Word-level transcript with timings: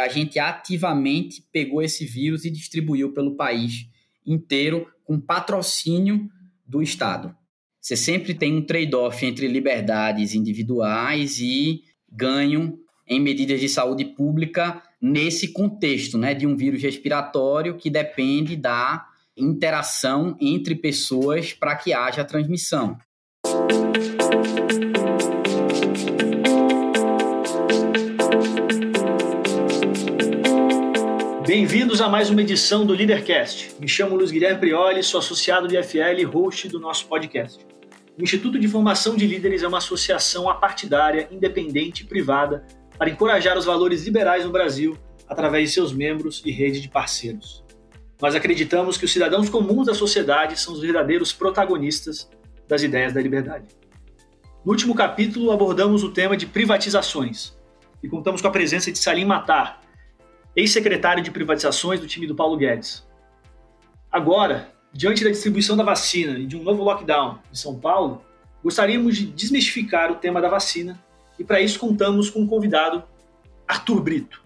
a 0.00 0.08
gente 0.08 0.38
ativamente 0.38 1.44
pegou 1.52 1.82
esse 1.82 2.04
vírus 2.04 2.44
e 2.44 2.50
distribuiu 2.50 3.12
pelo 3.12 3.36
país 3.36 3.86
inteiro 4.26 4.86
com 5.04 5.20
patrocínio 5.20 6.28
do 6.66 6.82
Estado. 6.82 7.34
Você 7.80 7.96
sempre 7.96 8.34
tem 8.34 8.54
um 8.54 8.62
trade-off 8.62 9.24
entre 9.24 9.48
liberdades 9.48 10.34
individuais 10.34 11.38
e 11.40 11.82
ganho 12.10 12.78
em 13.06 13.20
medidas 13.20 13.60
de 13.60 13.68
saúde 13.68 14.04
pública 14.04 14.82
nesse 15.00 15.48
contexto, 15.48 16.18
né, 16.18 16.34
de 16.34 16.46
um 16.46 16.56
vírus 16.56 16.82
respiratório 16.82 17.76
que 17.76 17.88
depende 17.88 18.54
da 18.54 19.06
interação 19.36 20.36
entre 20.40 20.74
pessoas 20.74 21.52
para 21.52 21.74
que 21.74 21.92
haja 21.92 22.24
transmissão. 22.24 22.98
Bem-vindos 31.50 32.00
a 32.00 32.08
mais 32.08 32.30
uma 32.30 32.42
edição 32.42 32.86
do 32.86 32.92
Leadercast. 32.92 33.74
Me 33.80 33.88
chamo 33.88 34.14
Luiz 34.14 34.30
Guilherme 34.30 34.60
Prioli, 34.60 35.02
sou 35.02 35.18
associado 35.18 35.66
de 35.66 35.82
FL 35.82 36.20
e 36.20 36.22
host 36.22 36.68
do 36.68 36.78
nosso 36.78 37.08
podcast. 37.08 37.66
O 38.16 38.22
Instituto 38.22 38.56
de 38.56 38.68
Formação 38.68 39.16
de 39.16 39.26
Líderes 39.26 39.64
é 39.64 39.66
uma 39.66 39.78
associação 39.78 40.48
apartidária, 40.48 41.26
independente 41.28 42.04
e 42.04 42.06
privada 42.06 42.64
para 42.96 43.10
encorajar 43.10 43.58
os 43.58 43.64
valores 43.64 44.04
liberais 44.04 44.44
no 44.44 44.52
Brasil 44.52 44.96
através 45.28 45.70
de 45.70 45.74
seus 45.74 45.92
membros 45.92 46.40
e 46.46 46.52
rede 46.52 46.80
de 46.80 46.88
parceiros. 46.88 47.64
Nós 48.22 48.36
acreditamos 48.36 48.96
que 48.96 49.04
os 49.04 49.12
cidadãos 49.12 49.50
comuns 49.50 49.88
da 49.88 49.94
sociedade 49.94 50.56
são 50.56 50.72
os 50.72 50.80
verdadeiros 50.80 51.32
protagonistas 51.32 52.30
das 52.68 52.84
ideias 52.84 53.12
da 53.12 53.20
liberdade. 53.20 53.66
No 54.64 54.70
último 54.70 54.94
capítulo 54.94 55.50
abordamos 55.50 56.04
o 56.04 56.12
tema 56.12 56.36
de 56.36 56.46
privatizações 56.46 57.58
e 58.00 58.08
contamos 58.08 58.40
com 58.40 58.46
a 58.46 58.52
presença 58.52 58.92
de 58.92 58.98
Salim 58.98 59.24
Matar, 59.24 59.89
ex-secretário 60.54 61.22
de 61.22 61.30
privatizações 61.30 62.00
do 62.00 62.06
time 62.06 62.26
do 62.26 62.34
Paulo 62.34 62.56
Guedes. 62.56 63.06
Agora, 64.10 64.72
diante 64.92 65.22
da 65.22 65.30
distribuição 65.30 65.76
da 65.76 65.84
vacina 65.84 66.38
e 66.38 66.46
de 66.46 66.56
um 66.56 66.62
novo 66.62 66.82
lockdown 66.82 67.38
em 67.50 67.54
São 67.54 67.78
Paulo, 67.78 68.24
gostaríamos 68.62 69.16
de 69.16 69.26
desmistificar 69.26 70.10
o 70.10 70.16
tema 70.16 70.40
da 70.40 70.48
vacina 70.48 70.98
e 71.38 71.44
para 71.44 71.60
isso 71.60 71.78
contamos 71.78 72.28
com 72.28 72.40
um 72.40 72.46
convidado, 72.46 73.04
Arthur 73.66 74.02
Brito. 74.02 74.42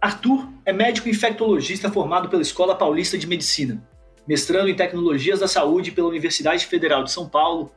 Arthur 0.00 0.48
é 0.64 0.72
médico 0.72 1.08
infectologista 1.08 1.90
formado 1.90 2.28
pela 2.28 2.42
Escola 2.42 2.74
Paulista 2.74 3.16
de 3.16 3.26
Medicina, 3.26 3.82
mestrando 4.26 4.68
em 4.68 4.76
Tecnologias 4.76 5.40
da 5.40 5.48
Saúde 5.48 5.92
pela 5.92 6.08
Universidade 6.08 6.66
Federal 6.66 7.02
de 7.02 7.10
São 7.10 7.28
Paulo, 7.28 7.72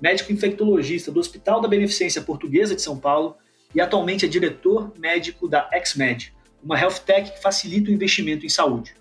médico 0.00 0.32
infectologista 0.32 1.10
do 1.10 1.18
Hospital 1.18 1.60
da 1.60 1.68
Beneficência 1.68 2.22
Portuguesa 2.22 2.74
de 2.74 2.82
São 2.82 2.98
Paulo 2.98 3.36
e 3.74 3.80
atualmente 3.80 4.24
é 4.24 4.28
diretor 4.28 4.92
médico 4.98 5.48
da 5.48 5.68
XMed, 5.84 6.35
uma 6.66 6.76
health 6.76 6.98
tech 7.06 7.30
que 7.30 7.40
facilita 7.40 7.90
o 7.90 7.94
investimento 7.94 8.44
em 8.44 8.48
saúde. 8.48 8.96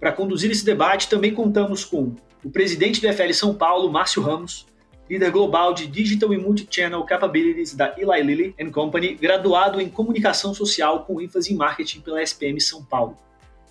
Para 0.00 0.10
conduzir 0.10 0.50
esse 0.50 0.64
debate, 0.64 1.08
também 1.08 1.34
contamos 1.34 1.84
com 1.84 2.16
o 2.42 2.50
presidente 2.50 2.98
do 2.98 3.12
FL 3.12 3.32
São 3.34 3.54
Paulo, 3.54 3.92
Márcio 3.92 4.22
Ramos, 4.22 4.66
líder 5.08 5.30
global 5.30 5.74
de 5.74 5.86
Digital 5.86 6.32
e 6.32 6.38
Multi-Channel 6.38 7.02
Capabilities 7.04 7.74
da 7.74 7.94
Eli 7.98 8.22
Lilly 8.22 8.70
Company, 8.72 9.14
graduado 9.14 9.82
em 9.82 9.90
Comunicação 9.90 10.54
Social 10.54 11.04
com 11.04 11.20
ênfase 11.20 11.52
em 11.52 11.56
Marketing 11.56 12.00
pela 12.00 12.22
SPM 12.22 12.58
São 12.58 12.82
Paulo, 12.82 13.18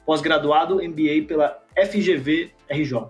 pós-graduado 0.06 0.76
MBA 0.76 1.26
pela 1.28 1.60
FGV 1.76 2.52
RJ. 2.70 3.08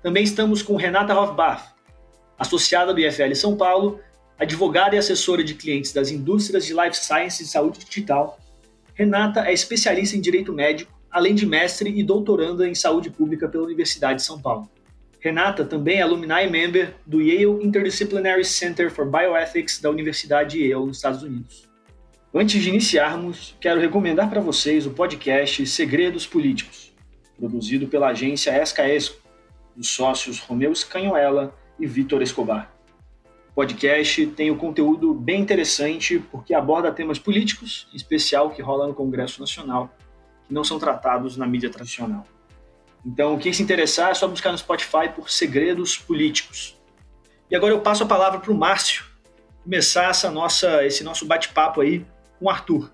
Também 0.00 0.22
estamos 0.22 0.62
com 0.62 0.76
Renata 0.76 1.18
Hofbach, 1.18 1.74
associada 2.38 2.94
do 2.94 3.00
IFL 3.00 3.34
São 3.34 3.56
Paulo, 3.56 3.98
advogada 4.38 4.94
e 4.94 4.98
assessora 4.98 5.42
de 5.42 5.54
clientes 5.54 5.92
das 5.92 6.12
indústrias 6.12 6.64
de 6.64 6.72
Life 6.72 6.96
Sciences 6.96 7.48
e 7.48 7.50
Saúde 7.50 7.80
Digital 7.84 8.38
Renata 8.94 9.40
é 9.40 9.52
especialista 9.52 10.16
em 10.16 10.20
direito 10.20 10.52
médico, 10.52 10.92
além 11.10 11.34
de 11.34 11.44
mestre 11.44 11.90
e 11.90 12.02
doutoranda 12.02 12.68
em 12.68 12.74
saúde 12.76 13.10
pública 13.10 13.48
pela 13.48 13.64
Universidade 13.64 14.20
de 14.20 14.24
São 14.24 14.40
Paulo. 14.40 14.70
Renata 15.18 15.64
também 15.64 15.98
é 15.98 16.02
alumni 16.02 16.48
member 16.48 16.94
do 17.04 17.20
Yale 17.20 17.64
Interdisciplinary 17.64 18.44
Center 18.44 18.90
for 18.90 19.10
Bioethics 19.10 19.80
da 19.80 19.90
Universidade 19.90 20.60
Yale, 20.60 20.86
nos 20.86 20.98
Estados 20.98 21.22
Unidos. 21.22 21.68
Antes 22.32 22.62
de 22.62 22.68
iniciarmos, 22.68 23.56
quero 23.60 23.80
recomendar 23.80 24.30
para 24.30 24.40
vocês 24.40 24.86
o 24.86 24.90
podcast 24.90 25.66
Segredos 25.66 26.26
Políticos, 26.26 26.92
produzido 27.36 27.88
pela 27.88 28.08
agência 28.08 28.56
Escaesco, 28.60 29.20
dos 29.74 29.88
sócios 29.88 30.38
Romeu 30.38 30.74
Scanhoela 30.74 31.52
e 31.80 31.86
Vitor 31.86 32.22
Escobar 32.22 32.73
podcast 33.54 34.26
tem 34.28 34.50
um 34.50 34.56
conteúdo 34.56 35.14
bem 35.14 35.40
interessante 35.40 36.18
porque 36.30 36.52
aborda 36.52 36.90
temas 36.90 37.18
políticos, 37.18 37.86
em 37.92 37.96
especial 37.96 38.50
que 38.50 38.60
rola 38.60 38.86
no 38.86 38.94
Congresso 38.94 39.40
Nacional, 39.40 39.94
que 40.46 40.52
não 40.52 40.64
são 40.64 40.78
tratados 40.78 41.36
na 41.36 41.46
mídia 41.46 41.70
tradicional. 41.70 42.26
Então, 43.06 43.38
quem 43.38 43.52
se 43.52 43.62
interessar 43.62 44.10
é 44.10 44.14
só 44.14 44.26
buscar 44.26 44.50
no 44.50 44.58
Spotify 44.58 45.08
por 45.14 45.30
Segredos 45.30 45.96
Políticos. 45.96 46.76
E 47.50 47.54
agora 47.54 47.72
eu 47.72 47.80
passo 47.80 48.02
a 48.02 48.06
palavra 48.06 48.40
para 48.40 48.50
o 48.50 48.54
Márcio 48.54 49.04
começar 49.62 50.10
essa 50.10 50.30
nossa, 50.30 50.84
esse 50.84 51.04
nosso 51.04 51.26
bate-papo 51.26 51.80
aí 51.80 52.04
com 52.38 52.46
o 52.46 52.50
Arthur. 52.50 52.90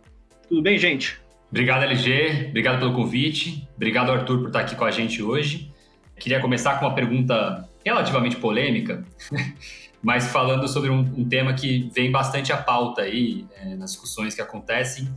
Tudo 0.49 0.62
bem, 0.62 0.78
gente? 0.78 1.20
Obrigado, 1.50 1.82
LG. 1.82 2.49
Obrigado 2.50 2.78
pelo 2.78 2.94
convite. 2.94 3.69
Obrigado, 3.76 4.12
Arthur, 4.12 4.38
por 4.38 4.47
estar 4.49 4.60
aqui 4.60 4.76
com 4.76 4.84
a 4.84 4.91
gente 4.91 5.22
hoje. 5.22 5.72
Queria 6.19 6.41
começar 6.41 6.78
com 6.78 6.87
uma 6.87 6.94
pergunta 6.94 7.69
relativamente 7.84 8.37
polêmica, 8.37 9.04
mas 10.03 10.28
falando 10.28 10.66
sobre 10.66 10.91
um, 10.91 11.00
um 11.00 11.28
tema 11.28 11.53
que 11.53 11.91
vem 11.94 12.11
bastante 12.11 12.53
à 12.53 12.56
pauta 12.56 13.03
aí 13.03 13.47
é, 13.56 13.75
nas 13.75 13.93
discussões 13.93 14.34
que 14.34 14.41
acontecem, 14.41 15.09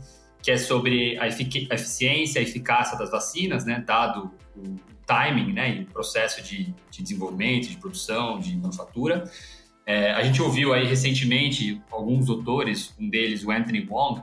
que 0.42 0.50
é 0.50 0.58
sobre 0.58 1.16
a, 1.18 1.24
a 1.24 1.26
eficiência, 1.26 2.40
a 2.40 2.42
eficácia 2.42 2.98
das 2.98 3.10
vacinas, 3.10 3.64
né, 3.64 3.82
dado 3.86 4.30
o 4.56 4.78
timing 5.06 5.52
né, 5.52 5.76
e 5.76 5.82
o 5.82 5.86
processo 5.86 6.42
de, 6.42 6.74
de 6.90 7.02
desenvolvimento, 7.02 7.68
de 7.68 7.76
produção, 7.78 8.38
de 8.38 8.56
manufatura. 8.56 9.24
É, 9.86 10.12
a 10.12 10.22
gente 10.22 10.40
ouviu 10.40 10.72
aí 10.72 10.86
recentemente 10.86 11.80
alguns 11.90 12.26
doutores, 12.26 12.94
um 12.98 13.08
deles, 13.08 13.44
o 13.44 13.50
Anthony 13.50 13.86
Wong, 13.88 14.22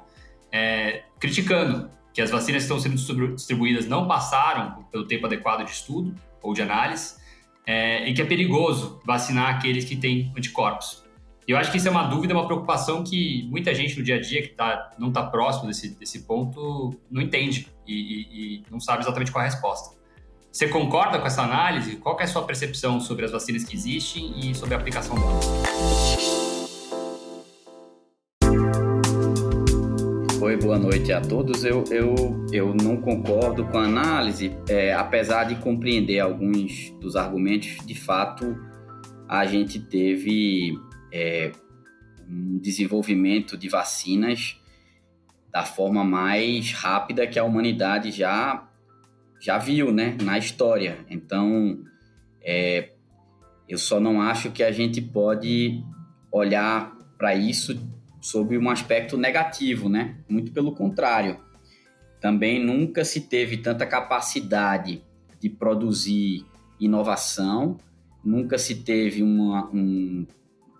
é, 0.51 1.03
criticando 1.19 1.89
que 2.13 2.21
as 2.21 2.29
vacinas 2.29 2.63
que 2.63 2.73
estão 2.73 2.79
sendo 2.79 3.35
distribuídas 3.35 3.87
não 3.87 4.07
passaram 4.07 4.83
pelo 4.91 5.05
tempo 5.07 5.25
adequado 5.25 5.63
de 5.65 5.71
estudo 5.71 6.13
ou 6.41 6.53
de 6.53 6.61
análise, 6.61 7.15
é, 7.71 8.09
e 8.09 8.13
que 8.13 8.21
é 8.21 8.25
perigoso 8.25 8.99
vacinar 9.05 9.55
aqueles 9.55 9.85
que 9.85 9.95
têm 9.95 10.33
anticorpos. 10.37 11.03
Eu 11.47 11.57
acho 11.57 11.71
que 11.71 11.77
isso 11.77 11.87
é 11.87 11.91
uma 11.91 12.03
dúvida, 12.03 12.33
uma 12.33 12.45
preocupação 12.45 13.01
que 13.01 13.47
muita 13.49 13.73
gente 13.73 13.97
no 13.97 14.03
dia 14.03 14.15
a 14.15 14.21
dia 14.21 14.41
que 14.41 14.49
tá, 14.49 14.91
não 14.99 15.07
está 15.07 15.23
próximo 15.23 15.67
desse, 15.67 15.89
desse 15.97 16.23
ponto 16.23 16.93
não 17.09 17.21
entende 17.21 17.67
e, 17.87 17.93
e, 17.93 18.55
e, 18.57 18.63
não 18.69 18.79
sabe 18.79 19.03
exatamente 19.03 19.31
qual 19.31 19.43
é 19.43 19.47
a 19.47 19.49
resposta. 19.49 19.95
Você 20.51 20.67
concorda 20.67 21.17
com 21.17 21.25
essa 21.25 21.43
análise? 21.43 21.95
Qual 21.95 22.19
é 22.19 22.23
a 22.23 22.27
sua 22.27 22.43
percepção 22.43 22.99
sobre 22.99 23.23
as 23.23 23.31
vacinas 23.31 23.63
que 23.63 23.73
existem 23.73 24.33
e 24.37 24.53
sobre 24.53 24.75
a 24.75 24.77
aplicação 24.77 25.15
delas? 25.15 26.30
Boa 30.61 30.77
noite 30.77 31.11
a 31.11 31.19
todos. 31.19 31.63
Eu, 31.63 31.83
eu, 31.89 32.45
eu 32.51 32.73
não 32.75 32.97
concordo 32.97 33.65
com 33.65 33.79
a 33.79 33.85
análise, 33.85 34.55
é, 34.69 34.93
apesar 34.93 35.45
de 35.45 35.55
compreender 35.55 36.19
alguns 36.19 36.91
dos 36.99 37.15
argumentos, 37.15 37.83
de 37.83 37.95
fato, 37.95 38.55
a 39.27 39.43
gente 39.45 39.79
teve 39.79 40.77
é, 41.11 41.51
um 42.29 42.59
desenvolvimento 42.59 43.57
de 43.57 43.67
vacinas 43.67 44.61
da 45.51 45.65
forma 45.65 46.03
mais 46.03 46.71
rápida 46.73 47.25
que 47.25 47.39
a 47.39 47.43
humanidade 47.43 48.11
já, 48.11 48.69
já 49.39 49.57
viu 49.57 49.91
né, 49.91 50.15
na 50.21 50.37
história. 50.37 50.99
Então, 51.09 51.83
é, 52.43 52.91
eu 53.67 53.79
só 53.79 53.99
não 53.99 54.21
acho 54.21 54.51
que 54.51 54.61
a 54.61 54.71
gente 54.71 55.01
pode 55.01 55.83
olhar 56.31 56.95
para 57.17 57.33
isso 57.33 57.75
sob 58.21 58.57
um 58.57 58.69
aspecto 58.69 59.17
negativo, 59.17 59.89
né? 59.89 60.15
Muito 60.29 60.51
pelo 60.51 60.73
contrário. 60.73 61.39
Também 62.21 62.63
nunca 62.63 63.03
se 63.03 63.21
teve 63.21 63.57
tanta 63.57 63.85
capacidade 63.85 65.03
de 65.39 65.49
produzir 65.49 66.45
inovação, 66.79 67.79
nunca 68.23 68.59
se 68.59 68.83
teve 68.83 69.23
uma, 69.23 69.67
um 69.73 70.27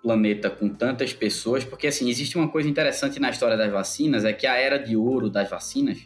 planeta 0.04 0.52
com 0.52 0.70
tantas 0.70 1.14
pessoas, 1.14 1.64
porque 1.64 1.88
assim, 1.88 2.10
existe 2.10 2.38
uma 2.38 2.48
coisa 2.48 2.70
interessante 2.70 3.20
na 3.20 3.32
história 3.32 3.58
das 3.58 3.72
vacinas, 3.72 4.24
é 4.24 4.32
que 4.32 4.46
a 4.46 4.56
era 4.56 4.78
de 4.78 4.96
ouro 4.96 5.30
das 5.30 5.50
vacinas, 5.50 6.00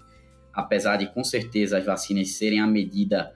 apesar 0.54 0.96
de 0.96 1.08
com 1.14 1.24
certeza 1.24 1.78
as 1.78 1.86
vacinas 1.86 2.32
serem 2.32 2.62
a 2.62 2.68
medida 2.68 3.34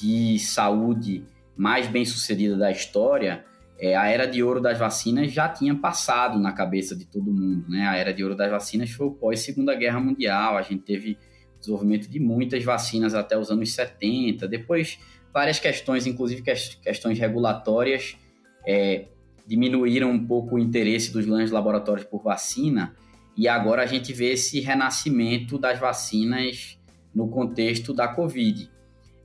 de 0.00 0.36
saúde 0.40 1.24
mais 1.56 1.86
bem 1.86 2.04
sucedida 2.04 2.56
da 2.56 2.70
história, 2.70 3.44
é, 3.80 3.96
a 3.96 4.06
era 4.08 4.26
de 4.26 4.42
ouro 4.42 4.60
das 4.60 4.78
vacinas 4.78 5.32
já 5.32 5.48
tinha 5.48 5.74
passado 5.74 6.38
na 6.38 6.52
cabeça 6.52 6.94
de 6.94 7.06
todo 7.06 7.32
mundo, 7.32 7.66
né? 7.66 7.88
A 7.88 7.96
era 7.96 8.12
de 8.12 8.22
ouro 8.22 8.36
das 8.36 8.50
vacinas 8.50 8.90
foi 8.90 9.06
o 9.06 9.12
pós 9.12 9.40
Segunda 9.40 9.74
Guerra 9.74 9.98
Mundial, 9.98 10.58
a 10.58 10.62
gente 10.62 10.82
teve 10.82 11.18
desenvolvimento 11.58 12.06
de 12.06 12.20
muitas 12.20 12.62
vacinas 12.62 13.14
até 13.14 13.38
os 13.38 13.50
anos 13.50 13.72
70, 13.72 14.46
depois 14.46 14.98
várias 15.32 15.58
questões, 15.58 16.06
inclusive 16.06 16.42
questões 16.42 17.18
regulatórias, 17.18 18.18
é, 18.66 19.06
diminuíram 19.46 20.10
um 20.10 20.26
pouco 20.26 20.56
o 20.56 20.58
interesse 20.58 21.10
dos 21.10 21.24
grandes 21.24 21.50
laboratórios 21.50 22.06
por 22.06 22.22
vacina, 22.22 22.94
e 23.34 23.48
agora 23.48 23.82
a 23.82 23.86
gente 23.86 24.12
vê 24.12 24.32
esse 24.32 24.60
renascimento 24.60 25.58
das 25.58 25.78
vacinas 25.78 26.78
no 27.14 27.30
contexto 27.30 27.94
da 27.94 28.08
Covid. 28.08 28.70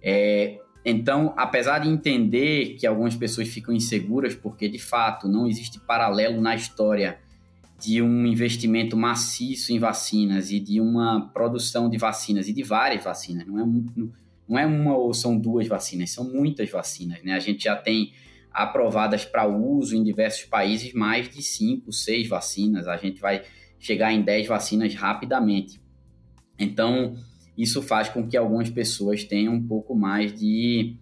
É, 0.01 0.59
então, 0.85 1.33
apesar 1.35 1.79
de 1.79 1.89
entender 1.89 2.75
que 2.75 2.85
algumas 2.85 3.15
pessoas 3.15 3.47
ficam 3.47 3.73
inseguras, 3.73 4.35
porque 4.35 4.69
de 4.69 4.77
fato 4.77 5.27
não 5.27 5.47
existe 5.47 5.79
paralelo 5.79 6.39
na 6.39 6.55
história 6.55 7.17
de 7.79 8.01
um 8.01 8.25
investimento 8.25 8.95
maciço 8.95 9.73
em 9.73 9.79
vacinas 9.79 10.51
e 10.51 10.59
de 10.59 10.79
uma 10.79 11.29
produção 11.33 11.89
de 11.89 11.97
vacinas 11.97 12.47
e 12.47 12.53
de 12.53 12.61
várias 12.61 13.03
vacinas, 13.03 13.45
não 13.47 13.59
é, 13.59 13.65
não 14.47 14.59
é 14.59 14.65
uma 14.65 14.95
ou 14.95 15.13
são 15.13 15.37
duas 15.37 15.67
vacinas, 15.67 16.11
são 16.11 16.23
muitas 16.23 16.69
vacinas, 16.69 17.21
né? 17.23 17.33
A 17.33 17.39
gente 17.39 17.63
já 17.63 17.75
tem 17.75 18.13
aprovadas 18.53 19.25
para 19.25 19.45
uso 19.45 19.95
em 19.95 20.03
diversos 20.03 20.45
países 20.45 20.93
mais 20.93 21.27
de 21.27 21.41
cinco, 21.41 21.91
seis 21.91 22.27
vacinas, 22.29 22.87
a 22.87 22.95
gente 22.95 23.19
vai 23.19 23.43
chegar 23.79 24.13
em 24.13 24.21
10 24.21 24.47
vacinas 24.47 24.93
rapidamente. 24.95 25.81
Então, 26.57 27.17
isso 27.57 27.81
faz 27.81 28.09
com 28.09 28.27
que 28.27 28.35
algumas 28.35 28.69
pessoas 28.69 29.23
tenham 29.23 29.53
um 29.53 29.65
pouco 29.65 29.95
mais 29.95 30.37
de, 30.37 30.95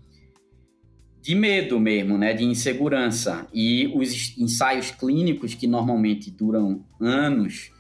de 1.21 1.33
medo 1.33 1.79
mesmo, 1.79 2.17
né, 2.17 2.33
de 2.33 2.43
insegurança. 2.43 3.47
E 3.53 3.91
os 3.95 4.37
ensaios 4.37 4.91
clínicos, 4.91 5.55
que 5.55 5.65
normalmente 5.65 6.29
duram 6.29 6.85
anos, 6.99 7.71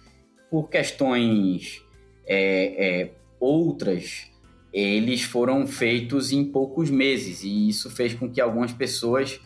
por 0.49 0.69
questões 0.69 1.81
é, 2.25 3.01
é, 3.01 3.11
outras, 3.39 4.31
eles 4.71 5.21
foram 5.21 5.67
feitos 5.67 6.31
em 6.31 6.43
poucos 6.43 6.89
meses. 6.89 7.43
E 7.43 7.69
isso 7.69 7.91
fez 7.91 8.15
com 8.15 8.29
que 8.29 8.41
algumas 8.41 8.73
pessoas, 8.73 9.39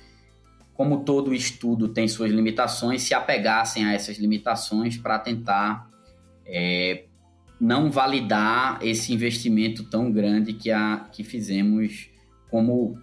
como 0.73 1.03
todo 1.03 1.33
estudo 1.33 1.89
tem 1.89 2.07
suas 2.07 2.31
limitações, 2.31 3.01
se 3.01 3.13
apegassem 3.13 3.83
a 3.83 3.93
essas 3.93 4.17
limitações 4.17 4.95
para 4.97 5.19
tentar 5.19 5.89
é, 6.45 7.06
não 7.59 7.89
validar 7.89 8.79
esse 8.81 9.13
investimento 9.13 9.83
tão 9.83 10.11
grande 10.11 10.53
que, 10.53 10.71
a, 10.71 11.07
que 11.11 11.23
fizemos 11.23 12.09
como 12.49 12.97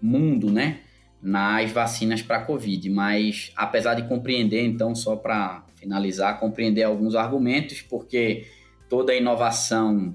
mundo, 0.00 0.50
né? 0.50 0.80
Nas 1.20 1.70
vacinas 1.70 2.22
para 2.22 2.38
a 2.38 2.44
Covid. 2.44 2.88
Mas, 2.88 3.52
apesar 3.56 3.94
de 3.94 4.08
compreender, 4.08 4.64
então, 4.64 4.94
só 4.94 5.16
para 5.16 5.64
finalizar, 5.76 6.38
compreender 6.38 6.84
alguns 6.84 7.14
argumentos, 7.14 7.82
porque 7.82 8.46
toda 8.88 9.14
inovação 9.14 10.14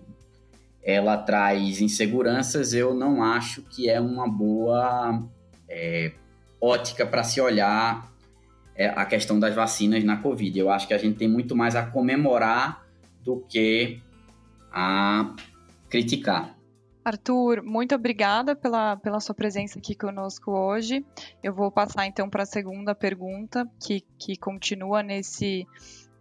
ela 0.83 1.17
traz 1.17 1.81
inseguranças, 1.81 2.73
eu 2.73 2.93
não 2.93 3.23
acho 3.23 3.63
que 3.63 3.89
é 3.89 3.99
uma 3.99 4.29
boa 4.29 5.23
é, 5.67 6.11
ótica 6.61 7.05
para 7.07 7.23
se 7.23 7.41
olhar 7.41 8.11
é, 8.75 8.87
a 8.89 9.03
questão 9.05 9.39
das 9.39 9.55
vacinas 9.55 10.03
na 10.03 10.17
Covid. 10.17 10.59
Eu 10.59 10.69
acho 10.69 10.87
que 10.87 10.93
a 10.93 10.97
gente 10.97 11.17
tem 11.17 11.27
muito 11.27 11.55
mais 11.55 11.75
a 11.75 11.83
comemorar 11.83 12.84
do 13.25 13.41
que 13.49 13.99
a 14.71 15.35
criticar. 15.89 16.55
Arthur, 17.03 17.61
muito 17.61 17.93
obrigada 17.93 18.55
pela, 18.55 18.97
pela 18.97 19.19
sua 19.19 19.35
presença 19.35 19.77
aqui 19.77 19.93
conosco 19.93 20.51
hoje. 20.51 21.05
Eu 21.43 21.53
vou 21.53 21.71
passar 21.71 22.07
então 22.07 22.29
para 22.29 22.43
a 22.43 22.47
segunda 22.47 22.95
pergunta, 22.95 23.69
que, 23.79 24.01
que 24.17 24.35
continua 24.35 25.03
nesse, 25.03 25.67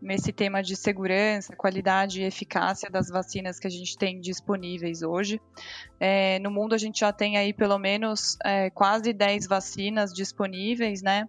nesse 0.00 0.30
tema 0.30 0.62
de 0.62 0.76
segurança, 0.76 1.56
qualidade 1.56 2.20
e 2.20 2.24
eficácia 2.24 2.90
das 2.90 3.08
vacinas 3.08 3.58
que 3.58 3.66
a 3.66 3.70
gente 3.70 3.96
tem 3.96 4.20
disponíveis 4.20 5.00
hoje. 5.00 5.40
É, 5.98 6.38
no 6.40 6.50
mundo 6.50 6.74
a 6.74 6.78
gente 6.78 7.00
já 7.00 7.10
tem 7.10 7.38
aí 7.38 7.54
pelo 7.54 7.78
menos 7.78 8.36
é, 8.44 8.68
quase 8.68 9.14
10 9.14 9.46
vacinas 9.46 10.12
disponíveis, 10.12 11.00
né? 11.00 11.26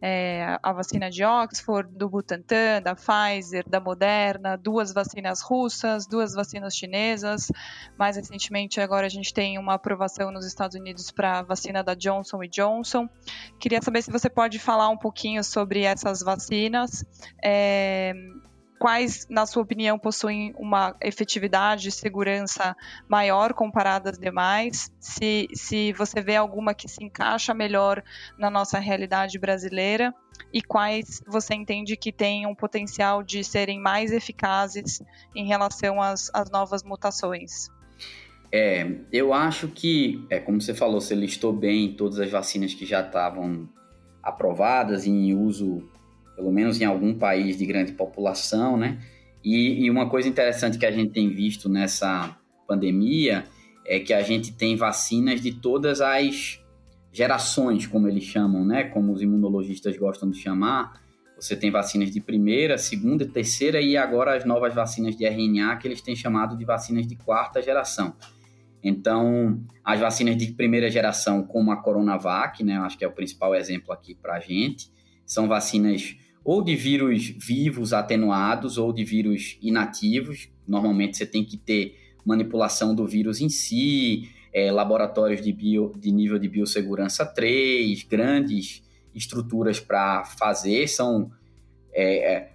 É, 0.00 0.58
a 0.62 0.72
vacina 0.72 1.10
de 1.10 1.24
Oxford, 1.24 1.90
do 1.94 2.08
Butantan, 2.08 2.82
da 2.82 2.94
Pfizer, 2.94 3.68
da 3.68 3.80
Moderna, 3.80 4.56
duas 4.56 4.92
vacinas 4.92 5.40
russas, 5.40 6.06
duas 6.06 6.34
vacinas 6.34 6.76
chinesas. 6.76 7.50
Mais 7.98 8.16
recentemente, 8.16 8.80
agora 8.80 9.06
a 9.06 9.10
gente 9.10 9.32
tem 9.32 9.58
uma 9.58 9.74
aprovação 9.74 10.30
nos 10.30 10.46
Estados 10.46 10.76
Unidos 10.76 11.10
para 11.10 11.38
a 11.38 11.42
vacina 11.42 11.82
da 11.82 11.94
Johnson 11.94 12.40
Johnson. 12.50 13.08
Queria 13.58 13.80
saber 13.80 14.02
se 14.02 14.10
você 14.10 14.28
pode 14.28 14.58
falar 14.58 14.88
um 14.88 14.98
pouquinho 14.98 15.42
sobre 15.42 15.82
essas 15.82 16.20
vacinas. 16.20 17.04
É, 17.42 18.12
quais, 18.78 19.26
na 19.28 19.46
sua 19.46 19.62
opinião, 19.62 19.98
possuem 19.98 20.54
uma 20.56 20.94
efetividade 21.00 21.88
e 21.88 21.92
segurança 21.92 22.76
maior 23.08 23.52
comparada 23.52 24.10
às 24.10 24.18
demais, 24.18 24.90
se, 25.00 25.48
se 25.54 25.92
você 25.92 26.20
vê 26.20 26.36
alguma 26.36 26.74
que 26.74 26.88
se 26.88 27.02
encaixa 27.02 27.54
melhor 27.54 28.02
na 28.38 28.50
nossa 28.50 28.78
realidade 28.78 29.38
brasileira 29.38 30.14
e 30.52 30.62
quais 30.62 31.22
você 31.26 31.54
entende 31.54 31.96
que 31.96 32.12
têm 32.12 32.46
um 32.46 32.54
potencial 32.54 33.22
de 33.22 33.42
serem 33.42 33.80
mais 33.80 34.12
eficazes 34.12 35.02
em 35.34 35.46
relação 35.46 36.00
às, 36.00 36.30
às 36.34 36.50
novas 36.50 36.82
mutações. 36.82 37.68
É, 38.52 38.86
eu 39.12 39.32
acho 39.32 39.68
que, 39.68 40.24
é 40.30 40.38
como 40.38 40.60
você 40.60 40.74
falou, 40.74 41.00
você 41.00 41.14
listou 41.14 41.52
bem 41.52 41.94
todas 41.94 42.20
as 42.20 42.30
vacinas 42.30 42.74
que 42.74 42.86
já 42.86 43.00
estavam 43.00 43.68
aprovadas 44.22 45.06
em 45.06 45.34
uso 45.34 45.88
pelo 46.36 46.52
menos 46.52 46.80
em 46.80 46.84
algum 46.84 47.14
país 47.14 47.56
de 47.56 47.64
grande 47.64 47.92
população, 47.92 48.76
né? 48.76 48.98
E, 49.42 49.84
e, 49.84 49.90
uma 49.90 50.08
coisa 50.08 50.28
interessante 50.28 50.76
que 50.76 50.84
a 50.84 50.90
gente 50.90 51.12
tem 51.12 51.30
visto 51.30 51.68
nessa 51.68 52.36
pandemia 52.66 53.44
é 53.86 54.00
que 54.00 54.12
a 54.12 54.20
gente 54.20 54.52
tem 54.52 54.76
vacinas 54.76 55.40
de 55.40 55.52
todas 55.52 56.00
as 56.00 56.60
gerações, 57.12 57.86
como 57.86 58.08
eles 58.08 58.24
chamam, 58.24 58.64
né? 58.64 58.84
Como 58.84 59.12
os 59.12 59.22
imunologistas 59.22 59.96
gostam 59.96 60.30
de 60.30 60.38
chamar. 60.38 61.00
Você 61.36 61.54
tem 61.54 61.70
vacinas 61.70 62.10
de 62.10 62.20
primeira, 62.20 62.76
segunda, 62.76 63.24
terceira 63.24 63.80
e 63.80 63.96
agora 63.96 64.36
as 64.36 64.44
novas 64.44 64.74
vacinas 64.74 65.16
de 65.16 65.24
RNA 65.24 65.76
que 65.76 65.86
eles 65.86 66.02
têm 66.02 66.16
chamado 66.16 66.56
de 66.56 66.64
vacinas 66.64 67.06
de 67.06 67.14
quarta 67.14 67.62
geração. 67.62 68.14
Então, 68.82 69.60
as 69.84 70.00
vacinas 70.00 70.36
de 70.36 70.52
primeira 70.52 70.90
geração, 70.90 71.42
como 71.42 71.70
a 71.70 71.76
Coronavac, 71.76 72.62
né? 72.64 72.78
Acho 72.78 72.98
que 72.98 73.04
é 73.04 73.08
o 73.08 73.12
principal 73.12 73.54
exemplo 73.54 73.92
aqui 73.92 74.14
para 74.14 74.36
a 74.36 74.40
gente, 74.40 74.90
são 75.24 75.48
vacinas 75.48 76.16
ou 76.46 76.62
de 76.62 76.76
vírus 76.76 77.34
vivos 77.36 77.92
atenuados 77.92 78.78
ou 78.78 78.92
de 78.92 79.02
vírus 79.02 79.58
inativos. 79.60 80.48
Normalmente 80.64 81.16
você 81.16 81.26
tem 81.26 81.44
que 81.44 81.56
ter 81.56 81.98
manipulação 82.24 82.94
do 82.94 83.04
vírus 83.04 83.40
em 83.40 83.48
si, 83.48 84.30
é, 84.52 84.70
laboratórios 84.70 85.42
de, 85.42 85.52
bio, 85.52 85.92
de 85.98 86.12
nível 86.12 86.38
de 86.38 86.48
biossegurança 86.48 87.26
3, 87.26 88.04
grandes 88.04 88.80
estruturas 89.12 89.80
para 89.80 90.24
fazer. 90.24 90.86
São 90.86 91.32
é, 91.92 92.34
é, 92.34 92.52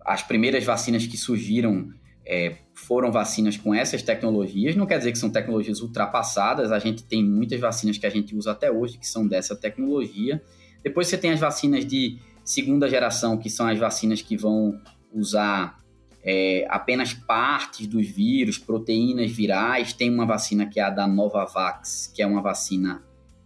as 0.00 0.22
primeiras 0.22 0.64
vacinas 0.64 1.06
que 1.06 1.18
surgiram 1.18 1.92
é, 2.24 2.56
foram 2.72 3.12
vacinas 3.12 3.58
com 3.58 3.74
essas 3.74 4.02
tecnologias. 4.02 4.74
Não 4.74 4.86
quer 4.86 4.96
dizer 4.96 5.12
que 5.12 5.18
são 5.18 5.28
tecnologias 5.28 5.82
ultrapassadas. 5.82 6.72
A 6.72 6.78
gente 6.78 7.04
tem 7.04 7.22
muitas 7.22 7.60
vacinas 7.60 7.98
que 7.98 8.06
a 8.06 8.10
gente 8.10 8.34
usa 8.34 8.52
até 8.52 8.72
hoje 8.72 8.96
que 8.96 9.06
são 9.06 9.28
dessa 9.28 9.54
tecnologia. 9.54 10.42
Depois 10.82 11.06
você 11.06 11.18
tem 11.18 11.32
as 11.32 11.40
vacinas 11.40 11.84
de 11.84 12.18
segunda 12.48 12.88
geração, 12.88 13.36
que 13.36 13.50
são 13.50 13.68
as 13.68 13.78
vacinas 13.78 14.22
que 14.22 14.34
vão 14.34 14.80
usar 15.12 15.78
é, 16.24 16.66
apenas 16.70 17.12
partes 17.12 17.86
dos 17.86 18.08
vírus, 18.08 18.56
proteínas 18.56 19.30
virais. 19.30 19.92
Tem 19.92 20.08
uma 20.10 20.24
vacina 20.24 20.64
que 20.64 20.80
é 20.80 20.82
a 20.82 20.88
da 20.88 21.06
Novavax, 21.06 22.10
que 22.14 22.22
é 22.22 22.26
uma 22.26 22.40
vacina 22.40 23.02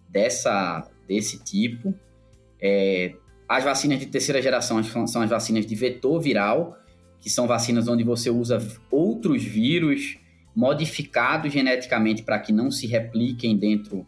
dessa, 0.09 0.89
desse 1.09 1.43
tipo. 1.43 1.93
É, 2.61 3.17
as 3.49 3.65
vacinas 3.65 3.99
de 3.99 4.07
terceira 4.07 4.41
geração 4.41 4.81
são 5.09 5.21
as 5.21 5.29
vacinas 5.29 5.67
de 5.67 5.75
vetor 5.75 6.21
viral, 6.21 6.79
que 7.21 7.29
são 7.29 7.49
vacinas 7.49 7.89
onde 7.89 8.05
você 8.05 8.31
usa 8.31 8.65
outros 8.89 9.43
vírus 9.43 10.17
modificados 10.55 11.53
geneticamente 11.53 12.23
para 12.23 12.39
que 12.39 12.53
não 12.53 12.71
se 12.71 12.87
repliquem 12.87 13.57
dentro 13.57 14.07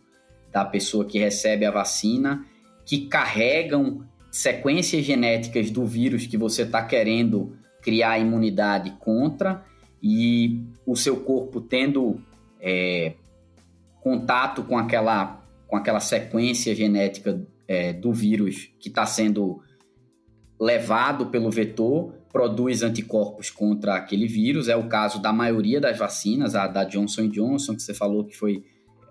da 0.53 0.65
pessoa 0.65 1.05
que 1.05 1.19
recebe 1.19 1.65
a 1.65 1.73
vacina, 1.73 2.47
que 2.87 3.09
carregam 3.09 4.07
sequências 4.35 5.05
genéticas 5.05 5.71
do 5.71 5.87
vírus 5.87 6.27
que 6.27 6.37
você 6.37 6.63
está 6.63 6.85
querendo 6.85 7.57
criar 7.81 8.19
imunidade 8.19 8.91
contra 8.99 9.65
e 10.03 10.61
o 10.85 10.97
seu 10.97 11.19
corpo 11.21 11.61
tendo 11.61 12.21
é, 12.61 13.15
contato 14.01 14.65
com 14.65 14.77
aquela, 14.77 15.41
com 15.69 15.77
aquela 15.77 16.01
sequência 16.01 16.75
genética 16.75 17.47
é, 17.69 17.93
do 17.93 18.13
vírus 18.13 18.73
que 18.81 18.89
está 18.89 19.07
sendo 19.07 19.63
levado 20.59 21.27
pelo 21.27 21.49
vetor, 21.49 22.13
produz 22.33 22.83
anticorpos 22.83 23.51
contra 23.51 23.95
aquele 23.95 24.27
vírus. 24.27 24.67
É 24.67 24.75
o 24.75 24.89
caso 24.89 25.23
da 25.23 25.33
maioria 25.33 25.81
das 25.81 25.97
vacinas, 25.97 26.57
a 26.57 26.67
da 26.67 26.83
Johnson 26.83 27.29
Johnson, 27.29 27.77
que 27.77 27.83
você 27.83 27.95
falou 27.95 28.25
que 28.25 28.37
foi 28.37 28.65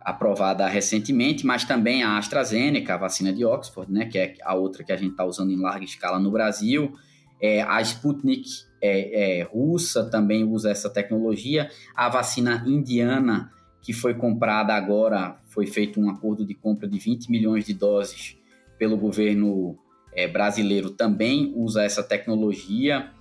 aprovada 0.03 0.67
recentemente, 0.67 1.45
mas 1.45 1.63
também 1.63 2.03
a 2.03 2.17
AstraZeneca, 2.17 2.93
a 2.93 2.97
vacina 2.97 3.31
de 3.31 3.45
Oxford, 3.45 3.91
né, 3.91 4.05
que 4.05 4.17
é 4.17 4.35
a 4.43 4.53
outra 4.53 4.83
que 4.83 4.91
a 4.91 4.97
gente 4.97 5.11
está 5.11 5.25
usando 5.25 5.51
em 5.51 5.59
larga 5.59 5.85
escala 5.85 6.19
no 6.19 6.31
Brasil. 6.31 6.93
É, 7.41 7.61
a 7.61 7.81
Sputnik 7.81 8.49
é, 8.81 9.39
é, 9.39 9.43
russa 9.43 10.09
também 10.09 10.43
usa 10.43 10.69
essa 10.69 10.89
tecnologia. 10.89 11.69
A 11.95 12.09
vacina 12.09 12.63
indiana, 12.65 13.51
que 13.81 13.93
foi 13.93 14.13
comprada 14.13 14.73
agora, 14.73 15.37
foi 15.47 15.65
feito 15.65 15.99
um 15.99 16.09
acordo 16.09 16.45
de 16.45 16.53
compra 16.53 16.87
de 16.87 16.97
20 16.99 17.29
milhões 17.29 17.65
de 17.65 17.73
doses 17.73 18.37
pelo 18.77 18.97
governo 18.97 19.77
é, 20.13 20.27
brasileiro, 20.27 20.89
também 20.89 21.53
usa 21.55 21.83
essa 21.83 22.03
tecnologia. 22.03 23.11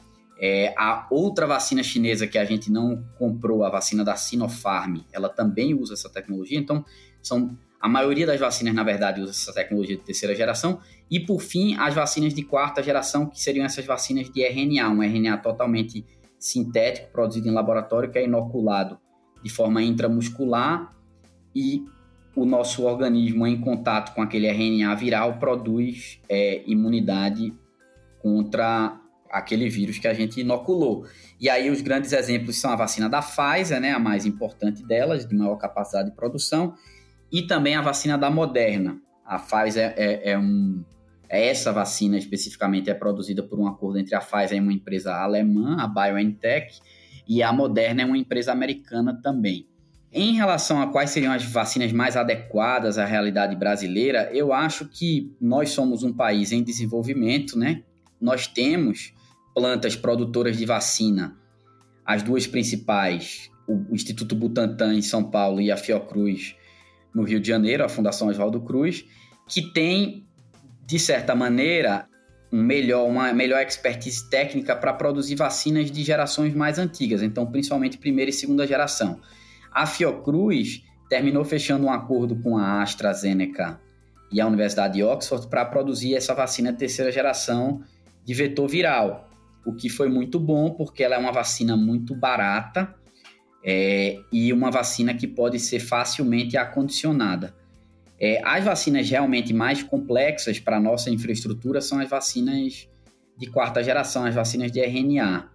É, 0.45 0.75
a 0.77 1.07
outra 1.09 1.47
vacina 1.47 1.85
chinesa 1.85 2.27
que 2.27 2.37
a 2.37 2.45
gente 2.45 2.69
não 2.69 3.05
comprou, 3.17 3.63
a 3.63 3.71
vacina 3.71 4.05
da 4.05 4.17
Sinopharm, 4.17 4.97
ela 5.13 5.29
também 5.29 5.73
usa 5.73 5.95
essa 5.95 6.11
tecnologia. 6.11 6.59
Então, 6.59 6.85
são 7.23 7.57
a 7.81 7.89
maioria 7.89 8.27
das 8.27 8.41
vacinas, 8.41 8.75
na 8.75 8.83
verdade, 8.83 9.21
usa 9.21 9.31
essa 9.31 9.53
tecnologia 9.53 9.97
de 9.97 10.03
terceira 10.03 10.35
geração. 10.35 10.81
E, 11.09 11.21
por 11.21 11.41
fim, 11.41 11.77
as 11.77 11.95
vacinas 11.95 12.35
de 12.35 12.43
quarta 12.43 12.83
geração, 12.83 13.27
que 13.27 13.41
seriam 13.41 13.65
essas 13.65 13.87
vacinas 13.87 14.29
de 14.31 14.43
RNA, 14.43 14.89
um 14.89 15.01
RNA 15.01 15.37
totalmente 15.39 16.05
sintético, 16.41 17.13
produzido 17.13 17.47
em 17.47 17.53
laboratório, 17.53 18.11
que 18.11 18.19
é 18.19 18.25
inoculado 18.25 18.99
de 19.45 19.51
forma 19.51 19.81
intramuscular 19.81 20.93
e 21.55 21.85
o 22.35 22.45
nosso 22.45 22.85
organismo, 22.85 23.47
em 23.47 23.61
contato 23.61 24.13
com 24.13 24.23
aquele 24.23 24.49
RNA 24.49 24.93
viral, 24.97 25.39
produz 25.39 26.21
é, 26.29 26.63
imunidade 26.67 27.53
contra 28.21 29.02
aquele 29.33 29.69
vírus 29.69 29.99
que 29.99 30.07
a 30.07 30.13
gente 30.13 30.41
inoculou. 30.41 31.07
E 31.41 31.49
aí 31.49 31.71
os 31.71 31.81
grandes 31.81 32.13
exemplos 32.13 32.61
são 32.61 32.71
a 32.71 32.77
vacina 32.77 33.09
da 33.09 33.23
Pfizer, 33.23 33.81
né, 33.81 33.93
a 33.93 33.99
mais 33.99 34.27
importante 34.27 34.85
delas, 34.85 35.27
de 35.27 35.35
maior 35.35 35.57
capacidade 35.57 36.11
de 36.11 36.15
produção, 36.15 36.75
e 37.33 37.43
também 37.43 37.75
a 37.75 37.81
vacina 37.81 38.19
da 38.19 38.31
Moderna. 38.31 39.01
A 39.25 39.39
Pfizer 39.39 39.95
é, 39.97 40.33
é 40.33 40.39
um, 40.39 40.85
é 41.29 41.49
essa 41.49 41.73
vacina 41.73 42.19
especificamente 42.19 42.91
é 42.91 42.95
produzida 42.95 43.43
por 43.43 43.59
um 43.59 43.67
acordo 43.67 43.99
entre 43.99 44.15
a 44.15 44.21
Pfizer 44.21 44.59
e 44.59 44.61
uma 44.61 44.73
empresa 44.73 45.15
alemã, 45.15 45.79
a 45.81 45.89
BioNTech, 45.89 46.79
e 47.27 47.43
a 47.43 47.53
Moderna 47.53 48.03
é 48.03 48.05
uma 48.05 48.19
empresa 48.19 48.53
americana 48.53 49.19
também. 49.23 49.67
Em 50.13 50.35
relação 50.35 50.83
a 50.83 50.89
quais 50.89 51.09
seriam 51.09 51.33
as 51.33 51.43
vacinas 51.43 51.91
mais 51.91 52.19
adequadas 52.19 52.99
à 52.99 53.07
realidade 53.07 53.57
brasileira, 53.57 54.31
eu 54.35 54.53
acho 54.53 54.87
que 54.87 55.35
nós 55.41 55.71
somos 55.71 56.03
um 56.03 56.13
país 56.13 56.53
em 56.53 56.63
desenvolvimento, 56.63 57.59
né? 57.59 57.83
Nós 58.21 58.47
temos 58.47 59.15
plantas 59.55 59.97
produtoras 59.97 60.57
de 60.57 60.65
vacina, 60.65 61.37
as 62.05 62.23
duas 62.23 62.47
principais, 62.47 63.51
o 63.69 63.95
Instituto 63.95 64.35
Butantan 64.35 64.95
em 64.95 65.03
São 65.03 65.31
Paulo 65.31 65.61
e 65.61 65.71
a 65.71 65.77
Fiocruz 65.77 66.57
no 67.15 67.23
Rio 67.23 67.41
de 67.41 67.49
Janeiro, 67.49 67.85
a 67.85 67.89
Fundação 67.89 68.29
Oswaldo 68.29 68.61
Cruz, 68.61 69.05
que 69.47 69.73
tem, 69.73 70.27
de 70.87 70.99
certa 70.99 71.35
maneira, 71.35 72.09
um 72.53 72.63
melhor, 72.63 73.09
uma 73.09 73.33
melhor 73.33 73.63
expertise 73.63 74.29
técnica 74.29 74.75
para 74.77 74.93
produzir 74.93 75.35
vacinas 75.37 75.91
de 75.91 76.03
gerações 76.03 76.55
mais 76.55 76.79
antigas, 76.79 77.23
então 77.23 77.47
principalmente 77.47 77.99
primeira 77.99 78.31
e 78.31 78.35
segunda 78.35 78.67
geração. 78.67 79.21
A 79.73 79.87
Fiocruz 79.87 80.83
terminou 81.09 81.45
fechando 81.45 81.87
um 81.87 81.93
acordo 81.93 82.37
com 82.37 82.57
a 82.57 82.83
AstraZeneca 82.83 83.81
e 84.31 84.41
a 84.41 84.47
Universidade 84.47 84.95
de 84.95 85.03
Oxford 85.03 85.47
para 85.49 85.65
produzir 85.65 86.15
essa 86.15 86.35
vacina 86.35 86.73
terceira 86.73 87.13
geração 87.13 87.83
de 88.25 88.35
vetor 88.35 88.69
viral, 88.69 89.29
o 89.65 89.73
que 89.73 89.89
foi 89.89 90.09
muito 90.09 90.39
bom 90.41 90.71
porque 90.71 91.03
ela 91.03 91.15
é 91.15 91.19
uma 91.19 91.33
vacina 91.33 91.77
muito 91.77 92.15
barata 92.15 92.95
é, 93.65 94.19
e 94.33 94.53
uma 94.53 94.71
vacina 94.71 95.15
que 95.15 95.27
pode 95.27 95.59
ser 95.59 95.81
facilmente 95.81 96.57
acondicionada. 96.57 97.55
É, 98.19 98.41
as 98.45 98.65
vacinas 98.65 99.09
realmente 99.09 99.53
mais 99.53 99.83
complexas 99.83 100.59
para 100.59 100.77
a 100.77 100.81
nossa 100.81 101.11
infraestrutura 101.11 101.81
são 101.81 101.99
as 102.01 102.09
vacinas 102.09 102.89
de 103.37 103.47
quarta 103.47 103.83
geração, 103.83 104.25
as 104.25 104.35
vacinas 104.35 104.71
de 104.71 104.81
RNA, 104.81 105.51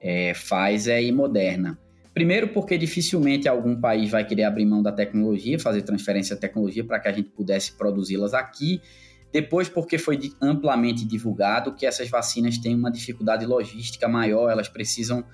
é, 0.00 0.32
Pfizer 0.32 1.02
e 1.02 1.12
Moderna. 1.12 1.78
Primeiro, 2.12 2.48
porque 2.48 2.76
dificilmente 2.76 3.48
algum 3.48 3.80
país 3.80 4.10
vai 4.10 4.26
querer 4.26 4.42
abrir 4.42 4.66
mão 4.66 4.82
da 4.82 4.90
tecnologia, 4.90 5.58
fazer 5.58 5.82
transferência 5.82 6.34
de 6.34 6.40
tecnologia 6.40 6.84
para 6.84 6.98
que 6.98 7.08
a 7.08 7.12
gente 7.12 7.30
pudesse 7.30 7.72
produzi-las 7.72 8.34
aqui. 8.34 8.82
Depois, 9.32 9.68
porque 9.68 9.96
foi 9.96 10.18
amplamente 10.40 11.04
divulgado 11.04 11.74
que 11.74 11.86
essas 11.86 12.08
vacinas 12.08 12.58
têm 12.58 12.74
uma 12.74 12.90
dificuldade 12.90 13.46
logística 13.46 14.08
maior, 14.08 14.50
elas 14.50 14.68
precisam 14.68 15.24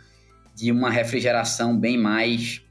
de 0.54 0.70
uma 0.70 0.90
refrigeração 0.90 1.78
bem 1.78 1.96
mais 1.98 2.62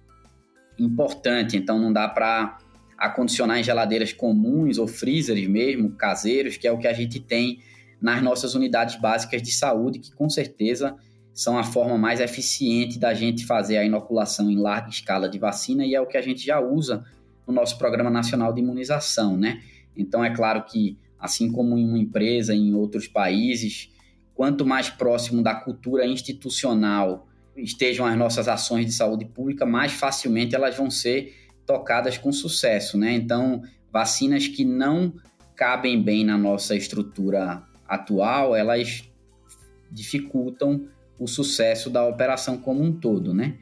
importante, 0.77 1.57
então 1.57 1.79
não 1.79 1.91
dá 1.91 2.07
para 2.07 2.57
acondicionar 2.97 3.59
em 3.59 3.63
geladeiras 3.63 4.13
comuns 4.13 4.77
ou 4.77 4.87
freezers 4.87 5.47
mesmo, 5.47 5.91
caseiros, 5.91 6.57
que 6.57 6.67
é 6.67 6.71
o 6.71 6.77
que 6.77 6.87
a 6.87 6.93
gente 6.93 7.19
tem 7.19 7.59
nas 8.01 8.21
nossas 8.21 8.55
unidades 8.55 8.95
básicas 8.95 9.41
de 9.41 9.51
saúde, 9.51 9.99
que 9.99 10.13
com 10.13 10.29
certeza 10.29 10.95
são 11.33 11.57
a 11.57 11.63
forma 11.63 11.97
mais 11.97 12.21
eficiente 12.21 12.97
da 12.97 13.13
gente 13.13 13.45
fazer 13.45 13.77
a 13.77 13.83
inoculação 13.83 14.49
em 14.49 14.57
larga 14.57 14.89
escala 14.89 15.27
de 15.27 15.37
vacina 15.37 15.85
e 15.85 15.93
é 15.93 15.99
o 15.99 16.07
que 16.07 16.17
a 16.17 16.21
gente 16.21 16.45
já 16.45 16.59
usa 16.59 17.03
no 17.45 17.53
nosso 17.53 17.77
Programa 17.77 18.09
Nacional 18.09 18.53
de 18.53 18.61
Imunização, 18.61 19.37
né? 19.37 19.61
Então 19.95 20.23
é 20.23 20.33
claro 20.33 20.63
que, 20.63 20.97
assim 21.25 21.51
como 21.51 21.77
em 21.77 21.85
uma 21.85 21.97
empresa, 21.97 22.53
em 22.53 22.73
outros 22.73 23.07
países, 23.07 23.89
quanto 24.33 24.65
mais 24.65 24.89
próximo 24.89 25.43
da 25.43 25.55
cultura 25.55 26.05
institucional 26.05 27.27
estejam 27.55 28.05
as 28.05 28.17
nossas 28.17 28.47
ações 28.47 28.85
de 28.85 28.91
saúde 28.91 29.25
pública, 29.25 29.65
mais 29.65 29.93
facilmente 29.93 30.55
elas 30.55 30.75
vão 30.75 30.89
ser 30.89 31.35
tocadas 31.65 32.17
com 32.17 32.31
sucesso, 32.31 32.97
né? 32.97 33.13
Então, 33.13 33.63
vacinas 33.91 34.47
que 34.47 34.65
não 34.65 35.13
cabem 35.55 36.01
bem 36.01 36.25
na 36.25 36.37
nossa 36.37 36.75
estrutura 36.75 37.63
atual, 37.87 38.55
elas 38.55 39.09
dificultam 39.91 40.87
o 41.17 41.27
sucesso 41.27 41.89
da 41.89 42.05
operação 42.05 42.57
como 42.57 42.83
um 42.83 42.91
todo, 42.91 43.33
né? 43.33 43.57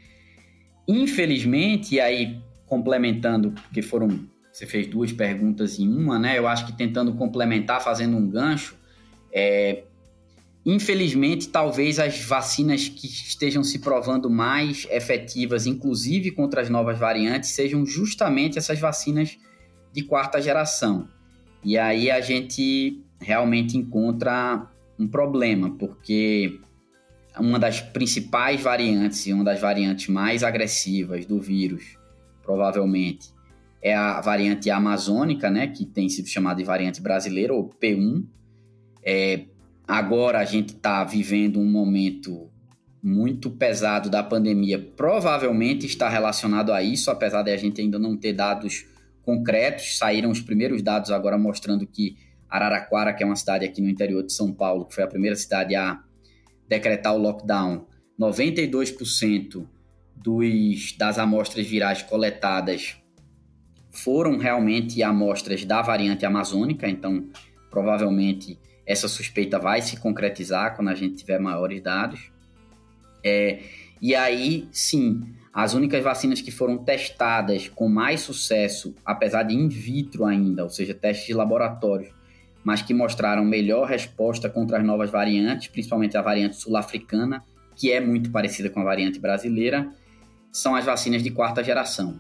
Infelizmente, 0.88 1.96
e 1.96 2.00
aí 2.00 2.42
complementando, 2.66 3.52
porque 3.52 3.82
foram 3.82 4.28
você 4.54 4.68
fez 4.68 4.86
duas 4.86 5.12
perguntas 5.12 5.80
em 5.80 5.90
uma, 5.90 6.20
né? 6.20 6.38
Eu 6.38 6.48
acho 6.48 6.68
que 6.68 6.74
tentando 6.74 7.16
complementar, 7.16 7.82
fazendo 7.82 8.16
um 8.16 8.30
gancho, 8.30 8.78
é, 9.32 9.86
infelizmente, 10.64 11.50
talvez 11.50 11.98
as 11.98 12.20
vacinas 12.20 12.88
que 12.88 13.08
estejam 13.08 13.64
se 13.64 13.80
provando 13.80 14.30
mais 14.30 14.86
efetivas, 14.92 15.66
inclusive 15.66 16.30
contra 16.30 16.62
as 16.62 16.70
novas 16.70 17.00
variantes, 17.00 17.50
sejam 17.50 17.84
justamente 17.84 18.60
essas 18.60 18.80
vacinas 18.80 19.40
de 19.92 20.04
quarta 20.04 20.40
geração. 20.40 21.08
E 21.64 21.76
aí 21.76 22.12
a 22.12 22.22
gente 22.22 23.04
realmente 23.20 23.76
encontra 23.76 24.70
um 25.00 25.08
problema, 25.08 25.72
porque 25.72 26.60
uma 27.40 27.58
das 27.58 27.82
principais 27.82 28.62
variantes 28.62 29.26
e 29.26 29.34
uma 29.34 29.44
das 29.44 29.60
variantes 29.60 30.10
mais 30.10 30.44
agressivas 30.44 31.26
do 31.26 31.42
vírus, 31.42 31.98
provavelmente, 32.44 33.33
é 33.84 33.94
a 33.94 34.22
variante 34.22 34.70
amazônica, 34.70 35.52
né, 35.52 35.68
que 35.68 35.86
tem 35.86 36.08
sido 36.08 36.30
chamada 36.30 36.56
de 36.60 36.64
variante 36.64 37.02
brasileira, 37.02 37.54
ou 37.54 37.70
P1. 37.70 38.26
É, 39.06 39.44
agora 39.86 40.40
a 40.40 40.46
gente 40.46 40.70
está 40.70 41.04
vivendo 41.04 41.60
um 41.60 41.70
momento 41.70 42.50
muito 43.04 43.52
pesado 43.52 44.10
da 44.10 44.24
pandemia, 44.24 44.80
provavelmente 44.80 45.86
está 45.86 46.08
relacionado 46.08 46.72
a 46.72 46.82
isso, 46.82 47.12
apesar 47.12 47.44
de 47.44 47.52
a 47.52 47.58
gente 47.58 47.82
ainda 47.82 48.00
não 48.00 48.16
ter 48.16 48.32
dados 48.32 48.86
concretos. 49.24 49.98
Saíram 49.98 50.32
os 50.32 50.40
primeiros 50.40 50.82
dados 50.82 51.12
agora 51.12 51.38
mostrando 51.38 51.86
que 51.86 52.16
Araraquara, 52.50 53.14
que 53.14 53.22
é 53.22 53.26
uma 53.26 53.36
cidade 53.36 53.66
aqui 53.66 53.82
no 53.82 53.90
interior 53.90 54.24
de 54.24 54.32
São 54.32 54.54
Paulo, 54.54 54.86
que 54.86 54.96
foi 54.96 55.04
a 55.04 55.08
primeira 55.08 55.36
cidade 55.36 55.76
a 55.76 56.02
decretar 56.70 57.14
o 57.14 57.18
lockdown, 57.18 57.86
92% 58.18 59.68
dos, 60.16 60.96
das 60.98 61.20
amostras 61.20 61.68
virais 61.68 62.02
coletadas 62.02 63.03
foram 63.94 64.38
realmente 64.38 65.02
amostras 65.04 65.64
da 65.64 65.82
variante 65.82 66.26
amazônica, 66.26 66.90
então 66.90 67.30
provavelmente 67.70 68.58
essa 68.86 69.08
suspeita 69.08 69.60
vai 69.60 69.82
se 69.82 69.98
concretizar 69.98 70.76
quando 70.76 70.90
a 70.90 70.96
gente 70.96 71.16
tiver 71.16 71.40
maiores 71.40 71.82
dados. 71.82 72.32
É, 73.24 73.60
e 74.02 74.14
aí, 74.16 74.68
sim, 74.72 75.24
as 75.54 75.74
únicas 75.74 76.04
vacinas 76.04 76.42
que 76.42 76.52
foram 76.52 76.78
testadas 76.78 77.70
com 77.70 77.88
mais 77.88 78.22
sucesso, 78.22 78.96
apesar 79.06 79.44
de 79.44 79.54
in 79.54 79.70
vitro 79.70 80.26
ainda, 80.26 80.64
ou 80.64 80.70
seja, 80.70 80.94
testes 80.94 81.28
de 81.28 81.34
laboratórios, 81.34 82.12
mas 82.64 82.82
que 82.82 82.94
mostraram 82.94 83.46
melhor 83.46 83.88
resposta 83.88 84.50
contra 84.50 84.80
as 84.80 84.84
novas 84.84 85.12
variantes, 85.12 85.68
principalmente 85.68 86.18
a 86.18 86.22
variante 86.22 86.56
sul-africana, 86.56 87.44
que 87.76 87.92
é 87.92 88.00
muito 88.00 88.32
parecida 88.32 88.70
com 88.70 88.80
a 88.80 88.84
variante 88.84 89.20
brasileira, 89.20 89.88
são 90.52 90.76
as 90.76 90.86
vacinas 90.86 91.24
de 91.24 91.30
quarta 91.30 91.64
geração. 91.64 92.20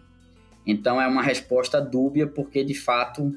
Então 0.65 1.01
é 1.01 1.07
uma 1.07 1.21
resposta 1.21 1.81
dúbia, 1.81 2.27
porque 2.27 2.63
de 2.63 2.73
fato 2.73 3.31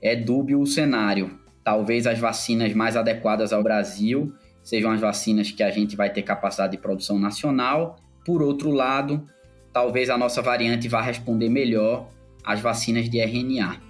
é 0.00 0.16
dúbio 0.16 0.60
o 0.60 0.66
cenário. 0.66 1.38
Talvez 1.62 2.06
as 2.06 2.18
vacinas 2.18 2.72
mais 2.72 2.96
adequadas 2.96 3.52
ao 3.52 3.62
Brasil 3.62 4.32
sejam 4.62 4.90
as 4.90 5.00
vacinas 5.00 5.50
que 5.50 5.62
a 5.62 5.70
gente 5.70 5.96
vai 5.96 6.10
ter 6.12 6.22
capacidade 6.22 6.72
de 6.72 6.78
produção 6.78 7.18
nacional. 7.18 7.96
Por 8.24 8.42
outro 8.42 8.70
lado, 8.70 9.24
talvez 9.72 10.10
a 10.10 10.18
nossa 10.18 10.42
variante 10.42 10.88
vá 10.88 11.00
responder 11.00 11.48
melhor 11.48 12.08
às 12.44 12.60
vacinas 12.60 13.08
de 13.08 13.18
RNA. 13.18 13.80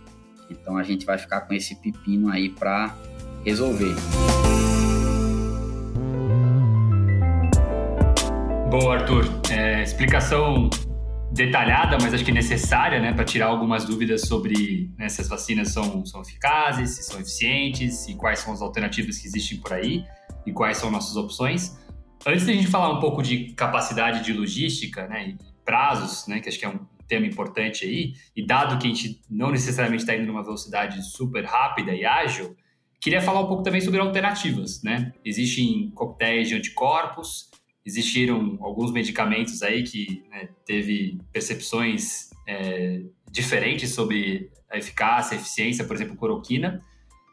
Então 0.50 0.76
a 0.76 0.82
gente 0.82 1.04
vai 1.04 1.18
ficar 1.18 1.42
com 1.42 1.54
esse 1.54 1.74
pepino 1.76 2.30
aí 2.30 2.48
para 2.48 2.94
resolver. 3.44 3.94
Boa, 8.70 8.96
Arthur. 8.96 9.24
É, 9.50 9.82
explicação 9.82 10.68
detalhada, 11.32 11.98
mas 12.00 12.14
acho 12.14 12.24
que 12.24 12.32
necessária, 12.32 13.00
né, 13.00 13.12
para 13.12 13.24
tirar 13.24 13.46
algumas 13.46 13.84
dúvidas 13.84 14.22
sobre 14.22 14.90
né, 14.96 15.08
se 15.08 15.20
as 15.20 15.28
vacinas 15.28 15.72
são, 15.72 16.04
são 16.06 16.22
eficazes, 16.22 16.96
se 16.96 17.02
são 17.02 17.20
eficientes 17.20 18.08
e 18.08 18.14
quais 18.14 18.40
são 18.40 18.52
as 18.52 18.62
alternativas 18.62 19.18
que 19.18 19.26
existem 19.26 19.58
por 19.58 19.72
aí 19.72 20.04
e 20.46 20.52
quais 20.52 20.78
são 20.78 20.90
nossas 20.90 21.16
opções. 21.16 21.78
Antes 22.26 22.46
de 22.46 22.52
a 22.52 22.54
gente 22.54 22.68
falar 22.68 22.90
um 22.92 23.00
pouco 23.00 23.22
de 23.22 23.52
capacidade 23.52 24.24
de 24.24 24.32
logística, 24.32 25.06
né, 25.06 25.28
e 25.28 25.38
prazos, 25.64 26.26
né, 26.26 26.40
que 26.40 26.48
acho 26.48 26.58
que 26.58 26.64
é 26.64 26.68
um 26.68 26.80
tema 27.06 27.26
importante 27.26 27.84
aí, 27.84 28.14
e 28.34 28.44
dado 28.44 28.78
que 28.78 28.86
a 28.86 28.90
gente 28.90 29.20
não 29.30 29.50
necessariamente 29.50 30.02
está 30.02 30.14
indo 30.14 30.26
numa 30.26 30.42
velocidade 30.42 31.02
super 31.10 31.44
rápida 31.44 31.92
e 31.92 32.04
ágil, 32.04 32.56
queria 33.00 33.20
falar 33.20 33.40
um 33.40 33.46
pouco 33.46 33.62
também 33.62 33.80
sobre 33.80 34.00
alternativas, 34.00 34.82
né? 34.82 35.12
Existem 35.24 35.90
coquetéis 35.94 36.48
de 36.48 36.54
anticorpos, 36.54 37.47
existiram 37.88 38.58
alguns 38.60 38.92
medicamentos 38.92 39.62
aí 39.62 39.82
que 39.82 40.22
né, 40.30 40.50
teve 40.66 41.18
percepções 41.32 42.28
é, 42.46 43.00
diferentes 43.30 43.94
sobre 43.94 44.50
a 44.70 44.76
eficácia, 44.76 45.36
a 45.36 45.40
eficiência, 45.40 45.84
por 45.84 45.96
exemplo, 45.96 46.14
cloroquina. 46.14 46.84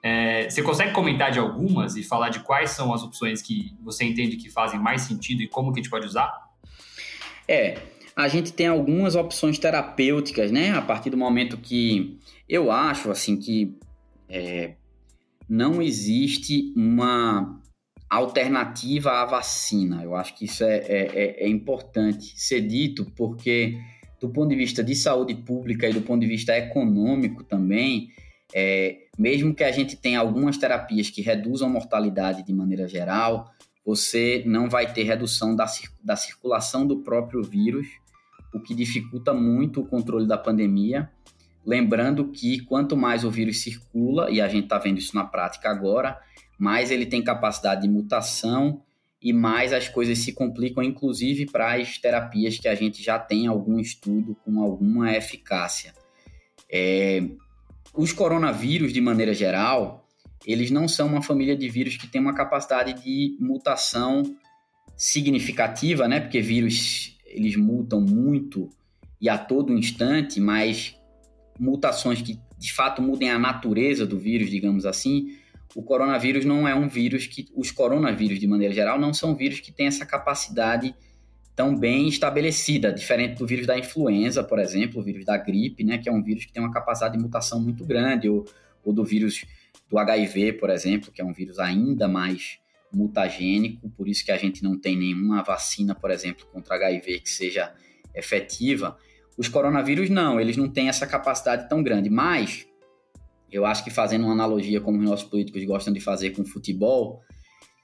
É, 0.01 0.49
você 0.49 0.61
consegue 0.61 0.93
comentar 0.93 1.29
de 1.29 1.39
algumas 1.39 1.97
e 1.97 2.03
falar 2.03 2.29
de 2.29 2.39
quais 2.39 2.69
são 2.69 2.93
as 2.93 3.03
opções 3.03 3.41
que 3.41 3.75
você 3.83 4.05
entende 4.05 4.37
que 4.37 4.49
fazem 4.49 4.79
mais 4.79 5.01
sentido 5.01 5.41
e 5.41 5.47
como 5.47 5.73
que 5.73 5.79
a 5.79 5.83
gente 5.83 5.91
pode 5.91 6.05
usar? 6.05 6.31
É, 7.47 7.81
a 8.15 8.29
gente 8.29 8.53
tem 8.53 8.67
algumas 8.67 9.15
opções 9.15 9.59
terapêuticas, 9.59 10.51
né? 10.51 10.71
A 10.71 10.81
partir 10.81 11.09
do 11.09 11.17
momento 11.17 11.57
que 11.57 12.17
eu 12.47 12.71
acho, 12.71 13.11
assim, 13.11 13.35
que 13.35 13.75
é, 14.29 14.75
não 15.49 15.81
existe 15.81 16.71
uma 16.77 17.61
alternativa 18.09 19.21
à 19.21 19.25
vacina. 19.25 20.03
Eu 20.03 20.15
acho 20.15 20.35
que 20.35 20.45
isso 20.45 20.63
é, 20.63 20.77
é, 20.77 21.07
é, 21.13 21.45
é 21.45 21.49
importante 21.49 22.33
ser 22.35 22.61
dito, 22.61 23.11
porque 23.15 23.77
do 24.19 24.29
ponto 24.29 24.49
de 24.49 24.55
vista 24.55 24.83
de 24.83 24.95
saúde 24.95 25.35
pública 25.35 25.87
e 25.87 25.93
do 25.93 26.01
ponto 26.01 26.21
de 26.21 26.27
vista 26.27 26.55
econômico 26.57 27.43
também, 27.43 28.09
é, 28.53 28.97
mesmo 29.17 29.53
que 29.53 29.63
a 29.63 29.71
gente 29.71 29.95
tenha 29.95 30.19
algumas 30.19 30.57
terapias 30.57 31.09
que 31.09 31.21
reduzam 31.21 31.67
a 31.67 31.71
mortalidade 31.71 32.43
de 32.43 32.53
maneira 32.53 32.87
geral, 32.87 33.51
você 33.85 34.43
não 34.45 34.69
vai 34.69 34.91
ter 34.91 35.03
redução 35.03 35.55
da, 35.55 35.65
da 36.03 36.15
circulação 36.15 36.87
do 36.87 37.03
próprio 37.03 37.43
vírus, 37.43 37.87
o 38.53 38.59
que 38.59 38.73
dificulta 38.73 39.33
muito 39.33 39.81
o 39.81 39.85
controle 39.85 40.27
da 40.27 40.37
pandemia. 40.37 41.09
Lembrando 41.65 42.29
que 42.29 42.61
quanto 42.61 42.95
mais 42.95 43.23
o 43.23 43.31
vírus 43.31 43.61
circula, 43.61 44.31
e 44.31 44.39
a 44.39 44.47
gente 44.47 44.65
está 44.65 44.77
vendo 44.77 44.99
isso 44.99 45.15
na 45.15 45.25
prática 45.25 45.69
agora, 45.69 46.19
mais 46.57 46.91
ele 46.91 47.05
tem 47.05 47.23
capacidade 47.23 47.81
de 47.81 47.89
mutação 47.89 48.81
e 49.21 49.33
mais 49.33 49.73
as 49.73 49.89
coisas 49.89 50.19
se 50.19 50.33
complicam, 50.33 50.83
inclusive 50.83 51.45
para 51.47 51.75
as 51.75 51.97
terapias 51.97 52.57
que 52.57 52.67
a 52.67 52.75
gente 52.75 53.01
já 53.01 53.17
tem 53.17 53.47
algum 53.47 53.79
estudo 53.79 54.35
com 54.45 54.61
alguma 54.61 55.15
eficácia. 55.15 55.93
É, 56.71 57.23
os 57.93 58.13
coronavírus, 58.13 58.93
de 58.93 59.01
maneira 59.01 59.33
geral, 59.33 60.07
eles 60.45 60.69
não 60.69 60.87
são 60.87 61.07
uma 61.07 61.21
família 61.21 61.55
de 61.55 61.67
vírus 61.69 61.97
que 61.97 62.07
tem 62.07 62.21
uma 62.21 62.35
capacidade 62.35 63.01
de 63.01 63.35
mutação 63.39 64.23
significativa, 64.95 66.07
né? 66.07 66.19
Porque 66.19 66.41
vírus 66.41 67.17
eles 67.25 67.55
mutam 67.55 67.99
muito 67.99 68.69
e 69.19 69.27
a 69.27 69.37
todo 69.37 69.73
instante, 69.73 70.39
mas 70.39 70.95
mutações 71.59 72.21
que 72.21 72.39
de 72.57 72.71
fato 72.71 73.01
mudem 73.01 73.29
a 73.29 73.39
natureza 73.39 74.05
do 74.05 74.19
vírus, 74.19 74.49
digamos 74.49 74.85
assim, 74.85 75.35
o 75.75 75.83
coronavírus 75.83 76.45
não 76.45 76.65
é 76.65 76.73
um 76.73 76.87
vírus 76.87 77.27
que. 77.27 77.49
Os 77.53 77.69
coronavírus, 77.69 78.39
de 78.39 78.47
maneira 78.47 78.73
geral, 78.73 78.97
não 78.97 79.13
são 79.13 79.35
vírus 79.35 79.59
que 79.59 79.73
têm 79.73 79.87
essa 79.87 80.05
capacidade 80.05 80.95
tão 81.53 81.75
bem 81.77 82.07
estabelecida, 82.07 82.91
diferente 82.91 83.37
do 83.37 83.45
vírus 83.45 83.67
da 83.67 83.77
influenza, 83.77 84.43
por 84.43 84.57
exemplo, 84.57 85.01
o 85.01 85.03
vírus 85.03 85.25
da 85.25 85.37
gripe, 85.37 85.83
né, 85.83 85.97
que 85.97 86.09
é 86.09 86.11
um 86.11 86.23
vírus 86.23 86.45
que 86.45 86.51
tem 86.51 86.61
uma 86.61 86.71
capacidade 86.71 87.17
de 87.17 87.23
mutação 87.23 87.61
muito 87.61 87.85
grande, 87.85 88.27
ou, 88.29 88.45
ou 88.83 88.91
do 88.91 89.03
vírus 89.03 89.45
do 89.89 89.97
HIV, 89.97 90.53
por 90.53 90.69
exemplo, 90.69 91.11
que 91.11 91.21
é 91.21 91.25
um 91.25 91.33
vírus 91.33 91.59
ainda 91.59 92.07
mais 92.07 92.59
mutagênico, 92.91 93.89
por 93.89 94.07
isso 94.07 94.23
que 94.25 94.31
a 94.31 94.37
gente 94.37 94.63
não 94.63 94.77
tem 94.77 94.97
nenhuma 94.97 95.43
vacina, 95.43 95.93
por 95.93 96.11
exemplo, 96.11 96.45
contra 96.51 96.75
HIV 96.75 97.19
que 97.19 97.29
seja 97.29 97.73
efetiva. 98.13 98.97
Os 99.37 99.47
coronavírus 99.49 100.09
não, 100.09 100.39
eles 100.39 100.55
não 100.55 100.69
têm 100.69 100.87
essa 100.87 101.05
capacidade 101.05 101.67
tão 101.69 101.83
grande, 101.83 102.09
mas 102.09 102.65
eu 103.55 103.65
acho 103.65 103.85
que 103.85 103.89
fazendo 103.89 104.25
uma 104.25 104.33
analogia 104.33 104.81
como 104.81 104.97
os 104.97 105.05
nossos 105.05 105.25
políticos 105.25 105.63
gostam 105.63 105.93
de 105.93 106.01
fazer 106.01 106.31
com 106.31 106.43
futebol, 106.43 107.21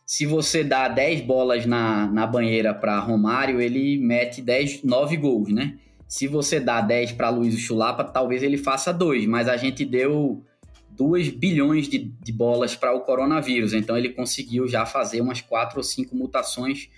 se 0.05 0.25
você 0.25 0.65
dá 0.65 0.89
10 0.89 1.21
bolas 1.21 1.65
na, 1.65 2.11
na 2.11 2.27
banheira 2.27 2.73
para 2.73 2.99
Romário, 2.99 3.61
ele 3.61 3.97
mete 3.97 4.41
10, 4.41 4.83
9 4.83 5.15
gols, 5.15 5.53
né? 5.53 5.79
Se 6.09 6.27
você 6.27 6.59
dá 6.59 6.81
10 6.81 7.13
para 7.13 7.29
Luiz 7.29 7.57
Chulapa, 7.57 8.03
talvez 8.03 8.43
ele 8.43 8.57
faça 8.57 8.91
2, 8.91 9.25
mas 9.27 9.47
a 9.47 9.55
gente 9.55 9.85
deu 9.85 10.43
2 10.89 11.29
bilhões 11.29 11.87
de, 11.87 11.99
de 11.99 12.33
bolas 12.33 12.75
para 12.75 12.93
o 12.93 13.05
coronavírus, 13.05 13.71
então 13.71 13.97
ele 13.97 14.09
conseguiu 14.09 14.67
já 14.67 14.85
fazer 14.85 15.21
umas 15.21 15.39
4 15.39 15.77
ou 15.77 15.83
5 15.83 16.13
mutações 16.13 16.89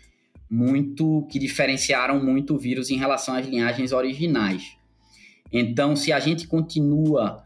muito 0.50 1.28
que 1.30 1.38
diferenciaram 1.38 2.24
muito 2.24 2.56
o 2.56 2.60
vírus 2.60 2.90
em 2.90 2.98
relação 2.98 3.36
às 3.36 3.46
linhagens 3.46 3.92
originais. 3.92 4.76
Então, 5.52 5.96
se 5.96 6.12
a 6.12 6.20
gente 6.20 6.48
continua 6.48 7.44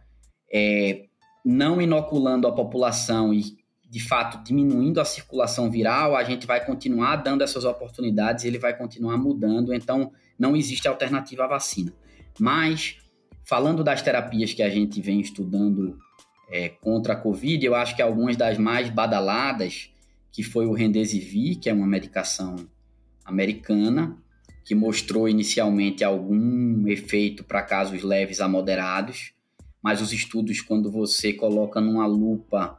é, 0.50 1.07
não 1.48 1.82
inoculando 1.82 2.46
a 2.46 2.52
população 2.52 3.34
e, 3.34 3.58
de 3.90 4.02
fato, 4.02 4.44
diminuindo 4.44 5.00
a 5.00 5.06
circulação 5.06 5.72
viral, 5.72 6.14
a 6.14 6.24
gente 6.26 6.46
vai 6.46 6.66
continuar 6.66 7.16
dando 7.16 7.42
essas 7.42 7.64
oportunidades 7.64 8.44
ele 8.44 8.60
vai 8.60 8.78
continuar 8.78 9.18
mudando. 9.18 9.74
Então, 9.74 10.12
não 10.38 10.58
existe 10.58 10.90
alternativa 10.90 11.46
à 11.46 11.48
vacina. 11.48 11.94
Mas, 12.38 12.98
falando 13.46 13.82
das 13.82 14.02
terapias 14.02 14.54
que 14.54 14.62
a 14.62 14.70
gente 14.70 15.00
vem 15.00 15.22
estudando 15.22 15.98
é, 16.52 16.68
contra 16.68 17.14
a 17.14 17.16
Covid, 17.16 17.66
eu 17.66 17.76
acho 17.76 17.96
que 17.96 18.02
algumas 18.02 18.36
das 18.36 18.58
mais 18.58 18.90
badaladas, 18.90 19.90
que 20.34 20.44
foi 20.44 20.66
o 20.66 20.74
Remdesivir, 20.74 21.60
que 21.60 21.70
é 21.70 21.74
uma 21.74 21.88
medicação 21.88 22.58
americana, 23.24 24.18
que 24.66 24.76
mostrou 24.76 25.30
inicialmente 25.30 26.04
algum 26.04 26.86
efeito 26.90 27.46
para 27.46 27.62
casos 27.62 28.04
leves 28.04 28.42
a 28.42 28.50
moderados 28.50 29.37
mas 29.82 30.02
os 30.02 30.12
estudos, 30.12 30.62
quando 30.62 30.92
você 30.92 31.34
coloca 31.34 31.80
numa 31.80 32.06
lupa, 32.06 32.76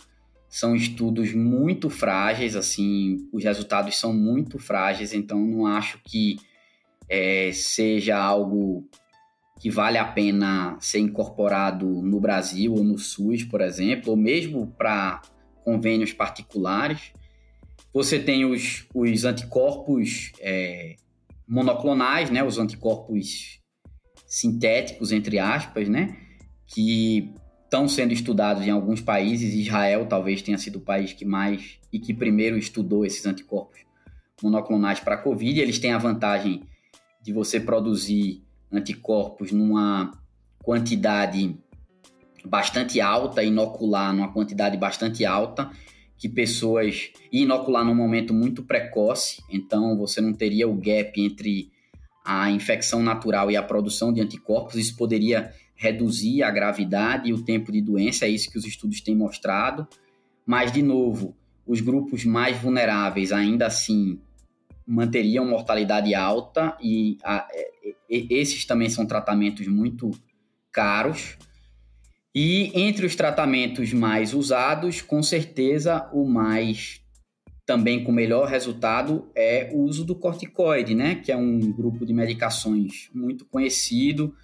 são 0.48 0.74
estudos 0.74 1.32
muito 1.32 1.90
frágeis, 1.90 2.56
assim, 2.56 3.28
os 3.32 3.44
resultados 3.44 3.96
são 3.96 4.12
muito 4.12 4.58
frágeis, 4.58 5.12
então 5.12 5.38
não 5.38 5.66
acho 5.66 6.00
que 6.04 6.37
é, 7.08 7.50
seja 7.52 8.16
algo 8.16 8.88
que 9.61 9.70
vale 9.70 9.98
a 9.98 10.04
pena 10.04 10.76
ser 10.80 11.00
incorporado 11.00 11.87
no 11.87 12.20
Brasil 12.20 12.74
ou 12.74 12.84
no 12.84 12.96
SUS, 12.96 13.44
por 13.44 13.61
exemplo, 13.61 14.11
ou 14.11 14.16
mesmo 14.16 14.68
para 14.78 15.20
convênios 15.64 16.12
particulares. 16.12 17.12
Você 17.92 18.18
tem 18.18 18.44
os, 18.44 18.87
os 18.94 19.24
anticorpos 19.24 20.32
é, 20.40 20.96
monoclonais, 21.46 22.30
né, 22.30 22.44
os 22.44 22.58
anticorpos 22.58 23.61
sintéticos, 24.26 25.11
entre 25.11 25.38
aspas, 25.38 25.88
né? 25.88 26.27
Que 26.68 27.33
estão 27.64 27.88
sendo 27.88 28.12
estudados 28.12 28.66
em 28.66 28.70
alguns 28.70 29.00
países. 29.00 29.54
Israel 29.54 30.07
talvez 30.07 30.42
tenha 30.42 30.59
sido 30.59 30.76
o 30.76 30.81
país 30.81 31.12
que 31.12 31.24
mais 31.24 31.78
e 31.92 31.98
que 31.98 32.14
primeiro 32.14 32.57
estudou 32.57 33.04
esses 33.04 33.24
anticorpos 33.26 33.81
monoclonais 34.42 35.00
para 35.00 35.16
a 35.16 35.18
Covid. 35.18 35.61
Eles 35.61 35.78
têm 35.78 35.92
a 35.92 35.98
vantagem 35.98 36.62
de 37.22 37.33
você 37.33 37.59
produzir 37.59 38.42
anticorpos 38.70 39.50
numa 39.50 40.12
quantidade 40.62 41.57
bastante 42.44 43.00
alta, 43.00 43.42
inocular 43.42 44.14
numa 44.14 44.33
quantidade 44.33 44.76
bastante 44.76 45.24
alta, 45.24 45.70
que 46.16 46.28
pessoas 46.28 47.11
inocular 47.33 47.85
num 47.85 47.94
momento 47.94 48.35
muito 48.35 48.62
precoce, 48.62 49.42
então 49.50 49.96
você 49.96 50.20
não 50.20 50.33
teria 50.33 50.68
o 50.68 50.74
gap 50.74 51.12
entre 51.20 51.70
a 52.24 52.50
infecção 52.50 53.02
natural 53.02 53.50
e 53.50 53.57
a 53.57 53.62
produção 53.62 54.12
de 54.12 54.20
anticorpos, 54.20 54.74
isso 54.74 54.96
poderia 54.96 55.52
reduzir 55.78 56.42
a 56.42 56.50
gravidade 56.50 57.30
e 57.30 57.32
o 57.32 57.42
tempo 57.42 57.70
de 57.70 57.80
doença, 57.80 58.26
é 58.26 58.28
isso 58.28 58.50
que 58.50 58.58
os 58.58 58.66
estudos 58.66 59.00
têm 59.00 59.14
mostrado. 59.14 59.86
Mas, 60.44 60.72
de 60.72 60.82
novo, 60.82 61.36
os 61.64 61.80
grupos 61.80 62.24
mais 62.24 62.58
vulneráveis 62.58 63.30
ainda 63.30 63.66
assim 63.66 64.20
manteriam 64.84 65.46
mortalidade 65.46 66.14
alta 66.14 66.76
e 66.82 67.16
a, 67.22 67.46
e, 68.10 68.26
esses 68.28 68.64
também 68.64 68.90
são 68.90 69.06
tratamentos 69.06 69.68
muito 69.68 70.10
caros. 70.72 71.36
E 72.34 72.72
entre 72.74 73.06
os 73.06 73.14
tratamentos 73.14 73.92
mais 73.92 74.34
usados, 74.34 75.00
com 75.00 75.22
certeza 75.22 76.08
o 76.12 76.26
mais 76.26 77.00
também 77.64 78.02
com 78.02 78.10
melhor 78.10 78.48
resultado 78.48 79.30
é 79.36 79.70
o 79.72 79.82
uso 79.82 80.04
do 80.04 80.14
corticoide, 80.14 80.94
né, 80.94 81.16
que 81.16 81.30
é 81.30 81.36
um 81.36 81.60
grupo 81.70 82.06
de 82.06 82.14
medicações 82.14 83.10
muito 83.14 83.44
conhecido, 83.44 84.34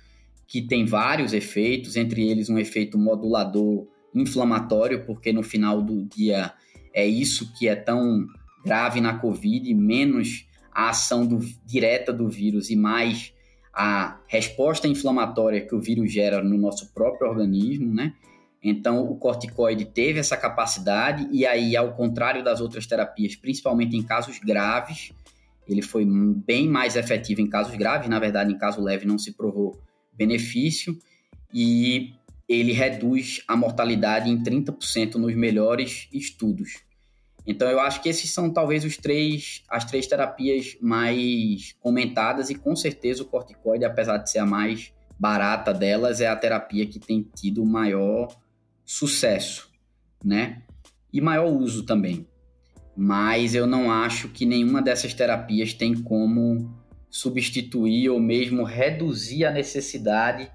que 0.46 0.62
tem 0.62 0.85
vários 0.85 1.33
efeitos, 1.33 1.96
entre 1.96 2.28
eles 2.28 2.48
um 2.48 2.59
efeito 2.59 2.98
modulador 2.98 3.87
inflamatório, 4.14 5.04
porque 5.04 5.33
no 5.33 5.42
final 5.42 5.83
do 5.83 6.04
dia 6.04 6.52
é 6.92 7.07
isso 7.07 7.52
que 7.54 7.68
é 7.68 7.74
tão 7.74 8.26
grave 8.64 9.00
na 9.00 9.18
Covid, 9.18 9.72
menos 9.74 10.46
a 10.72 10.90
ação 10.90 11.26
do, 11.26 11.38
direta 11.64 12.12
do 12.12 12.28
vírus 12.28 12.70
e 12.70 12.76
mais 12.76 13.33
a 13.72 14.20
resposta 14.28 14.87
inflamatória 14.87 15.61
que 15.61 15.74
o 15.74 15.80
vírus 15.80 16.12
gera 16.12 16.42
no 16.42 16.57
nosso 16.57 16.92
próprio 16.94 17.28
organismo, 17.28 17.92
né? 17.92 18.14
Então, 18.62 19.02
o 19.02 19.16
corticoide 19.16 19.85
teve 19.85 20.18
essa 20.18 20.37
capacidade, 20.37 21.28
e 21.30 21.44
aí, 21.44 21.76
ao 21.76 21.92
contrário 21.94 22.42
das 22.42 22.61
outras 22.61 22.87
terapias, 22.87 23.37
principalmente 23.37 23.94
em 23.94 24.02
casos 24.02 24.38
graves, 24.38 25.12
ele 25.68 25.83
foi 25.83 26.07
bem 26.07 26.68
mais 26.68 26.96
efetivo 26.96 27.42
em 27.42 27.48
casos 27.48 27.74
graves, 27.76 28.09
na 28.09 28.18
verdade, 28.18 28.52
em 28.52 28.57
caso 28.57 28.83
leve 28.83 29.07
não 29.07 29.18
se 29.18 29.33
provou 29.33 29.78
benefício, 30.16 30.98
e 31.53 32.14
ele 32.48 32.72
reduz 32.72 33.42
a 33.48 33.57
mortalidade 33.57 34.31
em 34.31 34.42
30% 34.42 35.14
nos 35.14 35.35
melhores 35.35 36.09
estudos. 36.12 36.83
Então 37.46 37.68
eu 37.68 37.79
acho 37.79 38.00
que 38.03 38.09
esses 38.09 38.33
são 38.33 38.50
talvez 38.50 38.85
os 38.85 38.96
três, 38.96 39.62
as 39.68 39.85
três 39.85 40.07
terapias 40.07 40.77
mais 40.81 41.74
comentadas 41.81 42.48
e 42.48 42.55
com 42.55 42.74
certeza 42.74 43.22
o 43.22 43.27
corticoide, 43.27 43.85
apesar 43.85 44.16
de 44.18 44.31
ser 44.31 44.38
a 44.38 44.46
mais 44.46 44.92
barata 45.18 45.72
delas, 45.72 46.20
é 46.20 46.27
a 46.27 46.37
terapia 46.37 46.87
que 46.87 46.98
tem 46.98 47.22
tido 47.22 47.64
maior 47.64 48.29
sucesso, 48.85 49.70
né? 50.24 50.62
E 51.12 51.20
maior 51.20 51.50
uso 51.50 51.85
também. 51.85 52.27
Mas 52.96 53.55
eu 53.55 53.66
não 53.66 53.90
acho 53.90 54.29
que 54.29 54.46
nenhuma 54.46 54.81
dessas 54.81 55.14
terapias 55.14 55.74
tem 55.74 55.94
como 55.94 56.74
substituir 57.14 58.11
ou 58.11 58.18
mesmo 58.18 58.64
reduzir 58.64 59.44
a 59.44 59.53
necessidade 59.53 60.50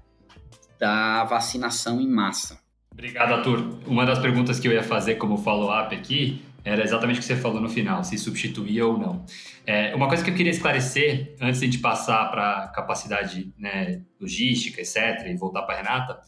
da 0.78 1.24
vacinação 1.24 1.98
em 1.98 2.06
massa. 2.06 2.60
Obrigado, 2.92 3.32
Arthur. 3.32 3.80
Uma 3.86 4.04
das 4.04 4.18
perguntas 4.18 4.60
que 4.60 4.68
eu 4.68 4.72
ia 4.72 4.82
fazer 4.82 5.14
como 5.14 5.38
follow-up 5.38 5.94
aqui 5.94 6.42
era 6.62 6.84
exatamente 6.84 7.16
o 7.16 7.20
que 7.20 7.24
você 7.24 7.34
falou 7.34 7.62
no 7.62 7.68
final, 7.70 8.04
se 8.04 8.18
substituía 8.18 8.86
ou 8.86 8.98
não. 8.98 9.24
É, 9.66 9.94
uma 9.94 10.06
coisa 10.06 10.22
que 10.22 10.28
eu 10.28 10.34
queria 10.34 10.52
esclarecer, 10.52 11.34
antes 11.40 11.60
de 11.60 11.78
passar 11.78 12.30
para 12.30 12.68
capacidade 12.74 13.50
né, 13.58 14.02
logística, 14.20 14.82
etc., 14.82 15.28
e 15.28 15.36
voltar 15.36 15.62
para 15.62 15.76
a 15.76 15.78
Renata, 15.78 16.20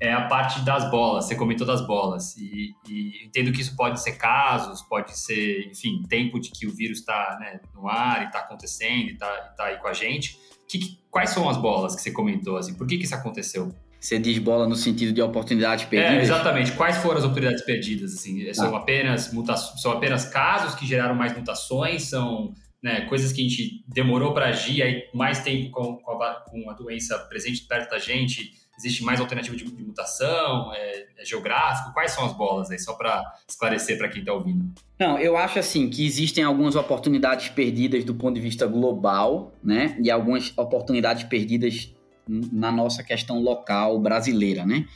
é 0.00 0.12
a 0.12 0.26
parte 0.26 0.60
das 0.60 0.90
bolas. 0.90 1.26
Você 1.26 1.34
comentou 1.34 1.66
das 1.66 1.86
bolas. 1.86 2.36
E, 2.36 2.74
e, 2.88 3.26
entendo 3.26 3.52
que 3.52 3.60
isso 3.60 3.74
pode 3.76 4.00
ser 4.00 4.12
casos, 4.12 4.82
pode 4.82 5.18
ser, 5.18 5.68
enfim, 5.70 6.02
tempo 6.08 6.38
de 6.40 6.50
que 6.50 6.66
o 6.66 6.74
vírus 6.74 6.98
está 6.98 7.36
né, 7.40 7.60
no 7.74 7.88
ar 7.88 8.22
e 8.22 8.26
está 8.26 8.40
acontecendo 8.40 9.08
e 9.08 9.12
está 9.12 9.28
tá 9.56 9.64
aí 9.64 9.78
com 9.78 9.88
a 9.88 9.92
gente. 9.92 10.38
Que, 10.68 10.98
quais 11.10 11.30
são 11.30 11.48
as 11.48 11.56
bolas 11.56 11.94
que 11.94 12.02
você 12.02 12.10
comentou? 12.10 12.56
Assim, 12.56 12.74
por 12.74 12.86
que, 12.86 12.98
que 12.98 13.04
isso 13.04 13.14
aconteceu? 13.14 13.74
Você 14.00 14.18
diz 14.18 14.38
bola 14.38 14.68
no 14.68 14.76
sentido 14.76 15.12
de 15.12 15.20
oportunidades 15.20 15.84
é, 15.84 15.88
perdidas? 15.88 16.18
É, 16.18 16.22
exatamente. 16.22 16.72
Quais 16.72 16.98
foram 16.98 17.18
as 17.18 17.24
oportunidades 17.24 17.64
perdidas? 17.64 18.14
Assim, 18.14 18.52
são, 18.54 18.74
ah. 18.74 18.78
apenas 18.78 19.32
muta 19.32 19.56
são 19.56 19.90
apenas 19.92 20.24
casos 20.26 20.74
que 20.74 20.86
geraram 20.86 21.14
mais 21.14 21.36
mutações? 21.36 22.04
São 22.04 22.54
né, 22.82 23.02
coisas 23.02 23.32
que 23.32 23.40
a 23.40 23.48
gente 23.48 23.84
demorou 23.88 24.32
para 24.32 24.46
agir, 24.46 24.82
aí 24.82 25.02
mais 25.12 25.40
tempo 25.40 25.70
com, 25.70 25.96
com, 25.96 26.22
a, 26.22 26.34
com, 26.48 26.70
a, 26.70 26.74
doença 26.74 27.18
presente 27.28 27.66
perto 27.66 27.90
da 27.90 27.98
gente, 27.98 28.52
existe 28.78 29.02
mais 29.02 29.20
alternativa 29.20 29.56
de, 29.56 29.64
de 29.64 29.82
mutação? 29.82 30.72
É, 30.72 31.06
é, 31.18 31.24
geográfico? 31.24 31.92
Quais 31.92 32.12
são 32.12 32.24
as 32.24 32.32
bolas 32.32 32.70
aí? 32.70 32.78
Só 32.78 32.94
para 32.94 33.22
esclarecer 33.46 33.98
para 33.98 34.08
quem 34.08 34.20
está 34.20 34.32
ouvindo. 34.32 34.72
Não, 34.98 35.18
eu 35.18 35.36
acho 35.36 35.58
assim 35.58 35.90
que 35.90 36.06
existem 36.06 36.44
algumas 36.44 36.76
oportunidades 36.76 37.48
perdidas 37.48 38.04
do 38.04 38.14
ponto 38.14 38.36
de 38.36 38.40
vista 38.40 38.66
global, 38.66 39.52
né? 39.62 39.96
E 40.00 40.10
algumas 40.10 40.56
oportunidades 40.56 41.24
perdidas 41.24 41.92
na 42.28 42.70
nossa 42.70 43.02
questão 43.02 43.40
local 43.42 43.98
brasileira, 43.98 44.64
né? 44.64 44.86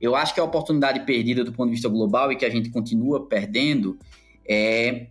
Eu 0.00 0.14
acho 0.14 0.34
que 0.34 0.40
a 0.40 0.44
oportunidade 0.44 1.00
perdida 1.00 1.42
do 1.42 1.52
ponto 1.52 1.66
de 1.66 1.74
vista 1.74 1.88
global 1.88 2.30
e 2.30 2.36
que 2.36 2.44
a 2.44 2.50
gente 2.50 2.70
continua 2.70 3.26
perdendo 3.26 3.98
é 4.46 5.08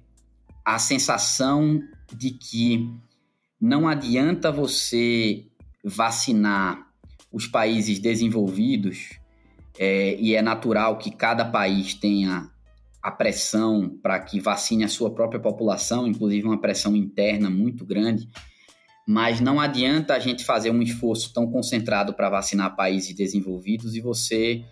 a 0.64 0.80
sensação 0.80 1.82
de 2.14 2.32
que 2.32 2.90
não 3.60 3.88
adianta 3.88 4.52
você 4.52 5.46
vacinar 5.84 6.83
os 7.34 7.48
países 7.48 7.98
desenvolvidos 7.98 9.20
é, 9.78 10.16
e 10.20 10.36
é 10.36 10.42
natural 10.42 11.00
que 11.00 11.10
cada 11.10 11.44
país 11.44 11.96
tenha 11.96 12.50
a 13.02 13.12
pressão 13.12 13.90
para 14.02 14.20
que 14.20 14.40
vacine 14.40 14.84
a 14.84 14.88
sua 14.88 15.14
própria 15.14 15.40
população, 15.40 16.08
inclusive 16.08 16.48
uma 16.48 16.62
pressão 16.62 16.96
interna 16.96 17.50
muito 17.50 17.84
grande. 17.84 18.30
Mas 19.06 19.42
não 19.42 19.60
adianta 19.60 20.14
a 20.14 20.20
gente 20.20 20.46
fazer 20.46 20.70
um 20.70 20.82
esforço 20.82 21.34
tão 21.34 21.52
concentrado 21.52 22.14
para 22.14 22.30
vacinar 22.30 22.76
países 22.76 23.14
desenvolvidos 23.14 23.96
e 23.96 24.00
você 24.00 24.64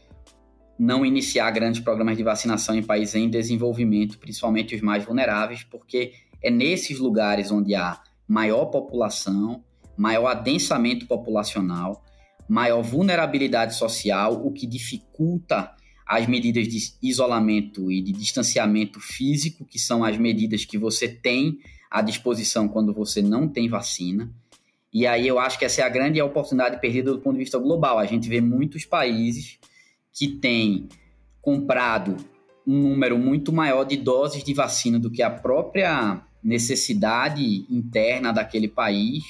não 0.79 1.05
iniciar 1.05 1.51
grandes 1.51 1.81
programas 1.81 2.15
de 2.15 2.23
vacinação 2.23 2.75
em 2.75 2.83
países 2.83 3.15
em 3.15 3.29
desenvolvimento, 3.29 4.17
principalmente 4.17 4.73
os 4.73 4.81
mais 4.81 5.03
vulneráveis, 5.03 5.63
porque 5.63 6.13
é 6.41 6.49
nesses 6.49 6.97
lugares 6.99 7.51
onde 7.51 7.75
há 7.75 8.01
maior 8.27 8.65
população, 8.67 9.63
maior 9.97 10.27
adensamento 10.27 11.05
populacional, 11.05 12.01
maior 12.51 12.81
vulnerabilidade 12.81 13.77
social, 13.77 14.45
o 14.45 14.51
que 14.51 14.67
dificulta 14.67 15.71
as 16.05 16.27
medidas 16.27 16.67
de 16.67 16.93
isolamento 17.01 17.89
e 17.89 18.01
de 18.01 18.11
distanciamento 18.11 18.99
físico, 18.99 19.63
que 19.63 19.79
são 19.79 20.03
as 20.03 20.17
medidas 20.17 20.65
que 20.65 20.77
você 20.77 21.07
tem 21.07 21.59
à 21.89 22.01
disposição 22.01 22.67
quando 22.67 22.93
você 22.93 23.21
não 23.21 23.47
tem 23.47 23.69
vacina. 23.69 24.29
E 24.93 25.07
aí 25.07 25.25
eu 25.25 25.39
acho 25.39 25.57
que 25.57 25.63
essa 25.63 25.79
é 25.79 25.85
a 25.85 25.89
grande 25.89 26.21
oportunidade 26.21 26.81
perdida 26.81 27.13
do 27.13 27.19
ponto 27.19 27.35
de 27.35 27.39
vista 27.39 27.57
global. 27.57 27.97
A 27.97 28.05
gente 28.05 28.27
vê 28.27 28.41
muitos 28.41 28.83
países 28.83 29.57
que 30.11 30.27
têm 30.27 30.89
comprado 31.41 32.17
um 32.67 32.77
número 32.89 33.17
muito 33.17 33.53
maior 33.53 33.85
de 33.85 33.95
doses 33.95 34.43
de 34.43 34.53
vacina 34.53 34.99
do 34.99 35.09
que 35.09 35.23
a 35.23 35.29
própria 35.29 36.21
necessidade 36.43 37.65
interna 37.69 38.33
daquele 38.33 38.67
país 38.67 39.23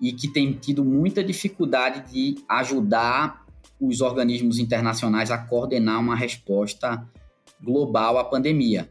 e 0.00 0.12
que 0.12 0.28
tem 0.28 0.52
tido 0.52 0.84
muita 0.84 1.22
dificuldade 1.22 2.12
de 2.12 2.36
ajudar 2.48 3.44
os 3.80 4.00
organismos 4.00 4.58
internacionais 4.58 5.30
a 5.30 5.38
coordenar 5.38 6.00
uma 6.00 6.16
resposta 6.16 7.06
global 7.62 8.18
à 8.18 8.24
pandemia 8.24 8.88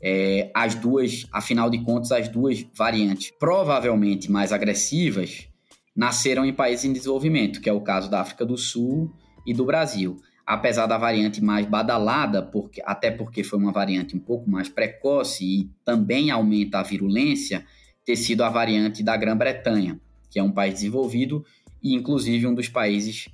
é, 0.00 0.50
as 0.54 0.74
duas, 0.74 1.26
afinal 1.32 1.70
de 1.70 1.82
contas, 1.82 2.12
as 2.12 2.28
duas 2.28 2.64
variantes 2.76 3.32
provavelmente 3.38 4.30
mais 4.30 4.52
agressivas 4.52 5.48
nasceram 5.94 6.44
em 6.44 6.52
países 6.52 6.84
em 6.84 6.92
desenvolvimento, 6.92 7.60
que 7.60 7.68
é 7.68 7.72
o 7.72 7.80
caso 7.80 8.10
da 8.10 8.20
África 8.20 8.44
do 8.44 8.56
Sul 8.56 9.10
e 9.46 9.54
do 9.54 9.64
Brasil. 9.64 10.16
Apesar 10.46 10.86
da 10.86 10.98
variante 10.98 11.42
mais 11.42 11.66
badalada, 11.66 12.42
porque, 12.42 12.80
até 12.84 13.10
porque 13.10 13.42
foi 13.42 13.58
uma 13.58 13.72
variante 13.72 14.14
um 14.14 14.20
pouco 14.20 14.48
mais 14.48 14.68
precoce 14.68 15.44
e 15.44 15.70
também 15.84 16.30
aumenta 16.30 16.78
a 16.78 16.82
virulência, 16.82 17.64
ter 18.04 18.14
sido 18.14 18.44
a 18.44 18.50
variante 18.50 19.02
da 19.02 19.16
Grã-Bretanha, 19.16 20.00
que 20.36 20.40
é 20.40 20.42
um 20.42 20.52
país 20.52 20.74
desenvolvido 20.74 21.42
e, 21.82 21.94
inclusive, 21.94 22.46
um 22.46 22.54
dos 22.54 22.68
países 22.68 23.26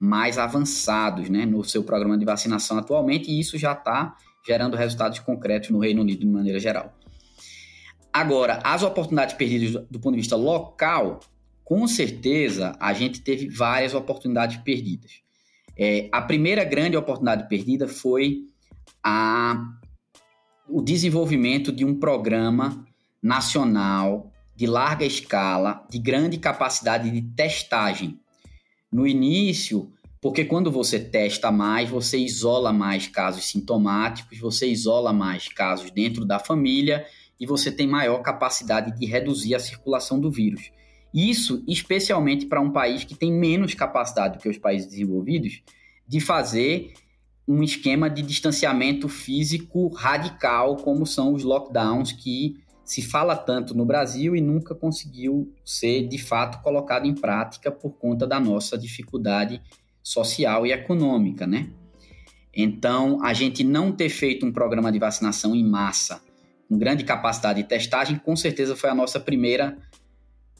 mais 0.00 0.36
avançados 0.36 1.30
né, 1.30 1.46
no 1.46 1.62
seu 1.62 1.84
programa 1.84 2.18
de 2.18 2.24
vacinação 2.24 2.76
atualmente, 2.76 3.30
e 3.30 3.38
isso 3.38 3.56
já 3.56 3.70
está 3.70 4.16
gerando 4.44 4.76
resultados 4.76 5.20
concretos 5.20 5.70
no 5.70 5.78
Reino 5.78 6.02
Unido 6.02 6.18
de 6.18 6.26
maneira 6.26 6.58
geral. 6.58 6.92
Agora, 8.12 8.58
as 8.64 8.82
oportunidades 8.82 9.36
perdidas 9.36 9.86
do 9.88 10.00
ponto 10.00 10.14
de 10.16 10.22
vista 10.22 10.34
local, 10.34 11.20
com 11.62 11.86
certeza 11.86 12.76
a 12.80 12.92
gente 12.92 13.20
teve 13.20 13.48
várias 13.48 13.94
oportunidades 13.94 14.56
perdidas. 14.56 15.22
É, 15.78 16.08
a 16.10 16.20
primeira 16.20 16.64
grande 16.64 16.96
oportunidade 16.96 17.48
perdida 17.48 17.86
foi 17.86 18.46
a, 19.04 19.68
o 20.68 20.82
desenvolvimento 20.82 21.70
de 21.70 21.84
um 21.84 21.94
programa 21.94 22.84
nacional 23.22 24.29
de 24.60 24.66
larga 24.66 25.06
escala, 25.06 25.86
de 25.88 25.98
grande 25.98 26.36
capacidade 26.36 27.10
de 27.10 27.22
testagem. 27.22 28.20
No 28.92 29.06
início, 29.06 29.90
porque 30.20 30.44
quando 30.44 30.70
você 30.70 31.00
testa 31.00 31.50
mais, 31.50 31.88
você 31.88 32.18
isola 32.18 32.70
mais 32.70 33.06
casos 33.06 33.46
sintomáticos, 33.46 34.38
você 34.38 34.66
isola 34.66 35.14
mais 35.14 35.48
casos 35.48 35.90
dentro 35.90 36.26
da 36.26 36.38
família 36.38 37.06
e 37.40 37.46
você 37.46 37.72
tem 37.72 37.86
maior 37.86 38.18
capacidade 38.18 38.94
de 38.98 39.06
reduzir 39.06 39.54
a 39.54 39.58
circulação 39.58 40.20
do 40.20 40.30
vírus. 40.30 40.70
Isso 41.14 41.64
especialmente 41.66 42.44
para 42.44 42.60
um 42.60 42.70
país 42.70 43.02
que 43.02 43.14
tem 43.14 43.32
menos 43.32 43.72
capacidade 43.72 44.36
do 44.36 44.42
que 44.42 44.48
os 44.50 44.58
países 44.58 44.86
desenvolvidos 44.86 45.62
de 46.06 46.20
fazer 46.20 46.92
um 47.48 47.62
esquema 47.62 48.10
de 48.10 48.20
distanciamento 48.20 49.08
físico 49.08 49.88
radical, 49.88 50.76
como 50.76 51.06
são 51.06 51.32
os 51.32 51.44
lockdowns 51.44 52.12
que 52.12 52.58
se 52.90 53.02
fala 53.02 53.36
tanto 53.36 53.72
no 53.72 53.84
Brasil 53.84 54.34
e 54.34 54.40
nunca 54.40 54.74
conseguiu 54.74 55.54
ser 55.64 56.08
de 56.08 56.18
fato 56.18 56.60
colocado 56.60 57.06
em 57.06 57.14
prática 57.14 57.70
por 57.70 57.92
conta 57.92 58.26
da 58.26 58.40
nossa 58.40 58.76
dificuldade 58.76 59.62
social 60.02 60.66
e 60.66 60.72
econômica, 60.72 61.46
né? 61.46 61.70
Então, 62.52 63.24
a 63.24 63.32
gente 63.32 63.62
não 63.62 63.92
ter 63.92 64.08
feito 64.08 64.44
um 64.44 64.50
programa 64.50 64.90
de 64.90 64.98
vacinação 64.98 65.54
em 65.54 65.64
massa, 65.64 66.20
com 66.68 66.76
grande 66.76 67.04
capacidade 67.04 67.62
de 67.62 67.68
testagem, 67.68 68.18
com 68.18 68.34
certeza 68.34 68.74
foi 68.74 68.90
a 68.90 68.94
nossa 68.94 69.20
primeira 69.20 69.78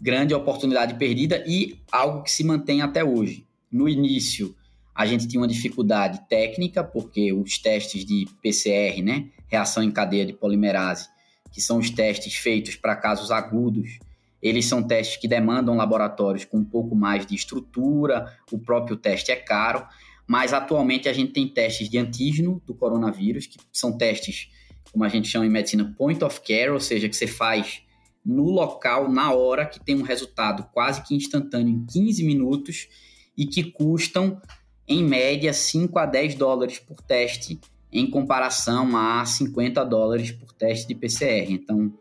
grande 0.00 0.32
oportunidade 0.32 0.94
perdida 0.94 1.42
e 1.44 1.80
algo 1.90 2.22
que 2.22 2.30
se 2.30 2.44
mantém 2.44 2.80
até 2.80 3.02
hoje. 3.02 3.44
No 3.72 3.88
início, 3.88 4.54
a 4.94 5.04
gente 5.04 5.26
tinha 5.26 5.40
uma 5.40 5.48
dificuldade 5.48 6.20
técnica, 6.28 6.84
porque 6.84 7.32
os 7.32 7.58
testes 7.58 8.04
de 8.04 8.28
PCR, 8.40 9.02
né, 9.02 9.30
reação 9.48 9.82
em 9.82 9.90
cadeia 9.90 10.24
de 10.24 10.32
polimerase, 10.32 11.08
que 11.50 11.60
são 11.60 11.78
os 11.78 11.90
testes 11.90 12.34
feitos 12.34 12.76
para 12.76 12.96
casos 12.96 13.30
agudos, 13.30 13.98
eles 14.42 14.66
são 14.66 14.82
testes 14.82 15.16
que 15.16 15.28
demandam 15.28 15.76
laboratórios 15.76 16.44
com 16.44 16.58
um 16.58 16.64
pouco 16.64 16.94
mais 16.94 17.26
de 17.26 17.34
estrutura, 17.34 18.34
o 18.50 18.58
próprio 18.58 18.96
teste 18.96 19.30
é 19.30 19.36
caro, 19.36 19.86
mas 20.26 20.52
atualmente 20.52 21.08
a 21.08 21.12
gente 21.12 21.32
tem 21.32 21.46
testes 21.46 21.88
de 21.88 21.98
antígeno 21.98 22.62
do 22.66 22.74
coronavírus, 22.74 23.46
que 23.46 23.58
são 23.72 23.96
testes, 23.96 24.48
como 24.92 25.04
a 25.04 25.08
gente 25.08 25.28
chama 25.28 25.44
em 25.44 25.50
medicina, 25.50 25.94
point 25.98 26.22
of 26.24 26.40
care, 26.40 26.70
ou 26.70 26.80
seja, 26.80 27.08
que 27.08 27.16
você 27.16 27.26
faz 27.26 27.82
no 28.24 28.44
local, 28.50 29.10
na 29.10 29.32
hora, 29.32 29.66
que 29.66 29.80
tem 29.80 29.96
um 29.96 30.02
resultado 30.02 30.68
quase 30.72 31.02
que 31.02 31.14
instantâneo 31.14 31.74
em 31.74 31.84
15 31.86 32.22
minutos 32.24 32.88
e 33.36 33.46
que 33.46 33.64
custam, 33.64 34.40
em 34.86 35.02
média, 35.02 35.52
5 35.52 35.98
a 35.98 36.06
10 36.06 36.34
dólares 36.34 36.78
por 36.78 37.00
teste, 37.02 37.60
em 37.92 38.08
comparação 38.08 38.96
a 38.96 39.24
50 39.24 39.84
dólares 39.84 40.30
por 40.30 40.52
teste 40.52 40.86
de 40.88 40.94
PCR. 40.94 41.52
Então, 41.52 41.92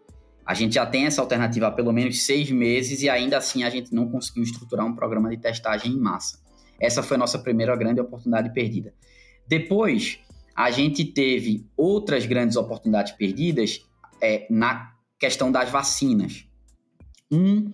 a 0.45 0.53
gente 0.53 0.75
já 0.75 0.85
tem 0.85 1.05
essa 1.05 1.21
alternativa 1.21 1.67
há 1.67 1.71
pelo 1.71 1.91
menos 1.91 2.23
seis 2.23 2.49
meses 2.51 3.01
e 3.01 3.09
ainda 3.09 3.37
assim 3.37 3.63
a 3.63 3.69
gente 3.69 3.93
não 3.93 4.09
conseguiu 4.09 4.43
estruturar 4.43 4.85
um 4.85 4.95
programa 4.95 5.29
de 5.29 5.37
testagem 5.37 5.91
em 5.91 5.99
massa. 5.99 6.39
Essa 6.79 7.03
foi 7.03 7.15
a 7.15 7.19
nossa 7.19 7.37
primeira 7.37 7.75
grande 7.75 8.01
oportunidade 8.01 8.53
perdida. 8.53 8.93
Depois, 9.47 10.19
a 10.55 10.71
gente 10.71 11.05
teve 11.05 11.67
outras 11.75 12.25
grandes 12.25 12.55
oportunidades 12.55 13.11
perdidas 13.13 13.85
é, 14.21 14.47
na 14.49 14.93
questão 15.19 15.51
das 15.51 15.69
vacinas. 15.69 16.45
Um, 17.31 17.71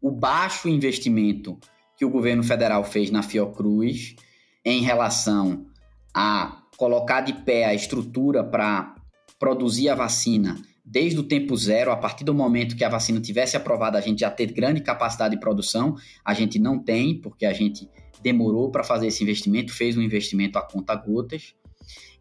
o 0.00 0.10
baixo 0.10 0.68
investimento 0.68 1.58
que 1.96 2.04
o 2.04 2.10
governo 2.10 2.42
federal 2.42 2.84
fez 2.84 3.10
na 3.10 3.22
Fiocruz 3.22 4.16
em 4.64 4.82
relação 4.82 5.66
a 6.12 6.63
colocar 6.76 7.20
de 7.20 7.32
pé 7.32 7.64
a 7.64 7.74
estrutura 7.74 8.42
para 8.42 8.94
produzir 9.38 9.88
a 9.88 9.94
vacina 9.94 10.56
desde 10.84 11.18
o 11.18 11.22
tempo 11.22 11.56
zero, 11.56 11.90
a 11.90 11.96
partir 11.96 12.24
do 12.24 12.34
momento 12.34 12.76
que 12.76 12.84
a 12.84 12.88
vacina 12.88 13.20
tivesse 13.20 13.56
aprovada, 13.56 13.96
a 13.96 14.00
gente 14.00 14.20
já 14.20 14.30
ter 14.30 14.52
grande 14.52 14.82
capacidade 14.82 15.34
de 15.34 15.40
produção. 15.40 15.96
A 16.24 16.34
gente 16.34 16.58
não 16.58 16.78
tem, 16.78 17.18
porque 17.18 17.46
a 17.46 17.52
gente 17.52 17.88
demorou 18.22 18.70
para 18.70 18.84
fazer 18.84 19.06
esse 19.06 19.22
investimento, 19.22 19.72
fez 19.72 19.96
um 19.96 20.02
investimento 20.02 20.58
a 20.58 20.62
conta 20.62 20.94
gotas. 20.94 21.54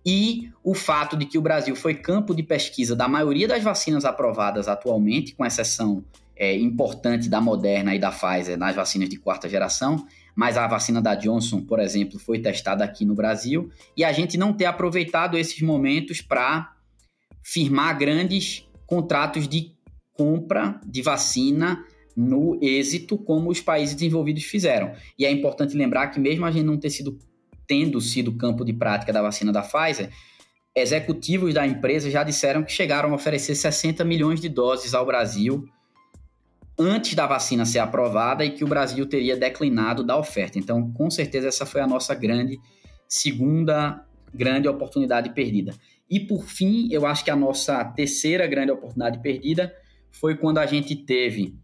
E 0.06 0.50
o 0.64 0.74
fato 0.74 1.16
de 1.16 1.26
que 1.26 1.38
o 1.38 1.42
Brasil 1.42 1.76
foi 1.76 1.96
campo 1.96 2.34
de 2.36 2.44
pesquisa 2.44 2.96
da 2.96 3.08
maioria 3.08 3.48
das 3.48 3.64
vacinas 3.64 4.06
aprovadas 4.06 4.68
atualmente, 4.68 5.34
com 5.34 5.46
exceção 5.46 6.04
é, 6.36 6.56
importante 6.58 7.30
da 7.30 7.40
Moderna 7.40 7.96
e 7.96 8.00
da 8.00 8.12
Pfizer 8.12 8.58
nas 8.58 8.76
vacinas 8.76 9.08
de 9.10 9.18
quarta 9.18 9.48
geração, 9.48 10.06
mas 10.36 10.58
a 10.58 10.68
vacina 10.68 11.02
da 11.02 11.16
Johnson, 11.16 11.62
por 11.62 11.80
exemplo, 11.80 12.20
foi 12.20 12.40
testada 12.40 12.84
aqui 12.84 13.06
no 13.06 13.16
Brasil, 13.16 13.70
e 13.96 14.04
a 14.04 14.12
gente 14.12 14.38
não 14.38 14.54
ter 14.54 14.66
aproveitado 14.66 15.38
esses 15.38 15.62
momentos 15.62 16.22
para 16.22 16.74
firmar 17.44 17.98
grandes 17.98 18.68
contratos 18.86 19.48
de 19.48 19.74
compra 20.14 20.80
de 20.86 21.02
vacina 21.02 21.84
no 22.16 22.60
êxito 22.62 23.18
como 23.18 23.50
os 23.50 23.60
países 23.60 23.96
desenvolvidos 23.96 24.44
fizeram. 24.44 24.94
E 25.18 25.26
é 25.26 25.32
importante 25.32 25.76
lembrar 25.76 26.08
que 26.08 26.20
mesmo 26.20 26.46
a 26.46 26.52
gente 26.52 26.66
não 26.66 26.78
ter 26.78 26.90
sido 26.90 27.18
tendo 27.66 28.00
sido 28.02 28.36
campo 28.38 28.64
de 28.66 28.74
prática 28.74 29.14
da 29.14 29.22
vacina 29.22 29.52
da 29.52 29.62
Pfizer, 29.62 30.10
executivos 30.76 31.54
da 31.54 31.66
empresa 31.66 32.10
já 32.10 32.24
disseram 32.24 32.64
que 32.64 32.72
chegaram 32.72 33.12
a 33.12 33.16
oferecer 33.16 33.56
60 33.56 34.04
milhões 34.04 34.42
de 34.42 34.50
doses 34.50 34.94
ao 34.94 35.06
Brasil 35.06 35.66
antes 36.78 37.14
da 37.14 37.28
vacina 37.28 37.66
ser 37.66 37.80
aprovada 37.80 38.44
e 38.44 38.52
que 38.52 38.64
o 38.64 38.68
Brasil 38.68 39.06
teria 39.06 39.38
declinado 39.38 40.04
da 40.04 40.18
oferta. 40.18 40.58
Então, 40.58 40.92
com 40.92 41.10
certeza 41.10 41.48
essa 41.48 41.66
foi 41.66 41.82
a 41.82 41.88
nossa 41.88 42.14
grande 42.16 42.60
segunda 43.08 44.06
grande 44.34 44.68
oportunidade 44.68 45.30
perdida. 45.30 45.76
E 46.10 46.20
por 46.20 46.46
fim, 46.46 46.88
eu 46.92 47.06
acho 47.06 47.24
que 47.24 47.32
a 47.32 47.36
nossa 47.36 47.84
terceira 47.86 48.48
grande 48.48 48.72
oportunidade 48.72 49.22
perdida 49.22 49.74
foi 50.12 50.36
quando 50.36 50.58
a 50.58 50.66
gente 50.66 50.96
teve 50.96 51.56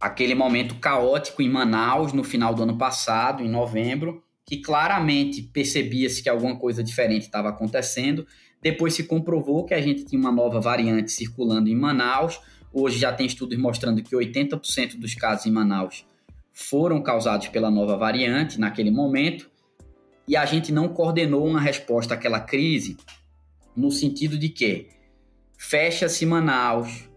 aquele 0.00 0.34
momento 0.34 0.76
caótico 0.76 1.42
em 1.42 1.48
Manaus 1.48 2.12
no 2.12 2.24
final 2.24 2.54
do 2.54 2.62
ano 2.62 2.76
passado, 2.76 3.42
em 3.42 3.48
novembro, 3.48 4.22
que 4.46 4.58
claramente 4.58 5.42
percebia-se 5.42 6.22
que 6.22 6.28
alguma 6.28 6.58
coisa 6.58 6.82
diferente 6.82 7.22
estava 7.22 7.48
acontecendo. 7.48 8.26
Depois 8.60 8.94
se 8.94 9.04
comprovou 9.04 9.64
que 9.64 9.74
a 9.74 9.80
gente 9.80 10.04
tinha 10.04 10.20
uma 10.20 10.32
nova 10.32 10.60
variante 10.60 11.12
circulando 11.12 11.68
em 11.68 11.74
Manaus. 11.74 12.40
Hoje 12.74 12.98
já 12.98 13.12
tem 13.12 13.24
estudos 13.24 13.56
mostrando 13.56 14.02
que 14.02 14.16
80% 14.16 14.98
dos 14.98 15.14
casos 15.14 15.46
em 15.46 15.52
Manaus 15.52 16.04
foram 16.52 17.00
causados 17.00 17.46
pela 17.48 17.70
nova 17.70 17.96
variante 17.96 18.58
naquele 18.58 18.90
momento. 18.90 19.48
E 20.26 20.36
a 20.36 20.44
gente 20.44 20.72
não 20.72 20.88
coordenou 20.88 21.46
uma 21.46 21.60
resposta 21.60 22.14
àquela 22.14 22.40
crise 22.40 22.96
no 23.76 23.92
sentido 23.92 24.36
de 24.36 24.48
que 24.48 24.88
fecha-se 25.56 26.26
Manaus, 26.26 27.08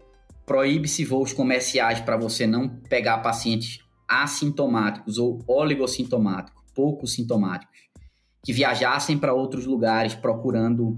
proíbe-se 0.46 1.04
voos 1.04 1.32
comerciais 1.32 2.00
para 2.00 2.16
você 2.16 2.46
não 2.46 2.68
pegar 2.68 3.18
pacientes 3.18 3.80
assintomáticos 4.06 5.18
ou 5.18 5.42
oligossintomáticos 5.46 6.58
pouco 6.78 7.08
sintomáticos, 7.08 7.76
que 8.44 8.52
viajassem 8.52 9.18
para 9.18 9.34
outros 9.34 9.66
lugares 9.66 10.14
procurando 10.14 10.96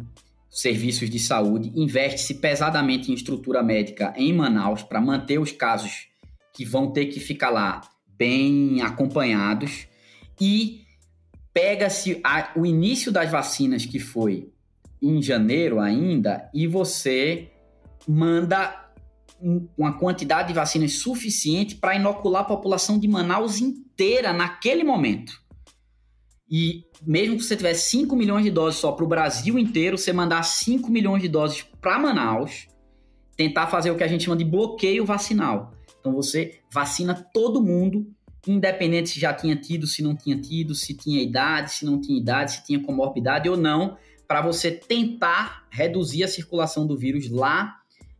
serviços 0.51 1.09
de 1.09 1.19
saúde, 1.19 1.73
investe-se 1.75 2.35
pesadamente 2.35 3.11
em 3.11 3.15
estrutura 3.15 3.63
médica 3.63 4.13
em 4.17 4.33
Manaus 4.33 4.83
para 4.83 5.01
manter 5.01 5.39
os 5.39 5.53
casos 5.53 6.09
que 6.53 6.65
vão 6.65 6.91
ter 6.91 7.07
que 7.07 7.21
ficar 7.21 7.51
lá 7.51 7.81
bem 8.19 8.83
acompanhados 8.83 9.87
e 10.41 10.83
pega-se 11.55 12.21
o 12.57 12.67
início 12.67 13.13
das 13.13 13.31
vacinas 13.31 13.87
que 13.87 13.99
foi 13.99 14.53
em 15.01 15.23
janeiro 15.23 15.79
ainda 15.79 16.51
e 16.53 16.67
você 16.67 17.49
manda 18.07 18.91
uma 19.77 19.93
quantidade 19.95 20.49
de 20.49 20.55
vacinas 20.55 20.95
suficiente 20.95 21.77
para 21.77 21.95
inocular 21.95 22.43
a 22.43 22.47
população 22.47 22.99
de 22.99 23.09
Manaus 23.09 23.61
inteira 23.61 24.33
naquele 24.33 24.85
momento. 24.85 25.41
E 26.51 26.85
mesmo 27.07 27.37
que 27.37 27.45
você 27.45 27.57
tivesse 27.57 27.91
5 27.91 28.17
milhões 28.17 28.45
de 28.45 28.51
doses 28.51 28.81
só 28.81 28.91
para 28.91 29.05
o 29.05 29.09
Brasil 29.09 29.59
inteiro, 29.59 29.97
você 29.97 30.13
mandar 30.13 30.43
5 30.43 30.91
milhões 30.91 31.23
de 31.23 31.29
doses 31.29 31.65
para 31.81 31.99
Manaus, 31.99 32.67
tentar 33.37 33.69
fazer 33.69 33.91
o 33.91 33.97
que 33.97 34.03
a 34.03 34.09
gente 34.09 34.25
chama 34.25 34.37
de 34.37 34.45
bloqueio 34.45 35.05
vacinal. 35.05 35.73
Então 36.01 36.13
você 36.13 36.61
vacina 36.73 37.15
todo 37.15 37.63
mundo, 37.63 38.07
independente 38.47 39.11
se 39.11 39.21
já 39.21 39.33
tinha 39.33 39.55
tido, 39.55 39.87
se 39.87 40.03
não 40.03 40.17
tinha 40.17 40.37
tido, 40.41 40.75
se 40.75 40.95
tinha 40.95 41.23
idade, 41.23 41.73
se 41.73 41.85
não 41.85 42.01
tinha 42.01 42.19
idade, 42.19 42.53
se 42.53 42.65
tinha 42.65 42.83
comorbidade 42.83 43.49
ou 43.49 43.57
não, 43.57 43.97
para 44.27 44.43
você 44.43 44.71
tentar 44.71 45.67
reduzir 45.71 46.25
a 46.25 46.29
circulação 46.29 46.87
do 46.87 46.97
vírus 46.97 47.31
lá 47.31 47.77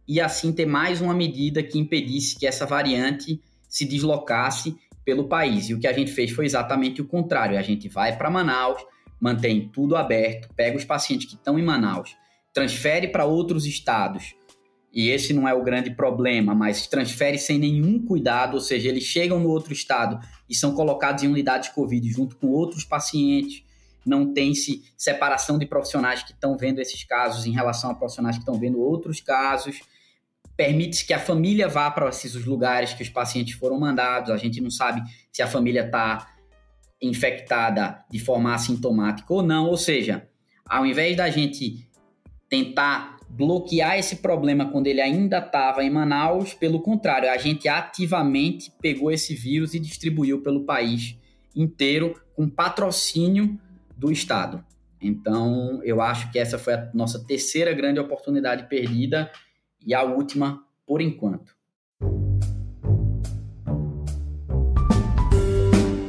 e 0.07 0.21
assim 0.21 0.53
ter 0.53 0.67
mais 0.67 1.01
uma 1.01 1.15
medida 1.15 1.63
que 1.63 1.79
impedisse 1.79 2.39
que 2.39 2.47
essa 2.47 2.67
variante 2.67 3.41
se 3.69 3.85
deslocasse 3.85 4.77
pelo 5.11 5.25
país. 5.25 5.69
E 5.69 5.75
o 5.75 5.81
que 5.81 5.89
a 5.89 5.93
gente 5.93 6.13
fez 6.13 6.31
foi 6.31 6.47
exatamente 6.47 7.03
o 7.03 7.05
contrário. 7.05 7.59
A 7.59 7.63
gente 7.63 7.89
vai 7.89 8.17
para 8.17 8.31
Manaus, 8.31 8.81
mantém 9.21 9.69
tudo 9.69 9.97
aberto, 9.97 10.49
pega 10.55 10.77
os 10.77 10.85
pacientes 10.85 11.27
que 11.27 11.35
estão 11.35 11.59
em 11.59 11.65
Manaus, 11.65 12.15
transfere 12.55 13.09
para 13.09 13.25
outros 13.25 13.67
estados. 13.67 14.37
E 14.93 15.11
esse 15.11 15.33
não 15.33 15.49
é 15.49 15.53
o 15.53 15.65
grande 15.65 15.91
problema, 15.91 16.55
mas 16.55 16.87
transfere 16.87 17.39
sem 17.39 17.59
nenhum 17.59 17.99
cuidado, 18.07 18.55
ou 18.55 18.61
seja, 18.61 18.89
eles 18.89 19.03
chegam 19.03 19.41
no 19.41 19.49
outro 19.49 19.73
estado 19.73 20.25
e 20.49 20.55
são 20.55 20.77
colocados 20.77 21.25
em 21.25 21.27
unidades 21.27 21.71
Covid 21.71 22.09
junto 22.09 22.37
com 22.37 22.47
outros 22.47 22.85
pacientes. 22.85 23.65
Não 24.07 24.33
tem-se 24.33 24.85
separação 24.97 25.59
de 25.59 25.67
profissionais 25.67 26.23
que 26.23 26.31
estão 26.31 26.57
vendo 26.57 26.79
esses 26.79 27.03
casos 27.03 27.47
em 27.47 27.51
relação 27.51 27.91
a 27.91 27.97
profissionais 27.97 28.37
que 28.37 28.43
estão 28.43 28.55
vendo 28.55 28.81
outros 28.81 29.21
casos 29.21 29.81
permite 30.61 31.07
que 31.07 31.15
a 31.15 31.19
família 31.19 31.69
vá 31.69 31.91
para 31.91 32.11
esses 32.11 32.35
lugares 32.45 32.93
que 32.93 33.03
os 33.03 33.09
pacientes 33.09 33.55
foram 33.55 33.81
mandados. 33.81 34.31
A 34.31 34.37
gente 34.37 34.61
não 34.61 34.71
sabe 34.71 35.01
se 35.33 35.41
a 35.41 35.47
família 35.47 35.87
está 35.87 36.35
infectada 37.01 38.05
de 38.11 38.19
forma 38.19 38.55
assintomática 38.55 39.33
ou 39.33 39.43
não. 39.43 39.69
Ou 39.69 39.79
seja, 39.79 40.29
ao 40.67 40.85
invés 40.85 41.17
da 41.17 41.31
gente 41.31 41.89
tentar 42.47 43.17
bloquear 43.27 43.99
esse 43.99 44.17
problema 44.17 44.71
quando 44.71 44.87
ele 44.87 45.01
ainda 45.01 45.39
estava 45.39 45.83
em 45.83 45.89
Manaus, 45.89 46.53
pelo 46.53 46.83
contrário, 46.83 47.31
a 47.31 47.39
gente 47.39 47.67
ativamente 47.67 48.71
pegou 48.83 49.11
esse 49.11 49.35
vírus 49.35 49.73
e 49.73 49.79
distribuiu 49.79 50.43
pelo 50.43 50.67
país 50.67 51.17
inteiro 51.57 52.21
com 52.37 52.47
patrocínio 52.47 53.59
do 53.97 54.13
Estado. 54.13 54.63
Então, 55.01 55.81
eu 55.85 56.03
acho 56.03 56.31
que 56.31 56.39
essa 56.39 56.59
foi 56.59 56.75
a 56.75 56.91
nossa 56.93 57.19
terceira 57.25 57.73
grande 57.73 57.99
oportunidade 57.99 58.69
perdida 58.69 59.33
e 59.85 59.95
a 59.95 60.03
última 60.03 60.63
por 60.87 61.01
enquanto. 61.01 61.55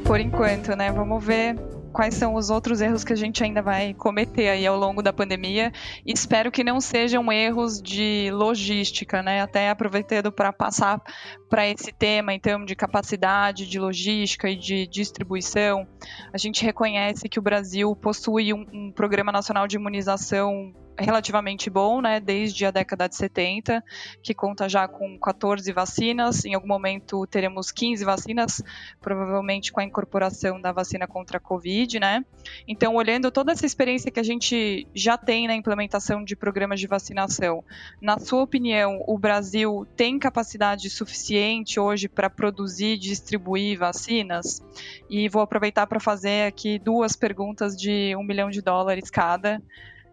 Por 0.05 0.19
enquanto, 0.19 0.75
né? 0.75 0.91
Vamos 0.91 1.23
ver 1.23 1.55
quais 1.91 2.15
são 2.15 2.35
os 2.35 2.49
outros 2.49 2.81
erros 2.81 3.03
que 3.03 3.13
a 3.13 3.15
gente 3.15 3.43
ainda 3.43 3.61
vai 3.61 3.93
cometer 3.93 4.49
aí 4.49 4.65
ao 4.65 4.77
longo 4.77 5.01
da 5.01 5.13
pandemia. 5.13 5.71
espero 6.05 6.51
que 6.51 6.63
não 6.63 6.79
sejam 6.79 7.31
erros 7.31 7.81
de 7.81 8.29
logística, 8.31 9.21
né? 9.21 9.41
Até 9.41 9.69
aproveitando 9.69 10.31
para 10.31 10.51
passar 10.51 11.01
para 11.49 11.67
esse 11.67 11.91
tema, 11.91 12.33
então, 12.33 12.65
de 12.65 12.75
capacidade, 12.75 13.67
de 13.67 13.79
logística 13.79 14.49
e 14.49 14.55
de 14.55 14.87
distribuição. 14.87 15.87
A 16.33 16.37
gente 16.37 16.63
reconhece 16.63 17.29
que 17.29 17.39
o 17.39 17.41
Brasil 17.41 17.95
possui 17.95 18.53
um, 18.53 18.65
um 18.73 18.91
programa 18.91 19.31
nacional 19.31 19.67
de 19.67 19.75
imunização 19.75 20.73
relativamente 20.97 21.69
bom, 21.69 22.01
né, 22.01 22.19
desde 22.19 22.65
a 22.65 22.71
década 22.71 23.07
de 23.07 23.15
70, 23.15 23.83
que 24.21 24.33
conta 24.33 24.69
já 24.69 24.87
com 24.87 25.17
14 25.17 25.71
vacinas. 25.71 26.45
Em 26.45 26.53
algum 26.53 26.67
momento 26.67 27.25
teremos 27.27 27.71
15 27.71 28.03
vacinas, 28.03 28.61
provavelmente 28.99 29.71
com 29.71 29.79
a 29.79 29.83
incorporação 29.83 30.59
da 30.61 30.71
vacina 30.71 31.07
contra 31.07 31.37
a 31.37 31.39
Covid, 31.39 31.99
né? 31.99 32.23
Então, 32.67 32.95
olhando 32.95 33.31
toda 33.31 33.51
essa 33.51 33.65
experiência 33.65 34.11
que 34.11 34.19
a 34.19 34.23
gente 34.23 34.87
já 34.93 35.17
tem 35.17 35.47
na 35.47 35.55
implementação 35.55 36.23
de 36.23 36.35
programas 36.35 36.79
de 36.79 36.87
vacinação, 36.87 37.63
na 38.01 38.19
sua 38.19 38.41
opinião, 38.41 39.03
o 39.07 39.17
Brasil 39.17 39.87
tem 39.95 40.19
capacidade 40.19 40.89
suficiente 40.89 41.79
hoje 41.79 42.07
para 42.07 42.29
produzir 42.29 42.93
e 42.93 42.97
distribuir 42.97 43.77
vacinas? 43.77 44.61
E 45.09 45.27
vou 45.29 45.41
aproveitar 45.41 45.87
para 45.87 45.99
fazer 45.99 46.47
aqui 46.47 46.79
duas 46.79 47.15
perguntas 47.15 47.75
de 47.75 48.15
um 48.15 48.23
milhão 48.23 48.49
de 48.49 48.61
dólares 48.61 49.09
cada. 49.09 49.61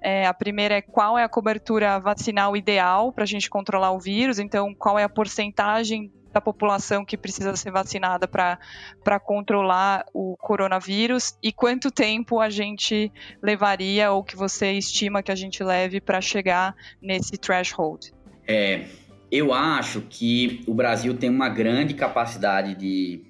É, 0.01 0.27
a 0.27 0.35
primeira 0.35 0.77
é 0.77 0.83
qual 0.83 1.19
é 1.19 1.25
a 1.25 1.29
cobertura 1.29 1.99
vacinal 1.99 2.57
ideal 2.57 3.13
para 3.13 3.25
a 3.25 3.27
gente 3.27 3.51
controlar 3.51 3.91
o 3.93 3.99
vírus, 3.99 4.39
então 4.39 4.75
qual 4.75 4.99
é 4.99 5.03
a 5.03 5.09
porcentagem 5.09 6.13
da 6.33 6.41
população 6.41 7.05
que 7.05 7.17
precisa 7.17 7.57
ser 7.57 7.73
vacinada 7.73 8.29
para 8.29 9.21
controlar 9.21 10.05
o 10.15 10.37
coronavírus? 10.39 11.37
E 11.43 11.53
quanto 11.53 11.91
tempo 11.91 12.41
a 12.41 12.49
gente 12.49 13.11
levaria 13.43 14.13
ou 14.13 14.23
que 14.23 14.37
você 14.37 14.73
estima 14.73 15.23
que 15.23 15.33
a 15.33 15.37
gente 15.37 15.65
leve 15.65 16.01
para 16.01 16.21
chegar 16.21 16.75
nesse 17.03 17.37
threshold? 17.37 18.13
É, 18.47 18.87
eu 19.31 19.53
acho 19.53 20.03
que 20.03 20.63
o 20.67 20.75
Brasil 20.75 21.17
tem 21.17 21.29
uma 21.29 21.49
grande 21.49 21.95
capacidade 21.95 22.75
de, 22.75 23.27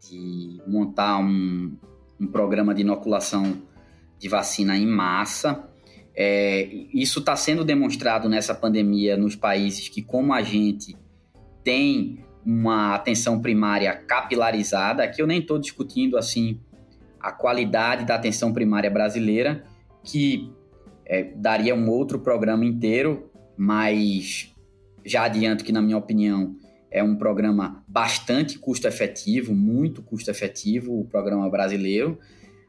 de 0.00 0.60
montar 0.66 1.18
um, 1.18 1.76
um 2.18 2.26
programa 2.26 2.74
de 2.74 2.80
inoculação 2.80 3.62
de 4.18 4.28
vacina 4.28 4.76
em 4.76 4.86
massa 4.86 5.69
é, 6.22 6.68
isso 6.92 7.20
está 7.20 7.34
sendo 7.34 7.64
demonstrado 7.64 8.28
nessa 8.28 8.54
pandemia 8.54 9.16
nos 9.16 9.34
países 9.34 9.88
que, 9.88 10.02
como 10.02 10.34
a 10.34 10.42
gente, 10.42 10.94
tem 11.64 12.22
uma 12.44 12.94
atenção 12.94 13.40
primária 13.40 13.90
capilarizada. 13.94 15.02
Aqui 15.02 15.22
eu 15.22 15.26
nem 15.26 15.40
estou 15.40 15.58
discutindo 15.58 16.18
assim 16.18 16.60
a 17.18 17.32
qualidade 17.32 18.04
da 18.04 18.16
atenção 18.16 18.52
primária 18.52 18.90
brasileira, 18.90 19.64
que 20.04 20.52
é, 21.06 21.22
daria 21.22 21.74
um 21.74 21.88
outro 21.88 22.18
programa 22.18 22.66
inteiro, 22.66 23.30
mas 23.56 24.54
já 25.02 25.24
adianto 25.24 25.64
que, 25.64 25.72
na 25.72 25.80
minha 25.80 25.96
opinião, 25.96 26.54
é 26.90 27.02
um 27.02 27.16
programa 27.16 27.82
bastante 27.88 28.58
custo 28.58 28.86
efetivo, 28.86 29.54
muito 29.54 30.02
custo 30.02 30.30
efetivo, 30.30 31.00
o 31.00 31.06
programa 31.06 31.48
brasileiro, 31.48 32.18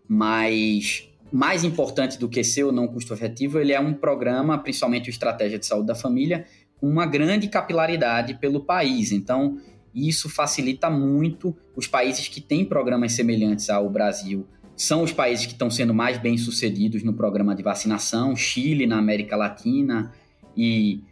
mas 0.08 1.11
mais 1.32 1.64
importante 1.64 2.20
do 2.20 2.28
que 2.28 2.44
ser 2.44 2.64
ou 2.64 2.72
não 2.72 2.88
custo 2.88 3.14
efetivo, 3.14 3.60
ele 3.60 3.72
é 3.72 3.80
um 3.80 3.94
programa, 3.94 4.58
principalmente 4.58 5.10
o 5.10 5.12
Estratégia 5.12 5.58
de 5.58 5.66
Saúde 5.66 5.88
da 5.88 5.96
Família, 5.96 6.46
com 6.78 6.88
uma 6.88 7.06
grande 7.06 7.48
capilaridade 7.48 8.34
pelo 8.36 8.66
país. 8.66 9.12
Então, 9.12 9.58
isso 9.94 10.30
facilita 10.30 10.90
muito 10.90 11.56
os 11.76 11.88
países 11.88 12.28
que 12.28 12.42
têm 12.42 12.66
programas 12.66 13.14
semelhantes 13.14 13.70
ao 13.70 13.90
Brasil. 13.90 14.46
São 14.76 15.04
os 15.04 15.12
países 15.12 15.46
que 15.46 15.54
estão 15.54 15.70
sendo 15.70 15.94
mais 15.94 16.18
bem 16.18 16.38
sucedidos 16.38 17.04
no 17.04 17.14
programa 17.14 17.56
de 17.56 17.62
vacinação, 17.62 18.36
Chile 18.36 18.88
na 18.88 18.98
América 18.98 19.36
Latina 19.36 20.12
e 20.58 21.04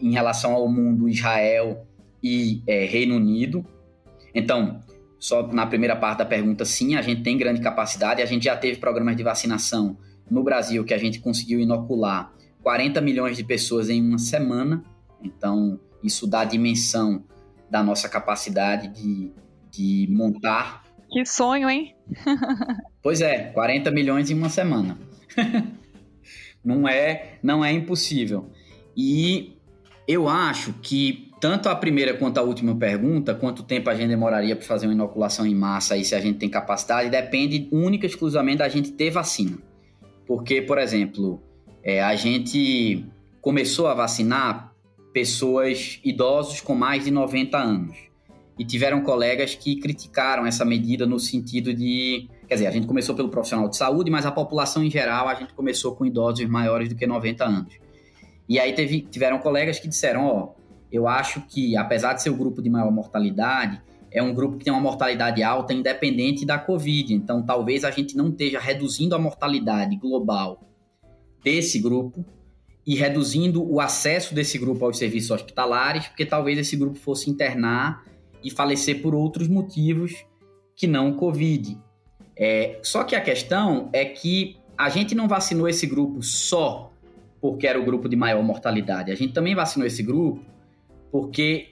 em 0.00 0.12
relação 0.12 0.52
ao 0.52 0.68
mundo, 0.68 1.08
Israel 1.08 1.86
e 2.22 2.62
é, 2.66 2.84
Reino 2.84 3.16
Unido. 3.16 3.64
Então, 4.34 4.80
só 5.26 5.44
na 5.44 5.66
primeira 5.66 5.96
parte 5.96 6.18
da 6.18 6.24
pergunta, 6.24 6.64
sim, 6.64 6.94
a 6.94 7.02
gente 7.02 7.20
tem 7.22 7.36
grande 7.36 7.60
capacidade. 7.60 8.22
A 8.22 8.26
gente 8.26 8.44
já 8.44 8.56
teve 8.56 8.78
programas 8.78 9.16
de 9.16 9.24
vacinação 9.24 9.98
no 10.30 10.40
Brasil 10.44 10.84
que 10.84 10.94
a 10.94 10.98
gente 10.98 11.18
conseguiu 11.18 11.58
inocular 11.58 12.32
40 12.62 13.00
milhões 13.00 13.36
de 13.36 13.42
pessoas 13.42 13.90
em 13.90 14.00
uma 14.00 14.18
semana. 14.18 14.84
Então, 15.20 15.80
isso 16.00 16.28
dá 16.28 16.42
a 16.42 16.44
dimensão 16.44 17.24
da 17.68 17.82
nossa 17.82 18.08
capacidade 18.08 18.86
de, 18.86 19.32
de 19.68 20.06
montar. 20.12 20.84
Que 21.10 21.26
sonho, 21.26 21.68
hein? 21.68 21.96
pois 23.02 23.20
é, 23.20 23.50
40 23.50 23.90
milhões 23.90 24.30
em 24.30 24.34
uma 24.34 24.48
semana. 24.48 24.96
não 26.64 26.88
é, 26.88 27.38
não 27.42 27.64
é 27.64 27.72
impossível. 27.72 28.52
E 28.96 29.58
eu 30.06 30.28
acho 30.28 30.72
que 30.74 31.25
tanto 31.40 31.68
a 31.68 31.74
primeira 31.74 32.14
quanto 32.14 32.38
a 32.38 32.42
última 32.42 32.74
pergunta, 32.74 33.34
quanto 33.34 33.62
tempo 33.62 33.90
a 33.90 33.94
gente 33.94 34.08
demoraria 34.08 34.56
para 34.56 34.64
fazer 34.64 34.86
uma 34.86 34.94
inoculação 34.94 35.46
em 35.46 35.54
massa 35.54 35.96
e 35.96 36.04
se 36.04 36.14
a 36.14 36.20
gente 36.20 36.38
tem 36.38 36.48
capacidade, 36.48 37.10
depende 37.10 37.68
única 37.70 38.06
e 38.06 38.08
exclusivamente 38.08 38.58
da 38.58 38.68
gente 38.68 38.92
ter 38.92 39.10
vacina. 39.10 39.58
Porque, 40.26 40.62
por 40.62 40.78
exemplo, 40.78 41.40
é, 41.82 42.02
a 42.02 42.16
gente 42.16 43.04
começou 43.40 43.86
a 43.86 43.94
vacinar 43.94 44.72
pessoas 45.12 46.00
idosos 46.04 46.60
com 46.60 46.74
mais 46.74 47.04
de 47.04 47.10
90 47.10 47.56
anos. 47.56 47.96
E 48.58 48.64
tiveram 48.64 49.02
colegas 49.02 49.54
que 49.54 49.76
criticaram 49.76 50.46
essa 50.46 50.64
medida 50.64 51.06
no 51.06 51.20
sentido 51.20 51.74
de. 51.74 52.28
Quer 52.48 52.54
dizer, 52.54 52.66
a 52.66 52.70
gente 52.70 52.86
começou 52.86 53.14
pelo 53.14 53.28
profissional 53.28 53.68
de 53.68 53.76
saúde, 53.76 54.10
mas 54.10 54.24
a 54.24 54.32
população 54.32 54.82
em 54.82 54.90
geral, 54.90 55.28
a 55.28 55.34
gente 55.34 55.52
começou 55.52 55.94
com 55.94 56.06
idosos 56.06 56.46
maiores 56.46 56.88
do 56.88 56.94
que 56.94 57.06
90 57.06 57.44
anos. 57.44 57.74
E 58.48 58.58
aí 58.58 58.72
teve, 58.72 59.02
tiveram 59.02 59.38
colegas 59.38 59.78
que 59.78 59.86
disseram: 59.86 60.26
ó, 60.26 60.48
eu 60.90 61.08
acho 61.08 61.42
que, 61.42 61.76
apesar 61.76 62.12
de 62.14 62.22
ser 62.22 62.30
o 62.30 62.36
grupo 62.36 62.62
de 62.62 62.70
maior 62.70 62.90
mortalidade, 62.90 63.80
é 64.10 64.22
um 64.22 64.32
grupo 64.32 64.56
que 64.56 64.64
tem 64.64 64.72
uma 64.72 64.80
mortalidade 64.80 65.42
alta 65.42 65.72
independente 65.72 66.46
da 66.46 66.58
Covid. 66.58 67.12
Então, 67.12 67.42
talvez 67.42 67.84
a 67.84 67.90
gente 67.90 68.16
não 68.16 68.28
esteja 68.28 68.58
reduzindo 68.58 69.14
a 69.14 69.18
mortalidade 69.18 69.96
global 69.96 70.60
desse 71.42 71.78
grupo 71.78 72.24
e 72.86 72.94
reduzindo 72.94 73.62
o 73.68 73.80
acesso 73.80 74.34
desse 74.34 74.58
grupo 74.58 74.84
aos 74.84 74.96
serviços 74.96 75.32
hospitalares, 75.32 76.06
porque 76.06 76.24
talvez 76.24 76.58
esse 76.58 76.76
grupo 76.76 76.96
fosse 76.98 77.28
internar 77.28 78.04
e 78.42 78.50
falecer 78.50 79.02
por 79.02 79.14
outros 79.14 79.48
motivos 79.48 80.24
que 80.74 80.86
não 80.86 81.12
Covid. 81.12 81.76
É, 82.38 82.78
só 82.82 83.02
que 83.02 83.16
a 83.16 83.20
questão 83.20 83.88
é 83.92 84.04
que 84.04 84.56
a 84.78 84.88
gente 84.88 85.14
não 85.14 85.26
vacinou 85.26 85.68
esse 85.68 85.86
grupo 85.86 86.22
só 86.22 86.92
porque 87.40 87.66
era 87.66 87.80
o 87.80 87.84
grupo 87.84 88.08
de 88.08 88.16
maior 88.16 88.42
mortalidade. 88.42 89.10
A 89.10 89.14
gente 89.14 89.32
também 89.32 89.54
vacinou 89.54 89.86
esse 89.86 90.02
grupo 90.02 90.44
porque 91.10 91.70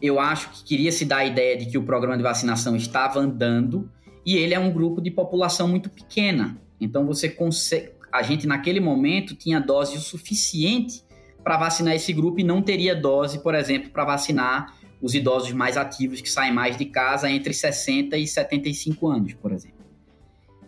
eu 0.00 0.20
acho 0.20 0.50
que 0.50 0.64
queria 0.64 0.92
se 0.92 1.04
dar 1.04 1.18
a 1.18 1.24
ideia 1.24 1.56
de 1.56 1.66
que 1.66 1.78
o 1.78 1.82
programa 1.82 2.16
de 2.16 2.22
vacinação 2.22 2.76
estava 2.76 3.18
andando 3.20 3.90
e 4.24 4.36
ele 4.36 4.54
é 4.54 4.58
um 4.58 4.72
grupo 4.72 5.00
de 5.00 5.10
população 5.10 5.68
muito 5.68 5.88
pequena. 5.88 6.60
Então 6.80 7.06
você 7.06 7.28
consegue, 7.28 7.92
a 8.12 8.22
gente 8.22 8.46
naquele 8.46 8.80
momento 8.80 9.34
tinha 9.34 9.60
dose 9.60 9.96
o 9.96 10.00
suficiente 10.00 11.02
para 11.42 11.56
vacinar 11.56 11.94
esse 11.94 12.12
grupo 12.12 12.40
e 12.40 12.44
não 12.44 12.60
teria 12.60 12.94
dose, 12.94 13.42
por 13.42 13.54
exemplo, 13.54 13.90
para 13.90 14.04
vacinar 14.04 14.74
os 15.00 15.14
idosos 15.14 15.52
mais 15.52 15.76
ativos 15.76 16.20
que 16.20 16.28
saem 16.28 16.52
mais 16.52 16.76
de 16.76 16.86
casa 16.86 17.30
entre 17.30 17.52
60 17.52 18.16
e 18.16 18.26
75 18.26 19.06
anos, 19.06 19.34
por 19.34 19.52
exemplo. 19.52 19.76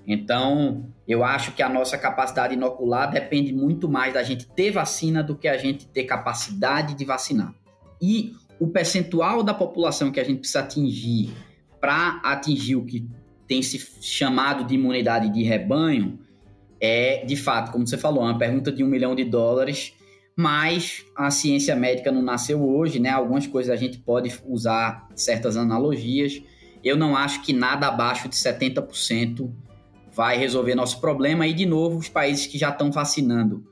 Então, 0.07 0.87
eu 1.07 1.23
acho 1.23 1.53
que 1.53 1.63
a 1.63 1.69
nossa 1.69 1.99
capacidade 1.99 2.55
inocular 2.55 3.11
depende 3.11 3.53
muito 3.53 3.89
mais 3.89 4.15
da 4.15 4.23
gente 4.23 4.47
ter 4.47 4.71
vacina 4.71 5.23
do 5.23 5.37
que 5.37 5.49
a 5.49 5.59
gente 5.59 5.87
ter 5.87 6.05
capacidade 6.05 6.95
de 6.95 7.05
vacinar. 7.05 7.55
E 8.01 8.33
o 8.61 8.69
percentual 8.69 9.43
da 9.43 9.55
população 9.55 10.11
que 10.11 10.21
a 10.21 10.25
gente 10.25 10.39
precisa 10.41 10.61
atingir 10.61 11.33
para 11.81 12.21
atingir 12.25 12.77
o 12.77 12.85
que 12.85 13.09
tem 13.47 13.63
se 13.63 13.79
chamado 14.01 14.65
de 14.65 14.75
imunidade 14.75 15.33
de 15.33 15.43
rebanho 15.43 16.19
é, 16.81 17.25
de 17.25 17.37
fato, 17.37 17.73
como 17.73 17.87
você 17.87 17.97
falou, 17.97 18.23
uma 18.23 18.39
pergunta 18.39 18.71
de 18.71 18.85
um 18.85 18.87
milhão 18.87 19.15
de 19.15 19.25
dólares, 19.25 19.95
mas 20.37 21.05
a 21.17 21.31
ciência 21.31 21.75
médica 21.75 22.13
não 22.13 22.23
nasceu 22.23 22.63
hoje, 22.63 23.01
né? 23.01 23.11
Algumas 23.11 23.47
coisas 23.47 23.73
a 23.73 23.77
gente 23.77 23.99
pode 23.99 24.33
usar 24.47 25.09
certas 25.17 25.57
analogias. 25.57 26.41
Eu 26.85 26.97
não 26.97 27.17
acho 27.17 27.43
que 27.43 27.53
nada 27.53 27.89
abaixo 27.89 28.29
de 28.29 28.37
70% 28.37 29.51
vai 30.13 30.39
resolver 30.39 30.77
nosso 30.77 31.01
problema. 31.01 31.47
E, 31.47 31.53
de 31.53 31.67
novo, 31.67 31.99
os 31.99 32.09
países 32.09 32.47
que 32.47 32.57
já 32.57 32.69
estão 32.69 32.93
vacinando 32.93 33.65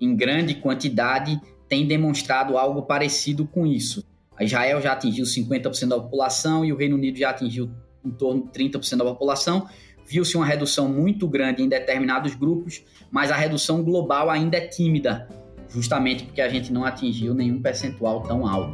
em 0.00 0.16
grande 0.16 0.56
quantidade 0.56 1.40
tem 1.74 1.84
demonstrado 1.84 2.56
algo 2.56 2.82
parecido 2.82 3.44
com 3.44 3.66
isso. 3.66 4.04
A 4.38 4.44
Israel 4.44 4.80
já 4.80 4.92
atingiu 4.92 5.24
50% 5.24 5.88
da 5.88 5.96
população 5.96 6.64
e 6.64 6.72
o 6.72 6.76
Reino 6.76 6.94
Unido 6.94 7.18
já 7.18 7.30
atingiu 7.30 7.68
em 8.04 8.10
torno 8.12 8.44
de 8.44 8.50
30% 8.50 8.98
da 8.98 9.04
população. 9.04 9.66
Viu-se 10.06 10.36
uma 10.36 10.46
redução 10.46 10.88
muito 10.88 11.26
grande 11.26 11.64
em 11.64 11.68
determinados 11.68 12.36
grupos, 12.36 12.84
mas 13.10 13.32
a 13.32 13.34
redução 13.34 13.82
global 13.82 14.30
ainda 14.30 14.56
é 14.56 14.68
tímida, 14.68 15.28
justamente 15.68 16.22
porque 16.26 16.40
a 16.40 16.48
gente 16.48 16.72
não 16.72 16.84
atingiu 16.84 17.34
nenhum 17.34 17.60
percentual 17.60 18.22
tão 18.22 18.46
alto. 18.46 18.72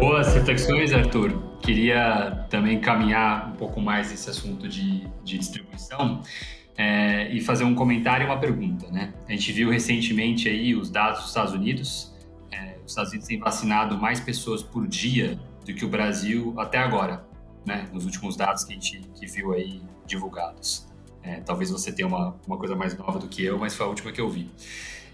Boas 0.00 0.34
reflexões, 0.34 0.92
Arthur. 0.92 1.40
Queria 1.62 2.44
também 2.50 2.80
caminhar 2.80 3.52
um 3.52 3.56
pouco 3.56 3.80
mais 3.80 4.12
esse 4.12 4.28
assunto 4.28 4.66
de, 4.66 5.06
de 5.22 5.38
distribuição 5.38 6.22
é, 6.78 7.28
e 7.32 7.40
fazer 7.40 7.64
um 7.64 7.74
comentário 7.74 8.24
e 8.24 8.26
uma 8.26 8.38
pergunta, 8.38 8.88
né? 8.92 9.12
A 9.28 9.32
gente 9.32 9.50
viu 9.50 9.68
recentemente 9.68 10.48
aí 10.48 10.76
os 10.76 10.88
dados 10.88 11.18
dos 11.18 11.28
Estados 11.28 11.52
Unidos. 11.52 12.14
É, 12.52 12.76
os 12.86 12.92
Estados 12.92 13.10
Unidos 13.10 13.26
têm 13.26 13.38
vacinado 13.40 13.98
mais 13.98 14.20
pessoas 14.20 14.62
por 14.62 14.86
dia 14.86 15.36
do 15.66 15.74
que 15.74 15.84
o 15.84 15.88
Brasil 15.88 16.54
até 16.56 16.78
agora, 16.78 17.26
né? 17.66 17.88
Nos 17.92 18.04
últimos 18.04 18.36
dados 18.36 18.62
que 18.62 18.72
a 18.72 18.74
gente 18.74 19.00
que 19.18 19.26
viu 19.26 19.52
aí 19.52 19.82
divulgados. 20.06 20.86
É, 21.20 21.40
talvez 21.40 21.68
você 21.68 21.90
tenha 21.90 22.06
uma, 22.06 22.36
uma 22.46 22.56
coisa 22.56 22.76
mais 22.76 22.96
nova 22.96 23.18
do 23.18 23.26
que 23.26 23.44
eu, 23.44 23.58
mas 23.58 23.74
foi 23.74 23.84
a 23.84 23.88
última 23.88 24.12
que 24.12 24.20
eu 24.20 24.28
vi. 24.28 24.48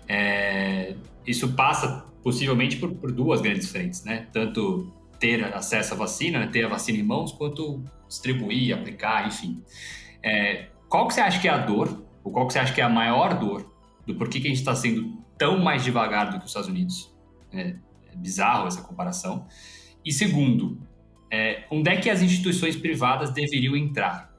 É, 0.07 0.95
isso 1.27 1.55
passa 1.55 2.05
possivelmente 2.23 2.77
por, 2.77 2.93
por, 2.93 3.11
duas 3.11 3.41
grandes 3.41 3.71
frentes, 3.71 4.05
né? 4.05 4.29
Tanto 4.35 4.93
ter 5.19 5.43
acesso 5.55 5.95
à 5.95 5.97
vacina, 5.97 6.41
né? 6.41 6.47
ter 6.47 6.67
a 6.67 6.69
vacina 6.69 6.99
em 6.99 7.03
mãos, 7.03 7.33
quanto 7.33 7.83
distribuir, 8.07 8.77
aplicar, 8.77 9.27
enfim. 9.27 9.62
É, 10.23 10.67
qual 10.95 11.09
que 11.09 11.14
você 11.14 11.22
acha 11.22 11.40
que 11.40 11.49
é 11.49 11.51
a 11.51 11.59
dor, 11.59 12.07
ou 12.22 12.30
qual 12.30 12.47
que 12.47 12.53
você 12.53 12.61
acha 12.61 12.72
que 12.72 12.80
é 12.80 12.84
a 12.84 12.88
maior 12.88 13.36
dor 13.36 13.68
do 14.07 14.14
porquê 14.14 14.38
que 14.38 14.47
a 14.47 14.51
gente 14.51 14.61
está 14.61 14.76
sendo 14.76 15.20
tão 15.36 15.59
mais 15.59 15.82
devagar 15.82 16.30
do 16.30 16.38
que 16.38 16.45
os 16.45 16.51
Estados 16.51 16.68
Unidos? 16.68 17.12
É, 17.53 17.74
é 18.12 18.16
bizarro 18.16 18.68
essa 18.68 18.80
comparação. 18.80 19.45
E 20.05 20.12
segundo, 20.12 20.80
é, 21.32 21.64
onde 21.68 21.90
é 21.90 21.97
que 21.97 22.09
as 22.09 22.22
instituições 22.22 22.76
privadas 22.76 23.32
deveriam 23.32 23.74
entrar? 23.74 24.32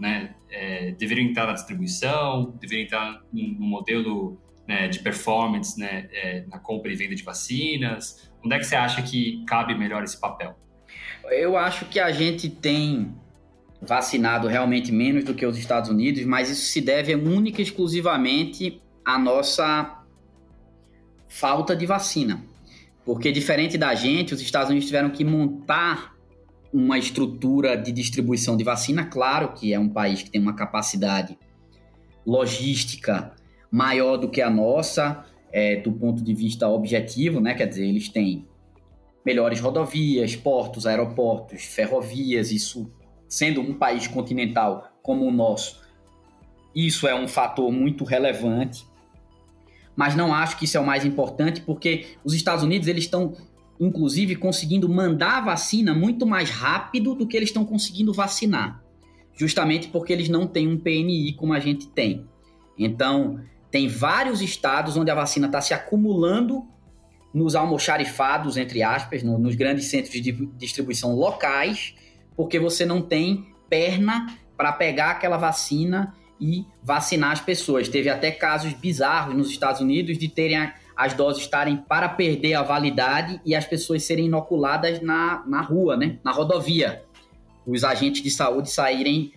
Né? 0.00 0.34
É, 0.48 0.92
deveriam 0.92 1.28
entrar 1.28 1.46
na 1.46 1.52
distribuição, 1.52 2.56
deveriam 2.58 2.86
entrar 2.86 3.22
no, 3.30 3.66
modelo 3.66 4.40
né, 4.66 4.88
de 4.88 5.00
performance 5.00 5.78
né, 5.78 6.08
é, 6.10 6.46
na 6.46 6.58
compra 6.58 6.90
e 6.90 6.96
venda 6.96 7.14
de 7.14 7.22
vacinas? 7.22 8.32
Onde 8.42 8.54
é 8.54 8.58
que 8.58 8.64
você 8.64 8.76
acha 8.76 9.02
que 9.02 9.44
cabe 9.44 9.74
melhor 9.74 10.02
esse 10.02 10.18
papel? 10.18 10.58
Eu 11.24 11.54
acho 11.58 11.84
que 11.84 12.00
a 12.00 12.10
gente 12.10 12.48
tem 12.48 13.14
vacinado 13.80 14.48
realmente 14.48 14.90
menos 14.90 15.24
do 15.24 15.34
que 15.34 15.46
os 15.46 15.56
Estados 15.56 15.88
Unidos, 15.88 16.24
mas 16.24 16.50
isso 16.50 16.66
se 16.66 16.80
deve 16.80 17.14
única 17.14 17.60
e 17.60 17.64
exclusivamente 17.64 18.82
à 19.04 19.18
nossa 19.18 20.02
falta 21.28 21.76
de 21.76 21.86
vacina. 21.86 22.44
Porque 23.04 23.30
diferente 23.32 23.78
da 23.78 23.94
gente, 23.94 24.34
os 24.34 24.40
Estados 24.40 24.70
Unidos 24.70 24.86
tiveram 24.86 25.10
que 25.10 25.24
montar 25.24 26.16
uma 26.72 26.98
estrutura 26.98 27.76
de 27.76 27.90
distribuição 27.92 28.56
de 28.56 28.64
vacina, 28.64 29.06
claro 29.06 29.54
que 29.54 29.72
é 29.72 29.78
um 29.78 29.88
país 29.88 30.22
que 30.22 30.30
tem 30.30 30.40
uma 30.40 30.54
capacidade 30.54 31.38
logística 32.26 33.32
maior 33.70 34.18
do 34.18 34.28
que 34.28 34.42
a 34.42 34.50
nossa, 34.50 35.24
é, 35.50 35.76
do 35.76 35.92
ponto 35.92 36.22
de 36.22 36.34
vista 36.34 36.68
objetivo, 36.68 37.40
né? 37.40 37.54
Quer 37.54 37.66
dizer, 37.66 37.86
eles 37.86 38.08
têm 38.08 38.46
melhores 39.24 39.60
rodovias, 39.60 40.36
portos, 40.36 40.86
aeroportos, 40.86 41.64
ferrovias, 41.64 42.50
isso 42.50 42.90
sendo 43.28 43.60
um 43.60 43.74
país 43.74 44.06
continental 44.06 44.92
como 45.02 45.26
o 45.26 45.30
nosso, 45.30 45.80
isso 46.74 47.06
é 47.06 47.14
um 47.14 47.28
fator 47.28 47.70
muito 47.70 48.04
relevante. 48.04 48.86
Mas 49.96 50.14
não 50.14 50.32
acho 50.32 50.56
que 50.56 50.64
isso 50.64 50.76
é 50.76 50.80
o 50.80 50.86
mais 50.86 51.04
importante, 51.04 51.60
porque 51.60 52.06
os 52.24 52.32
Estados 52.34 52.62
Unidos 52.62 52.86
eles 52.88 53.04
estão 53.04 53.34
inclusive 53.80 54.34
conseguindo 54.36 54.88
mandar 54.88 55.38
a 55.38 55.40
vacina 55.40 55.94
muito 55.94 56.26
mais 56.26 56.50
rápido 56.50 57.14
do 57.14 57.26
que 57.26 57.36
eles 57.36 57.48
estão 57.48 57.64
conseguindo 57.64 58.12
vacinar, 58.12 58.82
justamente 59.36 59.88
porque 59.88 60.12
eles 60.12 60.28
não 60.28 60.46
têm 60.46 60.66
um 60.66 60.78
PNI 60.78 61.34
como 61.34 61.52
a 61.52 61.60
gente 61.60 61.86
tem. 61.88 62.26
Então, 62.76 63.40
tem 63.70 63.88
vários 63.88 64.40
estados 64.40 64.96
onde 64.96 65.10
a 65.10 65.14
vacina 65.14 65.46
está 65.46 65.60
se 65.60 65.74
acumulando 65.74 66.66
nos 67.32 67.54
almoxarifados, 67.54 68.56
entre 68.56 68.82
aspas, 68.82 69.22
no, 69.22 69.38
nos 69.38 69.54
grandes 69.54 69.86
centros 69.86 70.20
de 70.20 70.32
distribuição 70.56 71.14
locais, 71.14 71.94
porque 72.38 72.60
você 72.60 72.86
não 72.86 73.02
tem 73.02 73.48
perna 73.68 74.38
para 74.56 74.70
pegar 74.70 75.10
aquela 75.10 75.36
vacina 75.36 76.14
e 76.40 76.64
vacinar 76.84 77.32
as 77.32 77.40
pessoas. 77.40 77.88
Teve 77.88 78.08
até 78.08 78.30
casos 78.30 78.72
bizarros 78.74 79.34
nos 79.34 79.50
Estados 79.50 79.80
Unidos 79.80 80.16
de 80.16 80.28
terem 80.28 80.72
as 80.96 81.14
doses 81.14 81.42
estarem 81.42 81.76
para 81.76 82.08
perder 82.08 82.54
a 82.54 82.62
validade 82.62 83.40
e 83.44 83.56
as 83.56 83.66
pessoas 83.66 84.04
serem 84.04 84.26
inoculadas 84.26 85.00
na, 85.00 85.42
na 85.48 85.60
rua, 85.60 85.96
né? 85.96 86.20
na 86.22 86.30
rodovia. 86.30 87.02
Os 87.66 87.82
agentes 87.82 88.22
de 88.22 88.30
saúde 88.30 88.70
saírem, 88.70 89.32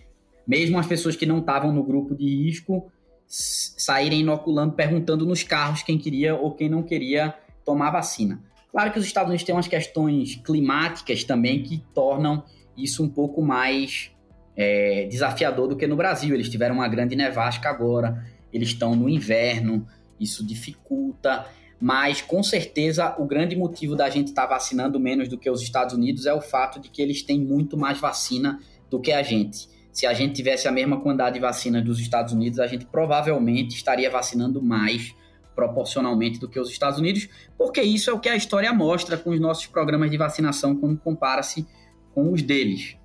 mesmo 0.46 0.78
as 0.78 0.86
pessoas 0.86 1.16
que 1.16 1.26
não 1.26 1.40
estavam 1.40 1.72
no 1.72 1.82
grupo 1.82 2.14
de 2.14 2.44
risco, 2.44 2.88
saírem 3.26 4.20
inoculando, 4.20 4.74
perguntando 4.74 5.26
nos 5.26 5.42
carros 5.42 5.82
quem 5.82 5.98
queria 5.98 6.36
ou 6.36 6.54
quem 6.54 6.68
não 6.68 6.84
queria 6.84 7.34
tomar 7.64 7.90
vacina. 7.90 8.40
Claro 8.70 8.92
que 8.92 8.98
os 9.00 9.04
Estados 9.04 9.28
Unidos 9.28 9.44
têm 9.44 9.56
umas 9.56 9.66
questões 9.66 10.36
climáticas 10.36 11.24
também 11.24 11.64
que 11.64 11.82
tornam 11.92 12.44
isso 12.76 13.02
um 13.02 13.08
pouco 13.08 13.42
mais 13.42 14.10
é, 14.56 15.06
desafiador 15.10 15.68
do 15.68 15.76
que 15.76 15.86
no 15.86 15.96
Brasil. 15.96 16.34
Eles 16.34 16.48
tiveram 16.48 16.76
uma 16.76 16.88
grande 16.88 17.16
nevasca 17.16 17.68
agora, 17.68 18.24
eles 18.52 18.68
estão 18.68 18.94
no 18.94 19.08
inverno, 19.08 19.86
isso 20.18 20.46
dificulta, 20.46 21.46
mas 21.80 22.22
com 22.22 22.42
certeza 22.42 23.14
o 23.18 23.24
grande 23.24 23.56
motivo 23.56 23.96
da 23.96 24.08
gente 24.08 24.28
estar 24.28 24.42
tá 24.42 24.54
vacinando 24.54 25.00
menos 25.00 25.28
do 25.28 25.36
que 25.36 25.50
os 25.50 25.62
Estados 25.62 25.94
Unidos 25.94 26.26
é 26.26 26.32
o 26.32 26.40
fato 26.40 26.78
de 26.78 26.88
que 26.88 27.02
eles 27.02 27.22
têm 27.22 27.40
muito 27.40 27.76
mais 27.76 27.98
vacina 27.98 28.60
do 28.88 29.00
que 29.00 29.12
a 29.12 29.22
gente. 29.22 29.68
Se 29.90 30.06
a 30.06 30.14
gente 30.14 30.34
tivesse 30.34 30.68
a 30.68 30.72
mesma 30.72 31.00
quantidade 31.00 31.34
de 31.34 31.40
vacina 31.40 31.82
dos 31.82 31.98
Estados 31.98 32.32
Unidos, 32.32 32.58
a 32.58 32.66
gente 32.66 32.86
provavelmente 32.86 33.74
estaria 33.74 34.10
vacinando 34.10 34.62
mais 34.62 35.14
proporcionalmente 35.54 36.38
do 36.38 36.48
que 36.48 36.58
os 36.58 36.70
Estados 36.70 36.98
Unidos, 36.98 37.28
porque 37.58 37.82
isso 37.82 38.08
é 38.08 38.12
o 38.12 38.18
que 38.18 38.28
a 38.28 38.36
história 38.36 38.72
mostra 38.72 39.18
com 39.18 39.30
os 39.30 39.40
nossos 39.40 39.66
programas 39.66 40.10
de 40.10 40.16
vacinação 40.16 40.74
quando 40.76 40.98
compara-se 40.98 41.66
com 42.14 42.32
os 42.32 42.42
deles. 42.42 42.96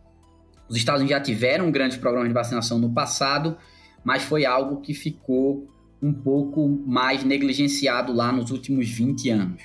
Os 0.69 0.75
Estados 0.75 1.01
Unidos 1.01 1.17
já 1.17 1.23
tiveram 1.23 1.71
grandes 1.71 1.97
programas 1.97 2.27
de 2.27 2.33
vacinação 2.33 2.77
no 2.77 2.91
passado, 2.91 3.57
mas 4.03 4.23
foi 4.23 4.45
algo 4.45 4.81
que 4.81 4.93
ficou 4.93 5.67
um 6.01 6.13
pouco 6.13 6.67
mais 6.85 7.23
negligenciado 7.23 8.13
lá 8.13 8.31
nos 8.31 8.51
últimos 8.51 8.89
20 8.89 9.29
anos. 9.29 9.63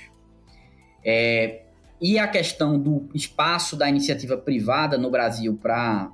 É, 1.05 1.63
e 2.01 2.17
a 2.17 2.27
questão 2.27 2.79
do 2.79 3.07
espaço 3.13 3.75
da 3.75 3.87
iniciativa 3.87 4.37
privada 4.37 4.97
no 4.97 5.09
Brasil 5.11 5.57
para 5.61 6.11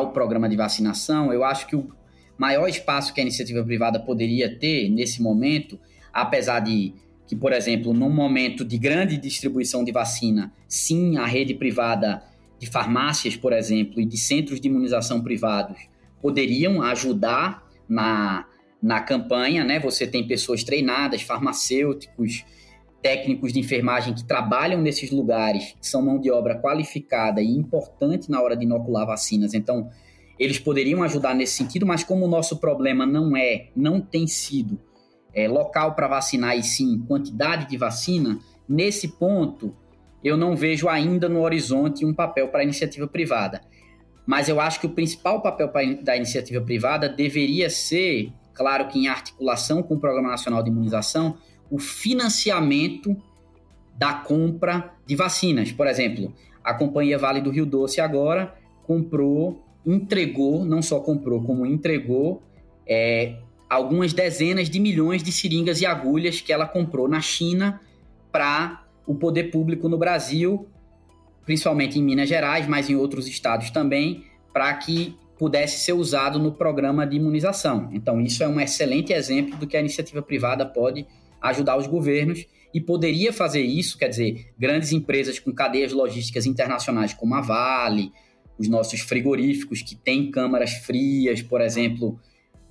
o 0.00 0.08
programa 0.08 0.48
de 0.48 0.56
vacinação, 0.56 1.32
eu 1.32 1.44
acho 1.44 1.66
que 1.66 1.76
o 1.76 1.88
maior 2.36 2.68
espaço 2.68 3.14
que 3.14 3.20
a 3.20 3.22
iniciativa 3.22 3.64
privada 3.64 3.98
poderia 3.98 4.56
ter 4.56 4.88
nesse 4.90 5.22
momento, 5.22 5.78
apesar 6.12 6.60
de 6.60 6.92
que, 7.26 7.34
por 7.34 7.52
exemplo, 7.52 7.92
num 7.92 8.10
momento 8.10 8.64
de 8.64 8.78
grande 8.78 9.16
distribuição 9.16 9.82
de 9.82 9.90
vacina, 9.90 10.52
sim, 10.68 11.16
a 11.16 11.26
rede 11.26 11.54
privada 11.54 12.22
de 12.58 12.66
farmácias, 12.66 13.36
por 13.36 13.52
exemplo, 13.52 14.00
e 14.00 14.04
de 14.04 14.16
centros 14.16 14.60
de 14.60 14.68
imunização 14.68 15.22
privados 15.22 15.78
poderiam 16.20 16.82
ajudar 16.82 17.66
na 17.88 18.46
na 18.82 19.00
campanha, 19.00 19.64
né? 19.64 19.80
Você 19.80 20.06
tem 20.06 20.26
pessoas 20.26 20.62
treinadas, 20.62 21.22
farmacêuticos, 21.22 22.44
técnicos 23.02 23.52
de 23.52 23.58
enfermagem 23.58 24.14
que 24.14 24.24
trabalham 24.24 24.80
nesses 24.80 25.10
lugares, 25.10 25.74
que 25.80 25.86
são 25.86 26.02
mão 26.02 26.20
de 26.20 26.30
obra 26.30 26.60
qualificada 26.60 27.40
e 27.40 27.48
importante 27.48 28.30
na 28.30 28.40
hora 28.40 28.56
de 28.56 28.64
inocular 28.64 29.06
vacinas. 29.06 29.54
Então, 29.54 29.90
eles 30.38 30.58
poderiam 30.58 31.02
ajudar 31.02 31.34
nesse 31.34 31.54
sentido, 31.54 31.86
mas 31.86 32.04
como 32.04 32.24
o 32.24 32.28
nosso 32.28 32.58
problema 32.58 33.06
não 33.06 33.36
é, 33.36 33.70
não 33.74 34.00
tem 34.00 34.26
sido 34.26 34.78
é, 35.32 35.48
local 35.48 35.94
para 35.94 36.08
vacinar 36.08 36.56
e 36.56 36.62
sim 36.62 36.98
quantidade 37.08 37.68
de 37.68 37.76
vacina, 37.76 38.38
nesse 38.68 39.08
ponto 39.08 39.74
eu 40.22 40.36
não 40.36 40.56
vejo 40.56 40.88
ainda 40.88 41.28
no 41.28 41.40
horizonte 41.40 42.04
um 42.04 42.14
papel 42.14 42.48
para 42.48 42.60
a 42.60 42.64
iniciativa 42.64 43.06
privada. 43.06 43.60
Mas 44.26 44.48
eu 44.48 44.60
acho 44.60 44.80
que 44.80 44.86
o 44.86 44.90
principal 44.90 45.40
papel 45.40 45.70
da 46.02 46.16
iniciativa 46.16 46.60
privada 46.64 47.08
deveria 47.08 47.70
ser 47.70 48.32
claro 48.56 48.88
que 48.88 48.98
em 48.98 49.06
articulação 49.06 49.82
com 49.82 49.94
o 49.94 50.00
Programa 50.00 50.30
Nacional 50.30 50.62
de 50.62 50.70
Imunização, 50.70 51.36
o 51.70 51.78
financiamento 51.78 53.14
da 53.96 54.14
compra 54.14 54.94
de 55.06 55.14
vacinas. 55.14 55.70
Por 55.70 55.86
exemplo, 55.86 56.34
a 56.64 56.74
Companhia 56.74 57.18
Vale 57.18 57.40
do 57.40 57.50
Rio 57.50 57.66
Doce 57.66 58.00
agora 58.00 58.54
comprou, 58.82 59.62
entregou, 59.84 60.64
não 60.64 60.82
só 60.82 61.00
comprou, 61.00 61.42
como 61.42 61.66
entregou 61.66 62.42
é, 62.86 63.36
algumas 63.68 64.12
dezenas 64.12 64.70
de 64.70 64.80
milhões 64.80 65.22
de 65.22 65.30
seringas 65.30 65.80
e 65.80 65.86
agulhas 65.86 66.40
que 66.40 66.52
ela 66.52 66.66
comprou 66.66 67.08
na 67.08 67.20
China 67.20 67.80
para 68.32 68.85
o 69.06 69.14
poder 69.14 69.44
público 69.50 69.88
no 69.88 69.96
Brasil, 69.96 70.66
principalmente 71.44 71.98
em 71.98 72.02
Minas 72.02 72.28
Gerais, 72.28 72.66
mas 72.66 72.90
em 72.90 72.96
outros 72.96 73.28
estados 73.28 73.70
também, 73.70 74.24
para 74.52 74.72
que 74.74 75.16
pudesse 75.38 75.80
ser 75.80 75.92
usado 75.92 76.38
no 76.38 76.52
programa 76.52 77.06
de 77.06 77.16
imunização. 77.16 77.90
Então, 77.92 78.20
isso 78.20 78.42
é 78.42 78.48
um 78.48 78.60
excelente 78.60 79.12
exemplo 79.12 79.56
do 79.58 79.66
que 79.66 79.76
a 79.76 79.80
iniciativa 79.80 80.22
privada 80.22 80.64
pode 80.64 81.06
ajudar 81.40 81.76
os 81.76 81.86
governos 81.86 82.46
e 82.72 82.80
poderia 82.80 83.32
fazer 83.32 83.62
isso, 83.62 83.96
quer 83.96 84.08
dizer, 84.08 84.52
grandes 84.58 84.92
empresas 84.92 85.38
com 85.38 85.52
cadeias 85.52 85.92
logísticas 85.92 86.46
internacionais 86.46 87.14
como 87.14 87.34
a 87.34 87.40
Vale, 87.40 88.12
os 88.58 88.68
nossos 88.68 89.00
frigoríficos 89.00 89.82
que 89.82 89.94
têm 89.94 90.30
câmaras 90.30 90.72
frias, 90.72 91.42
por 91.42 91.60
exemplo, 91.60 92.18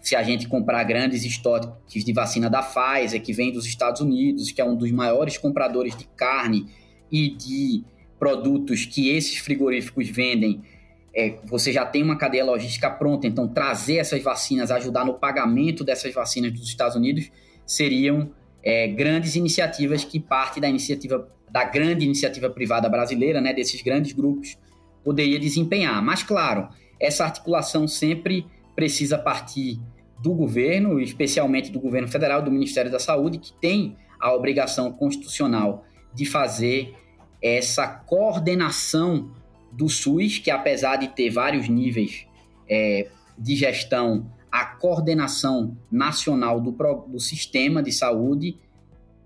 se 0.06 0.16
a 0.16 0.22
gente 0.22 0.48
comprar 0.48 0.84
grandes 0.84 1.26
estoques 1.26 2.06
de 2.06 2.14
vacina 2.14 2.48
da 2.48 2.62
Pfizer, 2.62 3.20
que 3.24 3.34
vem 3.34 3.52
dos 3.52 3.66
Estados 3.66 4.02
Unidos, 4.02 4.52
que 4.52 4.62
é 4.62 4.64
um 4.64 4.76
dos 4.76 4.92
maiores 4.92 5.36
compradores 5.36 5.98
de 5.98 6.06
carne 6.16 6.68
e 7.12 7.30
de 7.30 7.84
produtos 8.20 8.86
que 8.86 9.10
esses 9.10 9.38
frigoríficos 9.38 10.08
vendem 10.08 10.62
é, 11.12 11.40
você 11.46 11.72
já 11.72 11.84
tem 11.84 12.04
uma 12.04 12.18
cadeia 12.18 12.46
logística 12.46 12.88
pronta, 12.88 13.26
então 13.26 13.48
trazer 13.48 13.96
essas 13.96 14.22
vacinas, 14.22 14.70
ajudar 14.70 15.06
no 15.06 15.16
pagamento 15.16 15.84
dessas 15.84 16.14
vacinas 16.14 16.52
dos 16.52 16.68
Estados 16.68 16.96
Unidos, 16.96 17.32
seriam 17.66 18.30
é, 18.62 18.88
grandes 18.88 19.36
iniciativas 19.36 20.04
que 20.04 20.20
parte 20.20 20.60
da 20.60 20.70
iniciativa, 20.70 21.28
da 21.50 21.64
grande 21.64 22.06
iniciativa 22.06 22.48
privada 22.48 22.88
brasileira, 22.88 23.42
né, 23.42 23.54
desses 23.54 23.82
grandes 23.82 24.12
grupos, 24.12 24.56
poderia 25.04 25.40
desempenhar. 25.40 26.04
Mas, 26.04 26.22
claro, 26.22 26.70
essa 27.00 27.24
articulação 27.24 27.88
sempre 27.88 28.46
precisa 28.76 29.18
partir 29.18 29.80
do 30.26 30.34
governo, 30.34 31.00
especialmente 31.00 31.72
do 31.72 31.80
governo 31.80 32.08
federal, 32.08 32.42
do 32.42 32.50
Ministério 32.50 32.92
da 32.92 32.98
Saúde, 32.98 33.38
que 33.38 33.54
tem 33.54 33.96
a 34.20 34.34
obrigação 34.34 34.92
constitucional 34.92 35.86
de 36.16 36.26
fazer 36.26 36.96
essa 37.40 37.88
coordenação 37.88 39.32
do 39.72 39.88
SUS, 39.88 40.40
que 40.40 40.50
apesar 40.50 40.96
de 40.96 41.10
ter 41.10 41.30
vários 41.30 41.70
níveis 41.70 42.26
é, 42.68 43.08
de 43.38 43.56
gestão, 43.56 44.26
a 44.52 44.66
coordenação 44.66 45.78
nacional 45.92 46.60
do, 46.60 46.72
do 47.08 47.20
sistema 47.20 47.84
de 47.84 47.92
saúde 47.92 48.58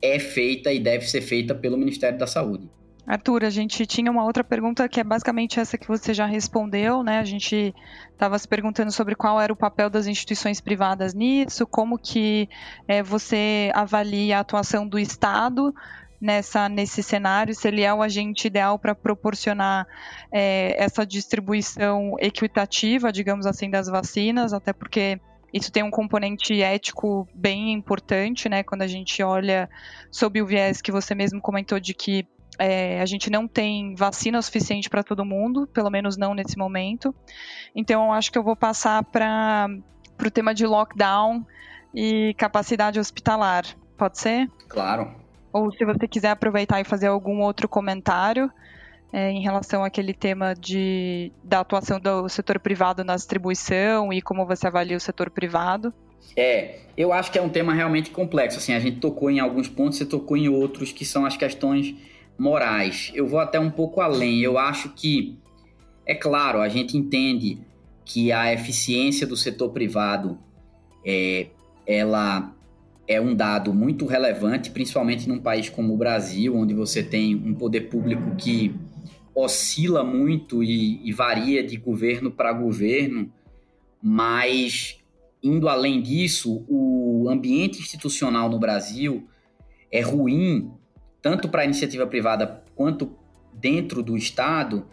é 0.02 0.20
feita 0.20 0.74
e 0.74 0.82
deve 0.82 1.08
ser 1.08 1.22
feita 1.22 1.56
pelo 1.56 1.78
Ministério 1.78 2.20
da 2.20 2.28
Saúde. 2.28 2.70
Arthur, 3.10 3.44
a 3.44 3.50
gente 3.50 3.88
tinha 3.88 4.12
uma 4.12 4.24
outra 4.24 4.44
pergunta 4.44 4.88
que 4.88 5.00
é 5.00 5.04
basicamente 5.04 5.60
essa 5.60 5.80
que 5.80 5.88
você 5.88 6.14
já 6.14 6.28
respondeu, 6.28 7.02
né? 7.02 7.18
A 7.18 7.24
gente 7.24 7.74
estava 8.12 8.38
se 8.38 8.48
perguntando 8.48 8.92
sobre 8.92 9.16
qual 9.16 9.42
era 9.42 9.52
o 9.52 9.56
papel 9.56 9.90
das 9.90 10.06
instituições 10.06 10.62
privadas 10.62 11.16
nisso, 11.16 11.66
como 11.66 11.98
que 11.98 12.48
é, 12.88 13.02
você 13.02 13.72
avalia 13.74 14.38
a 14.38 14.42
atuação 14.42 14.88
do 14.88 15.00
Estado 15.00 15.74
nessa 16.22 16.70
nesse 16.70 17.02
cenário, 17.02 17.56
se 17.56 17.68
ele 17.68 17.82
é 17.82 17.92
o 17.92 18.04
agente 18.04 18.46
ideal 18.46 18.78
para 18.78 18.94
proporcionar 18.94 19.88
é, 20.32 20.76
essa 20.78 21.04
distribuição 21.04 22.16
equitativa, 22.20 23.12
digamos 23.12 23.48
assim, 23.48 23.72
das 23.72 23.88
vacinas, 23.88 24.54
até 24.54 24.72
porque 24.72 25.20
isso 25.52 25.72
tem 25.72 25.82
um 25.82 25.90
componente 25.90 26.62
ético 26.62 27.28
bem 27.34 27.74
importante, 27.74 28.48
né? 28.48 28.62
Quando 28.62 28.84
a 28.84 28.88
gente 28.88 29.24
olha 29.24 29.68
sob 30.12 30.40
o 30.40 30.46
viés 30.46 30.80
que 30.80 30.92
você 30.92 31.16
mesmo 31.16 31.42
comentou 31.42 31.80
de 31.80 31.96
que 31.96 32.28
é, 32.60 33.02
a 33.02 33.06
gente 33.06 33.30
não 33.30 33.48
tem 33.48 33.96
vacina 33.96 34.42
suficiente 34.42 34.90
para 34.90 35.02
todo 35.02 35.24
mundo, 35.24 35.66
pelo 35.68 35.90
menos 35.90 36.18
não 36.18 36.34
nesse 36.34 36.58
momento. 36.58 37.16
Então, 37.74 38.06
eu 38.06 38.12
acho 38.12 38.32
que 38.32 38.38
eu 38.38 38.44
vou 38.44 38.56
passar 38.56 39.02
para 39.04 39.70
o 40.24 40.30
tema 40.30 40.54
de 40.54 40.66
lockdown 40.66 41.46
e 41.96 42.36
capacidade 42.38 43.00
hospitalar. 43.00 43.64
Pode 43.98 44.20
ser? 44.20 44.50
Claro. 44.68 45.10
Ou 45.54 45.72
se 45.72 45.86
você 45.86 46.08
quiser 46.08 46.32
aproveitar 46.32 46.82
e 46.82 46.84
fazer 46.84 47.08
algum 47.08 47.42
outro 47.42 47.68
comentário 47.68 48.52
é, 49.12 49.32
em 49.32 49.42
relação 49.42 49.84
àquele 49.84 50.14
tema 50.14 50.54
de, 50.54 51.32
da 51.44 51.62
atuação 51.62 52.00
do 52.00 52.28
setor 52.28 52.60
privado 52.60 53.04
na 53.04 53.16
distribuição 53.16 54.14
e 54.14 54.22
como 54.22 54.46
você 54.46 54.68
avalia 54.68 54.98
o 54.98 55.00
setor 55.00 55.30
privado. 55.30 55.94
É, 56.36 56.80
eu 56.96 57.12
acho 57.12 57.32
que 57.32 57.40
é 57.40 57.42
um 57.42 57.50
tema 57.50 57.74
realmente 57.74 58.12
complexo. 58.12 58.60
Assim, 58.60 58.74
a 58.74 58.80
gente 58.80 59.00
tocou 59.00 59.32
em 59.32 59.40
alguns 59.40 59.68
pontos, 59.68 59.98
você 59.98 60.06
tocou 60.06 60.38
em 60.38 60.48
outros, 60.48 60.92
que 60.92 61.06
são 61.06 61.26
as 61.26 61.36
questões 61.36 61.96
morais. 62.40 63.12
Eu 63.14 63.28
vou 63.28 63.40
até 63.40 63.60
um 63.60 63.70
pouco 63.70 64.02
além. 64.02 64.40
Eu 64.40 64.58
acho 64.58 64.90
que, 64.90 65.38
é 66.06 66.16
claro, 66.16 66.62
a 66.62 66.70
gente 66.70 66.98
entende 66.98 67.60
que 68.06 68.32
a 68.32 68.52
eficiência 68.54 69.28
do 69.28 69.38
setor 69.38 69.70
privado 69.70 70.40
é, 71.06 71.48
ela 71.86 72.56
é 73.08 73.20
um 73.20 73.36
dado 73.36 73.74
muito 73.74 74.06
relevante, 74.06 74.72
principalmente 74.72 75.28
num 75.28 75.40
país 75.40 75.70
como 75.70 75.94
o 75.94 75.98
Brasil, 75.98 76.56
onde 76.56 76.74
você 76.74 77.04
tem 77.04 77.36
um 77.36 77.54
poder 77.54 77.82
público 77.82 78.36
que 78.36 78.74
oscila 79.34 80.04
muito 80.04 80.64
e, 80.64 81.08
e 81.08 81.12
varia 81.12 81.64
de 81.64 81.78
governo 81.78 82.32
para 82.32 82.54
governo, 82.54 83.32
mas 84.02 85.00
indo 85.42 85.68
além 85.68 86.02
disso, 86.02 86.64
o 86.68 87.28
ambiente 87.30 87.80
institucional 87.80 88.50
no 88.50 88.60
Brasil 88.60 89.28
é 89.92 90.02
ruim 90.02 90.72
tanto 91.22 91.50
para 91.50 91.62
a 91.62 91.66
iniciativa 91.66 92.06
privada 92.08 92.64
quanto 92.76 93.12
dentro 93.54 94.02
do 94.02 94.18
Estado, 94.18 94.86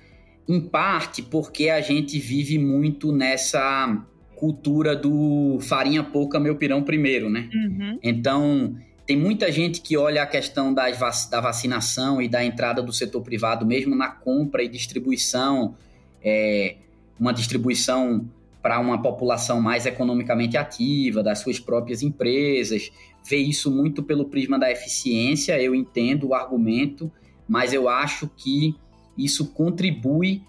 em 0.49 0.61
parte 0.61 1.23
porque 1.23 1.69
a 1.69 1.81
gente 1.81 2.19
vive 2.19 2.59
muito 2.59 3.13
nessa 3.13 4.05
cultura 4.37 4.95
do 4.95 5.59
farinha 5.61 6.05
pouca, 6.05 6.39
meu 6.39 6.57
pirão 6.57 6.83
primeiro, 6.83 7.31
né? 7.31 7.49
Uhum. 7.53 7.99
Então, 8.03 8.77
tem 9.07 9.17
muita 9.17 9.51
gente 9.51 9.81
que 9.81 9.97
olha 9.97 10.23
a 10.23 10.27
questão 10.27 10.75
das 10.75 10.99
da 11.31 11.41
vacinação 11.41 12.21
e 12.21 12.29
da 12.29 12.45
entrada 12.45 12.83
do 12.83 12.93
setor 12.93 13.23
privado, 13.23 13.65
mesmo 13.65 13.95
na 13.95 14.09
compra 14.09 14.63
e 14.63 14.69
distribuição, 14.69 15.75
é, 16.23 16.77
uma 17.19 17.33
distribuição 17.33 18.29
para 18.61 18.81
uma 18.81 19.01
população 19.01 19.61
mais 19.61 19.87
economicamente 19.87 20.57
ativa, 20.57 21.23
das 21.23 21.39
suas 21.39 21.61
próprias 21.61 22.03
empresas, 22.03 22.91
vê 23.29 23.39
isso 23.39 23.71
muito 23.71 24.03
pelo 24.03 24.27
prisma 24.27 24.59
da 24.59 24.71
eficiência. 24.71 25.61
Eu 25.61 25.75
entendo 25.75 26.29
o 26.29 26.35
argumento, 26.35 27.11
mas 27.49 27.73
eu 27.73 27.89
acho 27.89 28.31
que 28.37 28.75
isso 29.17 29.53
contribui 29.53 30.43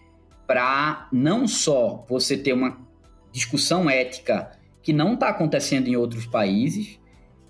para 0.45 1.07
não 1.11 1.47
só 1.47 2.05
você 2.07 2.37
ter 2.37 2.53
uma 2.53 2.77
discussão 3.31 3.89
ética 3.89 4.51
que 4.81 4.93
não 4.93 5.15
está 5.15 5.29
acontecendo 5.29 5.87
em 5.87 5.95
outros 5.95 6.25
países, 6.25 6.99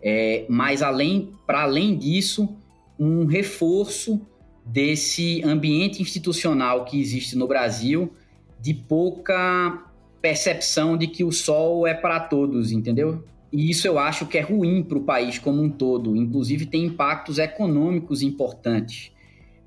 é, 0.01 0.45
mas 0.49 0.81
além, 0.81 1.33
para 1.45 1.61
além 1.61 1.97
disso, 1.97 2.57
um 2.99 3.25
reforço 3.25 4.21
desse 4.65 5.43
ambiente 5.43 6.01
institucional 6.01 6.83
que 6.85 6.99
existe 6.99 7.37
no 7.37 7.47
Brasil 7.47 8.11
de 8.59 8.73
pouca 8.73 9.85
percepção 10.21 10.97
de 10.97 11.07
que 11.07 11.23
o 11.23 11.31
sol 11.31 11.85
é 11.85 11.93
para 11.93 12.19
todos, 12.19 12.71
entendeu? 12.71 13.23
E 13.51 13.69
isso 13.69 13.87
eu 13.87 13.97
acho 13.97 14.25
que 14.25 14.37
é 14.37 14.41
ruim 14.41 14.83
para 14.83 14.97
o 14.97 15.03
país 15.03 15.39
como 15.39 15.61
um 15.61 15.69
todo. 15.69 16.15
Inclusive, 16.15 16.65
tem 16.65 16.85
impactos 16.85 17.39
econômicos 17.39 18.21
importantes, 18.21 19.11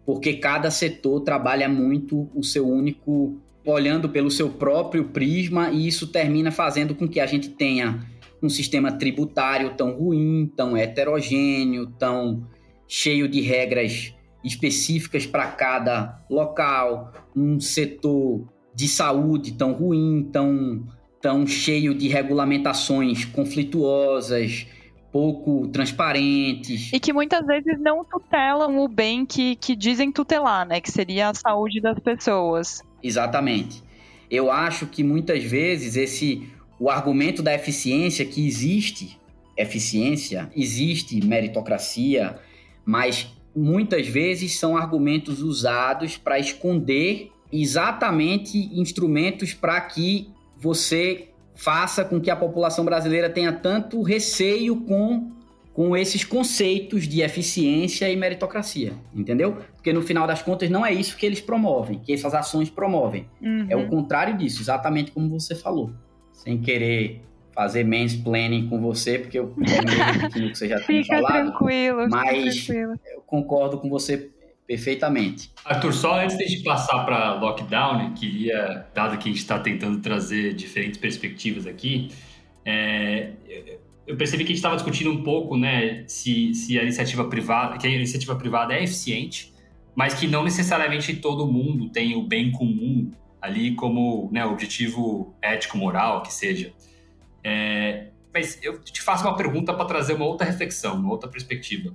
porque 0.04 0.34
cada 0.34 0.70
setor 0.70 1.20
trabalha 1.20 1.68
muito 1.68 2.28
o 2.34 2.42
seu 2.42 2.68
único, 2.68 3.38
olhando 3.64 4.08
pelo 4.08 4.30
seu 4.30 4.50
próprio 4.50 5.04
prisma, 5.04 5.70
e 5.70 5.86
isso 5.86 6.08
termina 6.08 6.50
fazendo 6.50 6.94
com 6.94 7.08
que 7.08 7.20
a 7.20 7.26
gente 7.26 7.50
tenha 7.50 8.06
um 8.42 8.48
sistema 8.48 8.92
tributário 8.92 9.74
tão 9.76 9.92
ruim, 9.92 10.50
tão 10.56 10.76
heterogêneo, 10.76 11.86
tão 11.98 12.46
cheio 12.88 13.28
de 13.28 13.40
regras 13.40 14.14
específicas 14.42 15.26
para 15.26 15.46
cada 15.48 16.24
local, 16.28 17.12
um 17.36 17.60
setor 17.60 18.48
de 18.74 18.88
saúde 18.88 19.52
tão 19.52 19.72
ruim, 19.72 20.28
tão, 20.32 20.86
tão 21.20 21.46
cheio 21.46 21.94
de 21.94 22.08
regulamentações 22.08 23.24
conflituosas, 23.24 24.66
pouco 25.12 25.68
transparentes. 25.68 26.92
E 26.92 27.00
que 27.00 27.12
muitas 27.12 27.44
vezes 27.46 27.78
não 27.80 28.04
tutelam 28.04 28.78
o 28.78 28.88
bem 28.88 29.26
que, 29.26 29.56
que 29.56 29.76
dizem 29.76 30.10
tutelar, 30.10 30.66
né? 30.66 30.80
Que 30.80 30.90
seria 30.90 31.28
a 31.28 31.34
saúde 31.34 31.80
das 31.80 31.98
pessoas. 31.98 32.82
Exatamente. 33.02 33.82
Eu 34.30 34.50
acho 34.50 34.86
que 34.86 35.02
muitas 35.02 35.42
vezes 35.42 35.96
esse 35.96 36.48
o 36.78 36.88
argumento 36.88 37.42
da 37.42 37.54
eficiência 37.54 38.24
que 38.24 38.46
existe, 38.46 39.20
eficiência, 39.54 40.50
existe 40.56 41.22
meritocracia, 41.24 42.38
mas 42.86 43.28
muitas 43.54 44.06
vezes 44.06 44.58
são 44.58 44.76
argumentos 44.76 45.42
usados 45.42 46.16
para 46.16 46.38
esconder 46.38 47.30
exatamente 47.52 48.56
instrumentos 48.72 49.52
para 49.52 49.78
que 49.82 50.30
você 50.60 51.28
faça 51.54 52.04
com 52.04 52.20
que 52.20 52.30
a 52.30 52.36
população 52.36 52.84
brasileira 52.84 53.28
tenha 53.28 53.52
tanto 53.52 54.02
receio 54.02 54.76
com, 54.82 55.30
com 55.72 55.96
esses 55.96 56.24
conceitos 56.24 57.08
de 57.08 57.22
eficiência 57.22 58.10
e 58.10 58.16
meritocracia, 58.16 58.92
entendeu? 59.14 59.58
Porque 59.74 59.92
no 59.92 60.02
final 60.02 60.26
das 60.26 60.42
contas 60.42 60.68
não 60.70 60.84
é 60.84 60.92
isso 60.92 61.16
que 61.16 61.24
eles 61.24 61.40
promovem, 61.40 61.98
que 61.98 62.12
essas 62.12 62.34
ações 62.34 62.68
promovem. 62.70 63.26
Uhum. 63.40 63.66
É 63.68 63.76
o 63.76 63.88
contrário 63.88 64.36
disso, 64.36 64.62
exatamente 64.62 65.10
como 65.10 65.28
você 65.28 65.54
falou. 65.54 65.90
Sem 66.32 66.58
querer 66.58 67.22
fazer 67.52 67.84
mansplaining 67.84 68.68
com 68.68 68.80
você, 68.80 69.18
porque 69.18 69.38
eu 69.38 69.54
terminei 70.30 70.48
o 70.48 70.52
que 70.52 70.58
você 70.58 70.68
já 70.68 70.80
tinha 70.80 71.04
falado. 71.04 71.32
Tranquilo, 71.32 72.08
mas 72.08 72.64
tranquilo. 72.64 72.94
eu 73.06 73.20
concordo 73.26 73.78
com 73.78 73.88
você 73.88 74.30
perfeitamente. 74.70 75.50
Arthur, 75.64 75.92
só 75.92 76.20
antes 76.20 76.36
de 76.36 76.62
passar 76.62 77.04
para 77.04 77.34
lockdown, 77.34 78.14
queria, 78.14 78.86
dado 78.94 79.18
que 79.18 79.28
a 79.28 79.32
gente 79.32 79.40
está 79.40 79.58
tentando 79.58 79.98
trazer 79.98 80.54
diferentes 80.54 80.96
perspectivas 80.96 81.66
aqui, 81.66 82.12
é, 82.64 83.32
eu 84.06 84.16
percebi 84.16 84.44
que 84.44 84.52
a 84.52 84.54
gente 84.54 84.58
estava 84.58 84.76
discutindo 84.76 85.10
um 85.10 85.24
pouco, 85.24 85.56
né, 85.56 86.04
se, 86.06 86.54
se 86.54 86.78
a 86.78 86.84
iniciativa 86.84 87.24
privada, 87.24 87.78
que 87.78 87.86
a 87.88 87.90
iniciativa 87.90 88.36
privada 88.36 88.72
é 88.72 88.84
eficiente, 88.84 89.52
mas 89.92 90.14
que 90.14 90.28
não 90.28 90.44
necessariamente 90.44 91.16
todo 91.16 91.48
mundo 91.48 91.88
tem 91.88 92.14
o 92.14 92.22
bem 92.22 92.52
comum 92.52 93.10
ali 93.42 93.74
como 93.74 94.30
né, 94.30 94.46
objetivo 94.46 95.34
ético-moral, 95.42 96.22
que 96.22 96.32
seja. 96.32 96.72
É, 97.42 98.06
mas 98.32 98.56
eu 98.62 98.78
te 98.80 99.02
faço 99.02 99.24
uma 99.24 99.36
pergunta 99.36 99.74
para 99.74 99.84
trazer 99.84 100.12
uma 100.12 100.26
outra 100.26 100.46
reflexão, 100.46 100.94
uma 100.94 101.10
outra 101.10 101.28
perspectiva 101.28 101.92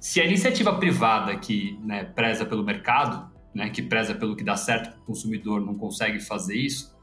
se 0.00 0.20
a 0.20 0.24
iniciativa 0.24 0.74
privada 0.74 1.36
que 1.36 1.78
né, 1.82 2.04
preza 2.04 2.46
pelo 2.46 2.62
mercado, 2.62 3.30
né, 3.54 3.68
que 3.70 3.82
preza 3.82 4.14
pelo 4.14 4.36
que 4.36 4.44
dá 4.44 4.56
certo 4.56 4.90
para 4.90 5.00
o 5.00 5.04
consumidor, 5.04 5.60
não 5.60 5.74
consegue 5.74 6.20
fazer 6.20 6.56
isso, 6.56 6.96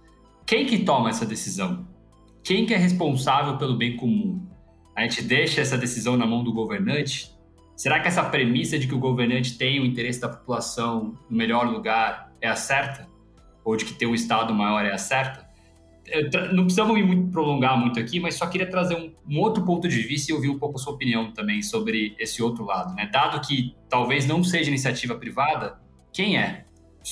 quem 0.46 0.66
que 0.66 0.80
toma 0.80 1.10
essa 1.10 1.26
decisão? 1.26 1.88
Quem 2.44 2.66
que 2.66 2.74
é 2.74 2.78
responsável 2.78 3.58
pelo 3.58 3.76
bem 3.76 3.98
comum? 3.98 4.48
A 4.96 5.02
gente 5.02 5.24
deixa 5.24 5.60
essa 5.60 5.78
decisão 5.78 6.16
na 6.16 6.26
mão 6.26 6.44
do 6.44 6.54
governante? 6.54 7.36
Será 7.76 8.00
que 8.00 8.08
essa 8.08 8.24
premissa 8.24 8.80
de 8.80 8.88
que 8.88 8.96
o 8.96 9.00
governante 9.00 9.58
tem 9.58 9.82
o 9.82 9.86
interesse 9.86 10.22
da 10.22 10.30
população 10.30 11.18
no 11.30 11.36
melhor 11.36 11.68
lugar 11.68 12.32
é 12.40 12.48
a 12.48 12.56
certa? 12.56 13.08
Ou 13.64 13.76
de 13.76 13.84
que 13.84 13.94
ter 13.94 14.06
um 14.06 14.14
Estado 14.14 14.54
maior 14.54 14.86
é 14.86 14.94
a 14.94 14.98
certa? 14.98 15.45
Não 16.54 16.64
precisamos 16.64 16.96
me 16.96 17.32
prolongar 17.32 17.80
muito 17.80 18.00
aqui, 18.00 18.20
mas 18.20 18.36
só 18.36 18.46
queria 18.46 18.70
trazer 18.70 18.96
um, 18.96 19.12
um, 19.28 19.40
outro 19.40 19.64
ponto 19.64 19.88
de 19.88 20.02
vista 20.02 20.32
e 20.32 20.36
ouvir 20.36 20.50
um 20.50 20.60
pouco 20.60 20.78
a 20.78 20.80
sua 20.80 20.94
opinião 20.94 21.32
também 21.32 21.62
sobre 21.62 22.16
esse 22.20 22.44
outro 22.44 22.64
lado. 22.64 22.94
Né? 22.94 23.10
Dado 23.12 23.46
que 23.46 23.76
talvez 23.90 24.26
não 24.26 24.44
seja 24.44 24.70
iniciativa 24.70 25.16
privada, 25.16 25.80
quem 26.14 26.38
é? 26.38 26.66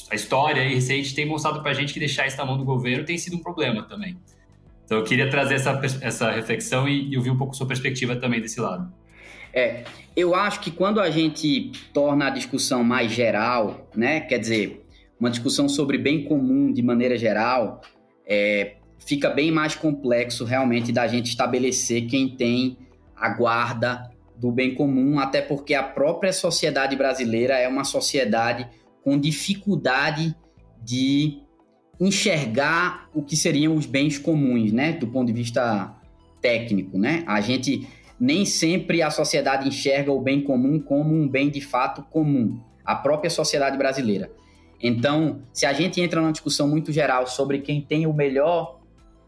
A 0.09 0.15
história 0.15 0.67
recente 0.67 1.13
tem 1.13 1.25
mostrado 1.25 1.61
para 1.61 1.71
a 1.71 1.73
gente 1.73 1.93
que 1.93 1.99
deixar 1.99 2.25
isso 2.27 2.37
na 2.37 2.45
mão 2.45 2.57
do 2.57 2.63
governo 2.63 3.03
tem 3.03 3.17
sido 3.17 3.35
um 3.35 3.41
problema 3.41 3.83
também. 3.83 4.17
Então 4.85 4.97
eu 4.97 5.03
queria 5.03 5.29
trazer 5.29 5.55
essa, 5.55 5.81
essa 6.01 6.31
reflexão 6.31 6.87
e, 6.87 7.11
e 7.11 7.17
ouvir 7.17 7.31
um 7.31 7.37
pouco 7.37 7.53
a 7.53 7.55
sua 7.55 7.67
perspectiva 7.67 8.15
também 8.15 8.41
desse 8.41 8.59
lado. 8.59 8.91
É, 9.53 9.83
eu 10.15 10.33
acho 10.33 10.61
que 10.61 10.71
quando 10.71 10.99
a 10.99 11.11
gente 11.11 11.71
torna 11.93 12.27
a 12.27 12.29
discussão 12.31 12.83
mais 12.83 13.11
geral, 13.11 13.87
né, 13.95 14.19
quer 14.21 14.39
dizer, 14.39 14.85
uma 15.19 15.29
discussão 15.29 15.69
sobre 15.69 15.97
bem 15.97 16.23
comum 16.23 16.71
de 16.71 16.81
maneira 16.81 17.17
geral, 17.17 17.81
é, 18.25 18.77
fica 18.99 19.29
bem 19.29 19.51
mais 19.51 19.75
complexo 19.75 20.45
realmente 20.45 20.91
da 20.91 21.07
gente 21.07 21.27
estabelecer 21.27 22.07
quem 22.07 22.35
tem 22.35 22.77
a 23.15 23.29
guarda 23.29 24.09
do 24.35 24.51
bem 24.51 24.75
comum, 24.75 25.19
até 25.19 25.41
porque 25.41 25.73
a 25.73 25.83
própria 25.83 26.33
sociedade 26.33 26.95
brasileira 26.95 27.57
é 27.57 27.67
uma 27.67 27.83
sociedade 27.83 28.67
com 29.03 29.17
dificuldade 29.17 30.35
de 30.81 31.41
enxergar 31.99 33.09
o 33.13 33.21
que 33.21 33.37
seriam 33.37 33.75
os 33.75 33.85
bens 33.85 34.17
comuns, 34.17 34.71
né, 34.71 34.93
do 34.93 35.07
ponto 35.07 35.27
de 35.27 35.33
vista 35.33 35.95
técnico, 36.41 36.97
né? 36.97 37.23
A 37.25 37.39
gente 37.39 37.87
nem 38.19 38.45
sempre 38.45 39.01
a 39.01 39.09
sociedade 39.09 39.67
enxerga 39.67 40.11
o 40.11 40.19
bem 40.19 40.41
comum 40.41 40.79
como 40.79 41.13
um 41.13 41.27
bem 41.27 41.49
de 41.49 41.61
fato 41.61 42.03
comum, 42.03 42.59
a 42.83 42.95
própria 42.95 43.29
sociedade 43.29 43.77
brasileira. 43.77 44.31
Então, 44.81 45.41
se 45.53 45.65
a 45.65 45.71
gente 45.71 46.01
entra 46.01 46.19
numa 46.19 46.31
discussão 46.31 46.67
muito 46.67 46.91
geral 46.91 47.25
sobre 47.25 47.59
quem 47.59 47.81
tem 47.81 48.05
o 48.05 48.13
melhor 48.13 48.81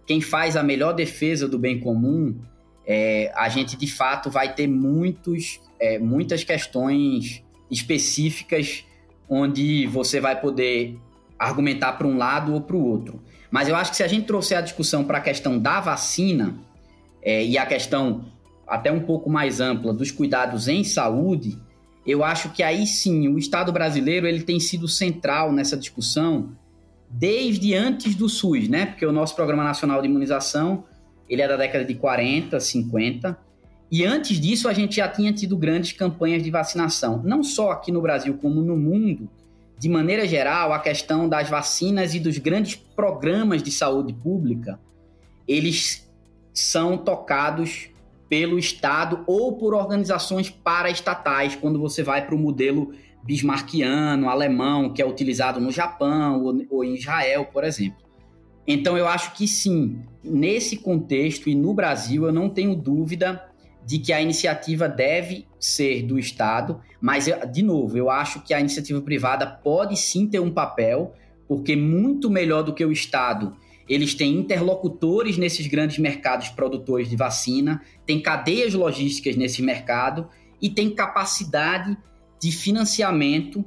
quem 0.05 0.21
faz 0.21 0.55
a 0.55 0.63
melhor 0.63 0.93
defesa 0.93 1.47
do 1.47 1.57
bem 1.57 1.79
comum, 1.79 2.39
é, 2.85 3.31
a 3.35 3.49
gente 3.49 3.75
de 3.75 3.87
fato 3.87 4.29
vai 4.29 4.53
ter 4.53 4.67
muitos, 4.67 5.59
é, 5.79 5.97
muitas 5.97 6.43
questões 6.43 7.43
específicas 7.69 8.83
onde 9.27 9.87
você 9.87 10.19
vai 10.19 10.39
poder 10.39 10.97
argumentar 11.37 11.93
para 11.93 12.07
um 12.07 12.17
lado 12.17 12.53
ou 12.53 12.61
para 12.61 12.75
o 12.75 12.85
outro. 12.85 13.21
Mas 13.49 13.67
eu 13.67 13.75
acho 13.75 13.91
que 13.91 13.97
se 13.97 14.03
a 14.03 14.07
gente 14.07 14.25
trouxer 14.25 14.57
a 14.57 14.61
discussão 14.61 15.03
para 15.03 15.17
a 15.17 15.21
questão 15.21 15.57
da 15.57 15.79
vacina 15.79 16.55
é, 17.21 17.43
e 17.43 17.57
a 17.57 17.65
questão 17.65 18.25
até 18.67 18.91
um 18.91 18.99
pouco 18.99 19.29
mais 19.29 19.59
ampla 19.59 19.93
dos 19.93 20.11
cuidados 20.11 20.67
em 20.67 20.83
saúde, 20.83 21.57
eu 22.05 22.23
acho 22.23 22.49
que 22.49 22.61
aí 22.61 22.85
sim 22.85 23.27
o 23.27 23.37
Estado 23.37 23.71
brasileiro 23.71 24.27
ele 24.27 24.43
tem 24.43 24.59
sido 24.59 24.87
central 24.87 25.51
nessa 25.51 25.75
discussão 25.75 26.55
desde 27.17 27.73
antes 27.73 28.13
do 28.13 28.27
SUS, 28.27 28.67
né? 28.67 28.87
Porque 28.87 29.05
o 29.05 29.11
nosso 29.11 29.35
Programa 29.35 29.63
Nacional 29.63 30.01
de 30.01 30.07
Imunização, 30.07 30.83
ele 31.29 31.41
é 31.41 31.47
da 31.47 31.55
década 31.55 31.85
de 31.85 31.95
40, 31.95 32.59
50, 32.59 33.37
e 33.89 34.03
antes 34.03 34.39
disso 34.39 34.67
a 34.67 34.73
gente 34.73 34.97
já 34.97 35.07
tinha 35.07 35.31
tido 35.31 35.55
grandes 35.55 35.93
campanhas 35.93 36.43
de 36.43 36.51
vacinação, 36.51 37.21
não 37.23 37.41
só 37.43 37.71
aqui 37.71 37.91
no 37.91 38.01
Brasil 38.01 38.37
como 38.41 38.61
no 38.61 38.75
mundo. 38.75 39.29
De 39.77 39.87
maneira 39.87 40.27
geral, 40.27 40.73
a 40.73 40.79
questão 40.79 41.29
das 41.29 41.49
vacinas 41.49 42.13
e 42.13 42.19
dos 42.19 42.37
grandes 42.37 42.75
programas 42.75 43.63
de 43.63 43.71
saúde 43.71 44.13
pública, 44.13 44.79
eles 45.47 46.09
são 46.53 46.97
tocados 46.97 47.89
pelo 48.27 48.57
Estado 48.59 49.23
ou 49.27 49.53
por 49.53 49.73
organizações 49.73 50.49
paraestatais, 50.49 51.55
quando 51.55 51.79
você 51.79 52.03
vai 52.03 52.25
para 52.25 52.35
o 52.35 52.39
modelo 52.39 52.93
bismarckiano, 53.25 54.29
alemão, 54.29 54.93
que 54.93 55.01
é 55.01 55.05
utilizado 55.05 55.59
no 55.59 55.71
Japão 55.71 56.43
ou, 56.43 56.65
ou 56.69 56.83
em 56.83 56.93
Israel, 56.93 57.45
por 57.45 57.63
exemplo. 57.63 58.05
Então, 58.67 58.97
eu 58.97 59.07
acho 59.07 59.33
que 59.33 59.47
sim, 59.47 59.99
nesse 60.23 60.77
contexto 60.77 61.49
e 61.49 61.55
no 61.55 61.73
Brasil, 61.73 62.25
eu 62.25 62.31
não 62.31 62.49
tenho 62.49 62.75
dúvida 62.75 63.43
de 63.85 63.99
que 63.99 64.11
a 64.11 64.21
iniciativa 64.21 64.89
deve 64.89 65.47
ser 65.59 66.03
do 66.03 66.17
Estado, 66.17 66.81
mas, 66.99 67.25
de 67.51 67.61
novo, 67.61 67.97
eu 67.97 68.09
acho 68.09 68.41
que 68.43 68.53
a 68.53 68.59
iniciativa 68.59 69.01
privada 69.01 69.45
pode 69.45 69.95
sim 69.95 70.27
ter 70.27 70.39
um 70.39 70.51
papel, 70.51 71.13
porque 71.47 71.75
muito 71.75 72.29
melhor 72.29 72.63
do 72.63 72.73
que 72.73 72.83
o 72.83 72.91
Estado, 72.91 73.55
eles 73.87 74.15
têm 74.15 74.35
interlocutores 74.35 75.37
nesses 75.37 75.67
grandes 75.67 75.99
mercados 75.99 76.49
produtores 76.49 77.07
de 77.07 77.15
vacina, 77.15 77.81
têm 78.05 78.19
cadeias 78.19 78.73
logísticas 78.73 79.35
nesse 79.35 79.61
mercado 79.61 80.27
e 80.59 80.69
têm 80.69 80.89
capacidade 80.89 81.95
de 82.45 82.51
financiamento, 82.51 83.65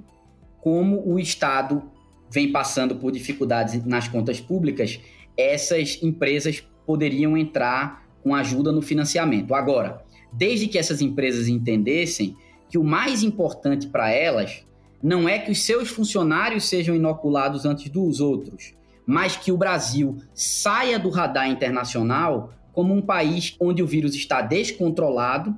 como 0.60 1.02
o 1.04 1.18
Estado 1.18 1.82
vem 2.30 2.52
passando 2.52 2.94
por 2.94 3.10
dificuldades 3.10 3.84
nas 3.84 4.06
contas 4.06 4.40
públicas, 4.40 5.00
essas 5.36 6.00
empresas 6.00 6.62
poderiam 6.86 7.36
entrar 7.36 8.06
com 8.22 8.36
ajuda 8.36 8.70
no 8.70 8.80
financiamento. 8.80 9.52
Agora, 9.52 10.04
desde 10.32 10.68
que 10.68 10.78
essas 10.78 11.02
empresas 11.02 11.48
entendessem 11.48 12.36
que 12.70 12.78
o 12.78 12.84
mais 12.84 13.24
importante 13.24 13.88
para 13.88 14.12
elas 14.12 14.64
não 15.02 15.28
é 15.28 15.40
que 15.40 15.50
os 15.50 15.60
seus 15.64 15.88
funcionários 15.88 16.64
sejam 16.64 16.94
inoculados 16.94 17.64
antes 17.64 17.90
dos 17.90 18.20
outros, 18.20 18.74
mas 19.04 19.36
que 19.36 19.50
o 19.50 19.56
Brasil 19.56 20.18
saia 20.32 21.00
do 21.00 21.08
radar 21.08 21.50
internacional 21.50 22.52
como 22.72 22.94
um 22.94 23.02
país 23.02 23.56
onde 23.58 23.82
o 23.82 23.86
vírus 23.88 24.14
está 24.14 24.40
descontrolado, 24.40 25.56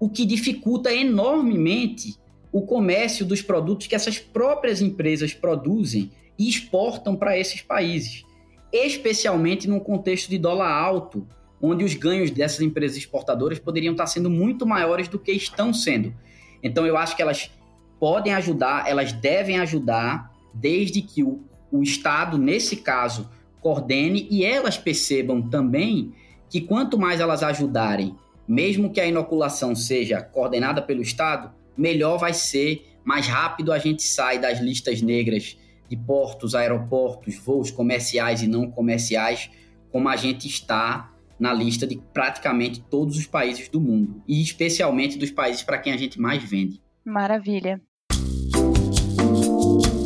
o 0.00 0.08
que 0.08 0.26
dificulta 0.26 0.92
enormemente 0.92 2.18
o 2.52 2.62
comércio 2.62 3.24
dos 3.26 3.42
produtos 3.42 3.86
que 3.86 3.94
essas 3.94 4.18
próprias 4.18 4.80
empresas 4.80 5.34
produzem 5.34 6.10
e 6.38 6.48
exportam 6.48 7.16
para 7.16 7.36
esses 7.36 7.60
países, 7.60 8.24
especialmente 8.72 9.68
num 9.68 9.80
contexto 9.80 10.28
de 10.28 10.38
dólar 10.38 10.70
alto, 10.70 11.26
onde 11.60 11.84
os 11.84 11.94
ganhos 11.94 12.30
dessas 12.30 12.60
empresas 12.60 12.96
exportadoras 12.96 13.58
poderiam 13.58 13.92
estar 13.92 14.06
sendo 14.06 14.30
muito 14.30 14.64
maiores 14.64 15.08
do 15.08 15.18
que 15.18 15.32
estão 15.32 15.72
sendo. 15.72 16.14
Então, 16.62 16.86
eu 16.86 16.96
acho 16.96 17.16
que 17.16 17.22
elas 17.22 17.50
podem 17.98 18.32
ajudar, 18.34 18.88
elas 18.88 19.12
devem 19.12 19.58
ajudar, 19.58 20.32
desde 20.54 21.02
que 21.02 21.22
o, 21.22 21.42
o 21.70 21.82
Estado, 21.82 22.38
nesse 22.38 22.76
caso, 22.76 23.28
coordene 23.60 24.28
e 24.30 24.44
elas 24.44 24.78
percebam 24.78 25.42
também 25.42 26.12
que 26.48 26.60
quanto 26.60 26.98
mais 26.98 27.20
elas 27.20 27.42
ajudarem, 27.42 28.16
mesmo 28.46 28.90
que 28.90 29.00
a 29.00 29.06
inoculação 29.06 29.74
seja 29.74 30.22
coordenada 30.22 30.80
pelo 30.80 31.02
Estado, 31.02 31.52
melhor 31.78 32.18
vai 32.18 32.34
ser, 32.34 32.84
mais 33.04 33.26
rápido 33.26 33.72
a 33.72 33.78
gente 33.78 34.02
sai 34.02 34.38
das 34.38 34.60
listas 34.60 35.00
negras 35.00 35.56
de 35.88 35.96
portos, 35.96 36.54
aeroportos, 36.54 37.38
voos 37.38 37.70
comerciais 37.70 38.42
e 38.42 38.46
não 38.46 38.70
comerciais, 38.70 39.50
como 39.90 40.08
a 40.08 40.16
gente 40.16 40.46
está 40.46 41.12
na 41.38 41.52
lista 41.52 41.86
de 41.86 41.96
praticamente 42.12 42.80
todos 42.80 43.16
os 43.16 43.26
países 43.26 43.68
do 43.68 43.80
mundo, 43.80 44.22
e 44.26 44.42
especialmente 44.42 45.16
dos 45.16 45.30
países 45.30 45.62
para 45.62 45.78
quem 45.78 45.92
a 45.92 45.96
gente 45.96 46.20
mais 46.20 46.42
vende. 46.42 46.82
Maravilha. 47.04 47.80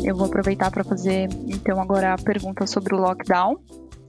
Eu 0.05 0.15
vou 0.15 0.27
aproveitar 0.27 0.69
para 0.69 0.83
fazer 0.83 1.27
então 1.47 1.81
agora 1.81 2.13
a 2.13 2.17
pergunta 2.17 2.67
sobre 2.67 2.93
o 2.93 2.99
lockdown. 2.99 3.57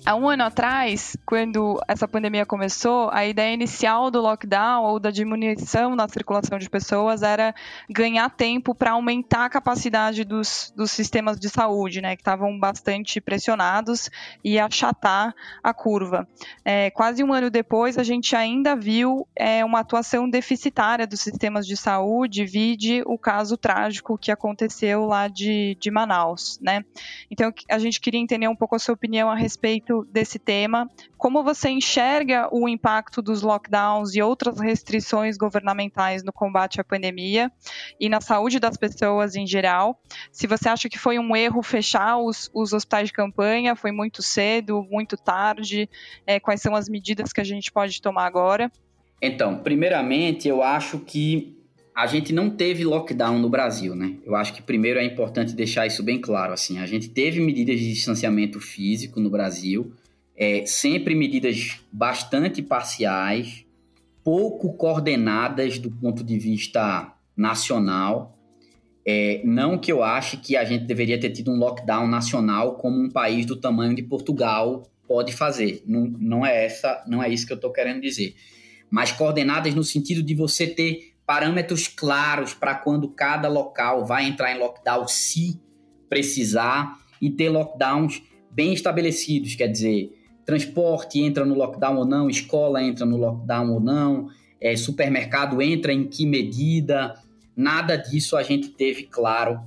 Há 0.07 0.15
um 0.15 0.29
ano 0.29 0.43
atrás, 0.43 1.17
quando 1.25 1.81
essa 1.89 2.07
pandemia 2.07 2.45
começou, 2.45 3.09
a 3.11 3.25
ideia 3.25 3.55
inicial 3.55 4.11
do 4.11 4.21
lockdown 4.21 4.85
ou 4.85 5.01
da 5.01 5.11
diminuição 5.11 5.97
na 5.97 6.07
circulação 6.07 6.59
de 6.59 6.69
pessoas 6.69 7.23
era 7.23 7.55
ganhar 7.89 8.29
tempo 8.29 8.75
para 8.75 8.91
aumentar 8.91 9.47
a 9.47 9.49
capacidade 9.49 10.23
dos, 10.23 10.71
dos 10.77 10.91
sistemas 10.91 11.41
de 11.41 11.49
saúde, 11.49 12.03
né, 12.03 12.17
que 12.17 12.21
estavam 12.21 12.59
bastante 12.59 13.19
pressionados 13.19 14.11
e 14.45 14.59
achatar 14.59 15.35
a 15.63 15.73
curva. 15.73 16.29
É, 16.63 16.91
quase 16.91 17.25
um 17.25 17.33
ano 17.33 17.49
depois, 17.49 17.97
a 17.97 18.03
gente 18.03 18.37
ainda 18.37 18.77
viu 18.77 19.27
é, 19.35 19.65
uma 19.65 19.81
atuação 19.81 20.29
deficitária 20.29 21.07
dos 21.07 21.23
sistemas 21.23 21.67
de 21.67 21.79
saúde, 21.79 22.45
vide 22.45 23.03
o 23.07 23.17
caso 23.17 23.57
trágico 23.57 24.19
que 24.19 24.31
aconteceu 24.31 25.07
lá 25.07 25.29
de, 25.29 25.79
de 25.81 25.91
Manaus, 25.91 26.59
né? 26.61 26.85
Então, 27.31 27.51
a 27.71 27.79
gente 27.79 27.99
queria 27.99 28.21
entender 28.21 28.49
um 28.49 28.57
pouco 28.57 28.77
a 28.77 28.79
sua 28.79 28.93
opinião 28.93 29.31
a 29.31 29.35
respeito 29.35 29.94
desse 30.03 30.39
tema, 30.39 30.91
como 31.17 31.45
você 31.45 31.69
enxerga 31.69 32.49
o 32.51 32.69
impacto 32.69 33.23
dos 33.23 33.43
lockdowns 33.43 34.15
e 34.15 34.23
outras 34.23 34.59
restrições 34.59 35.37
governamentais 35.37 36.25
no 36.25 36.33
combate 36.33 36.81
à 36.81 36.85
pandemia 36.85 37.53
e 38.01 38.09
na 38.09 38.21
saúde 38.21 38.59
das 38.59 38.77
pessoas 38.77 39.37
em 39.37 39.47
geral. 39.47 40.01
Se 40.33 40.47
você 40.47 40.69
acha 40.69 40.89
que 40.89 40.99
foi 40.99 41.19
um 41.19 41.37
erro 41.37 41.63
fechar 41.63 42.17
os, 42.17 42.51
os 42.53 42.73
hospitais 42.73 43.09
de 43.09 43.13
campanha, 43.13 43.77
foi 43.77 43.93
muito 43.93 44.23
cedo, 44.23 44.83
muito 44.91 45.17
tarde, 45.17 45.89
é, 46.27 46.41
quais 46.41 46.61
são 46.61 46.75
as 46.75 46.89
medidas 46.89 47.33
que 47.33 47.41
a 47.41 47.45
gente 47.45 47.71
pode 47.71 48.01
tomar 48.01 48.27
agora? 48.27 48.73
Então, 49.21 49.59
primeiramente, 49.59 50.49
eu 50.49 50.63
acho 50.63 50.99
que 50.99 51.64
a 51.95 52.09
gente 52.09 52.33
não 52.33 52.51
teve 52.51 52.85
lockdown 52.85 53.39
no 53.39 53.49
Brasil, 53.49 53.95
né? 53.95 54.17
Eu 54.25 54.35
acho 54.35 54.53
que 54.53 54.61
primeiro 54.61 54.99
é 54.99 55.05
importante 55.05 55.55
deixar 55.55 55.87
isso 55.87 56.03
bem 56.03 56.21
claro. 56.21 56.53
Assim, 56.53 56.79
a 56.79 56.87
gente 56.87 57.09
teve 57.09 57.41
medidas 57.41 57.79
de 57.79 57.93
distanciamento 57.93 58.59
físico 58.61 59.21
no 59.21 59.31
Brasil, 59.31 59.93
é, 60.37 60.67
sempre 60.67 61.15
medidas 61.15 61.81
bastante 61.93 62.61
parciais, 62.61 63.65
pouco 64.25 64.73
coordenadas 64.73 65.79
do 65.79 65.89
ponto 65.89 66.25
de 66.25 66.37
vista 66.37 67.15
nacional. 67.37 68.37
É, 69.07 69.41
não 69.45 69.79
que 69.79 69.93
eu 69.93 70.03
ache 70.03 70.39
que 70.39 70.57
a 70.57 70.65
gente 70.65 70.87
deveria 70.87 71.21
ter 71.21 71.31
tido 71.31 71.53
um 71.53 71.59
lockdown 71.59 72.09
nacional 72.09 72.75
como 72.75 72.99
um 72.99 73.11
país 73.11 73.47
do 73.47 73.55
tamanho 73.55 73.95
de 73.95 74.03
Portugal 74.03 74.83
pode 75.07 75.33
fazer. 75.33 75.85
Não, 75.87 76.07
não 76.19 76.45
é 76.45 76.65
essa, 76.65 77.05
não 77.07 77.23
é 77.23 77.29
isso 77.29 77.47
que 77.47 77.53
eu 77.53 77.57
estou 77.57 77.71
querendo 77.71 78.01
dizer. 78.01 78.35
Mas 78.91 79.13
coordenadas 79.13 79.75
no 79.75 79.85
sentido 79.85 80.23
de 80.23 80.35
você 80.35 80.67
ter 80.67 81.14
parâmetros 81.27 81.89
claros 81.89 82.53
para 82.55 82.75
quando 82.75 83.09
cada 83.09 83.49
local 83.49 84.05
vai 84.05 84.27
entrar 84.27 84.55
em 84.55 84.59
lockdown, 84.59 85.09
se 85.09 85.61
precisar, 86.09 86.99
e 87.21 87.31
ter 87.31 87.49
lockdowns 87.49 88.23
bem 88.51 88.73
estabelecidos, 88.73 89.55
quer 89.55 89.69
dizer, 89.69 90.13
transporte 90.45 91.21
entra 91.21 91.45
no 91.45 91.55
lockdown 91.55 91.97
ou 91.97 92.05
não, 92.05 92.29
escola 92.29 92.83
entra 92.83 93.07
no 93.07 93.17
lockdown 93.17 93.73
ou 93.73 93.81
não, 93.81 94.29
é, 94.61 94.77
supermercado 94.77 95.61
entra 95.63 95.93
em 95.93 96.07
que 96.07 96.27
medida, 96.27 97.15
nada 97.57 97.97
disso 97.97 98.37
a 98.37 98.43
gente 98.43 98.69
teve 98.69 99.05
claro 99.05 99.61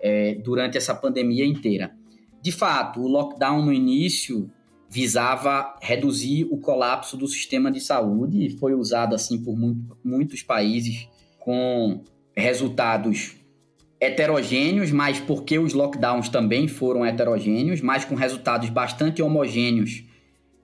é, 0.00 0.34
durante 0.34 0.76
essa 0.76 0.94
pandemia 0.94 1.44
inteira. 1.44 1.94
De 2.40 2.52
fato, 2.52 3.00
o 3.00 3.08
lockdown 3.08 3.64
no 3.64 3.72
início 3.72 4.50
visava 4.88 5.76
reduzir 5.82 6.46
o 6.50 6.56
colapso 6.56 7.16
do 7.16 7.28
sistema 7.28 7.70
de 7.70 7.80
saúde 7.80 8.46
e 8.46 8.50
foi 8.50 8.74
usado 8.74 9.14
assim 9.14 9.42
por 9.42 9.56
muito, 9.56 9.96
muitos 10.02 10.42
países 10.42 11.08
com 11.38 12.02
resultados 12.34 13.36
heterogêneos, 14.00 14.90
mas 14.90 15.18
porque 15.18 15.58
os 15.58 15.72
lockdowns 15.74 16.28
também 16.28 16.68
foram 16.68 17.04
heterogêneos, 17.04 17.80
mas 17.80 18.04
com 18.04 18.14
resultados 18.14 18.70
bastante 18.70 19.20
homogêneos 19.20 20.04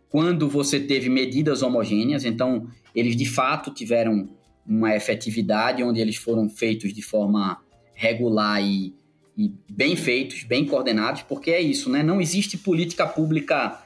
quando 0.08 0.48
você 0.48 0.78
teve 0.78 1.08
medidas 1.08 1.62
homogêneas. 1.62 2.24
Então, 2.24 2.68
eles 2.94 3.16
de 3.16 3.26
fato 3.26 3.72
tiveram 3.72 4.28
uma 4.64 4.94
efetividade 4.94 5.82
onde 5.82 6.00
eles 6.00 6.16
foram 6.16 6.48
feitos 6.48 6.94
de 6.94 7.02
forma 7.02 7.60
regular 7.94 8.62
e, 8.62 8.94
e 9.36 9.52
bem 9.68 9.96
feitos, 9.96 10.44
bem 10.44 10.64
coordenados, 10.64 11.22
porque 11.22 11.50
é 11.50 11.60
isso, 11.60 11.90
né? 11.90 12.02
Não 12.02 12.20
existe 12.20 12.56
política 12.56 13.06
pública 13.06 13.83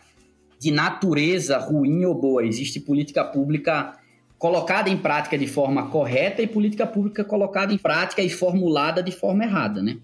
de 0.58 0.70
natureza 0.70 1.58
ruim 1.58 2.04
ou 2.04 2.14
boa, 2.14 2.44
existe 2.44 2.80
política 2.80 3.24
pública 3.24 3.96
colocada 4.38 4.88
em 4.88 4.96
prática 4.96 5.36
de 5.36 5.46
forma 5.46 5.88
correta 5.88 6.40
e 6.42 6.46
política 6.46 6.86
pública 6.86 7.24
colocada 7.24 7.72
em 7.72 7.78
prática 7.78 8.22
e 8.22 8.30
formulada 8.30 9.02
de 9.02 9.10
forma 9.10 9.44
errada, 9.44 9.82
né? 9.82 9.98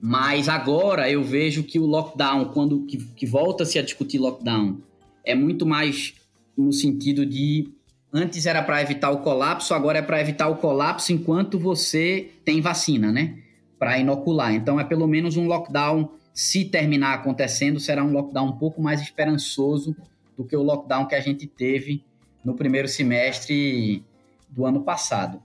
Mas 0.00 0.48
agora 0.48 1.08
eu 1.10 1.22
vejo 1.22 1.62
que 1.62 1.78
o 1.78 1.86
lockdown, 1.86 2.46
quando 2.46 2.84
que, 2.86 2.96
que 2.96 3.26
volta-se 3.26 3.78
a 3.78 3.82
discutir 3.82 4.18
lockdown, 4.18 4.78
é 5.24 5.34
muito 5.34 5.64
mais 5.64 6.14
no 6.56 6.72
sentido 6.72 7.24
de 7.24 7.68
antes 8.12 8.46
era 8.46 8.62
para 8.62 8.82
evitar 8.82 9.10
o 9.10 9.18
colapso, 9.18 9.74
agora 9.74 9.98
é 9.98 10.02
para 10.02 10.20
evitar 10.20 10.48
o 10.48 10.56
colapso 10.56 11.12
enquanto 11.12 11.58
você 11.58 12.30
tem 12.44 12.60
vacina, 12.60 13.10
né? 13.10 13.38
Para 13.78 13.98
inocular. 13.98 14.52
Então 14.52 14.78
é 14.78 14.84
pelo 14.84 15.06
menos 15.06 15.36
um 15.36 15.46
lockdown, 15.46 16.10
se 16.34 16.64
terminar 16.64 17.14
acontecendo, 17.14 17.78
será 17.78 18.02
um 18.02 18.12
lockdown 18.12 18.48
um 18.48 18.58
pouco 18.58 18.80
mais 18.80 19.00
esperançoso 19.00 19.96
do 20.36 20.44
que 20.44 20.56
o 20.56 20.62
lockdown 20.62 21.06
que 21.06 21.14
a 21.14 21.20
gente 21.20 21.46
teve 21.46 22.02
no 22.44 22.54
primeiro 22.54 22.88
semestre 22.88 24.04
do 24.48 24.66
ano 24.66 24.82
passado. 24.82 25.42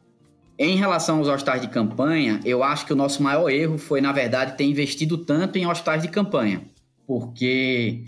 Em 0.57 0.75
relação 0.75 1.19
aos 1.19 1.27
hospitais 1.27 1.61
de 1.61 1.67
campanha, 1.67 2.39
eu 2.43 2.63
acho 2.63 2.85
que 2.85 2.93
o 2.93 2.95
nosso 2.95 3.21
maior 3.21 3.49
erro 3.49 3.77
foi, 3.77 4.01
na 4.01 4.11
verdade, 4.11 4.57
ter 4.57 4.63
investido 4.63 5.17
tanto 5.17 5.57
em 5.57 5.67
hospitais 5.67 6.01
de 6.01 6.07
campanha, 6.07 6.63
porque 7.05 8.03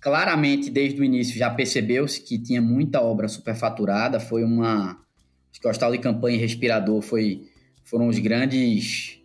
claramente 0.00 0.68
desde 0.68 1.00
o 1.00 1.04
início 1.04 1.34
já 1.38 1.48
percebeu-se 1.48 2.20
que 2.20 2.38
tinha 2.38 2.60
muita 2.60 3.00
obra 3.00 3.26
superfaturada, 3.26 4.20
foi 4.20 4.44
uma 4.44 4.98
acho 5.50 5.60
que 5.60 5.86
o 5.88 5.90
de 5.92 5.98
campanha 5.98 6.36
e 6.36 6.40
respirador 6.40 7.00
foi 7.00 7.48
foram 7.84 8.08
os 8.08 8.18
grandes 8.18 9.18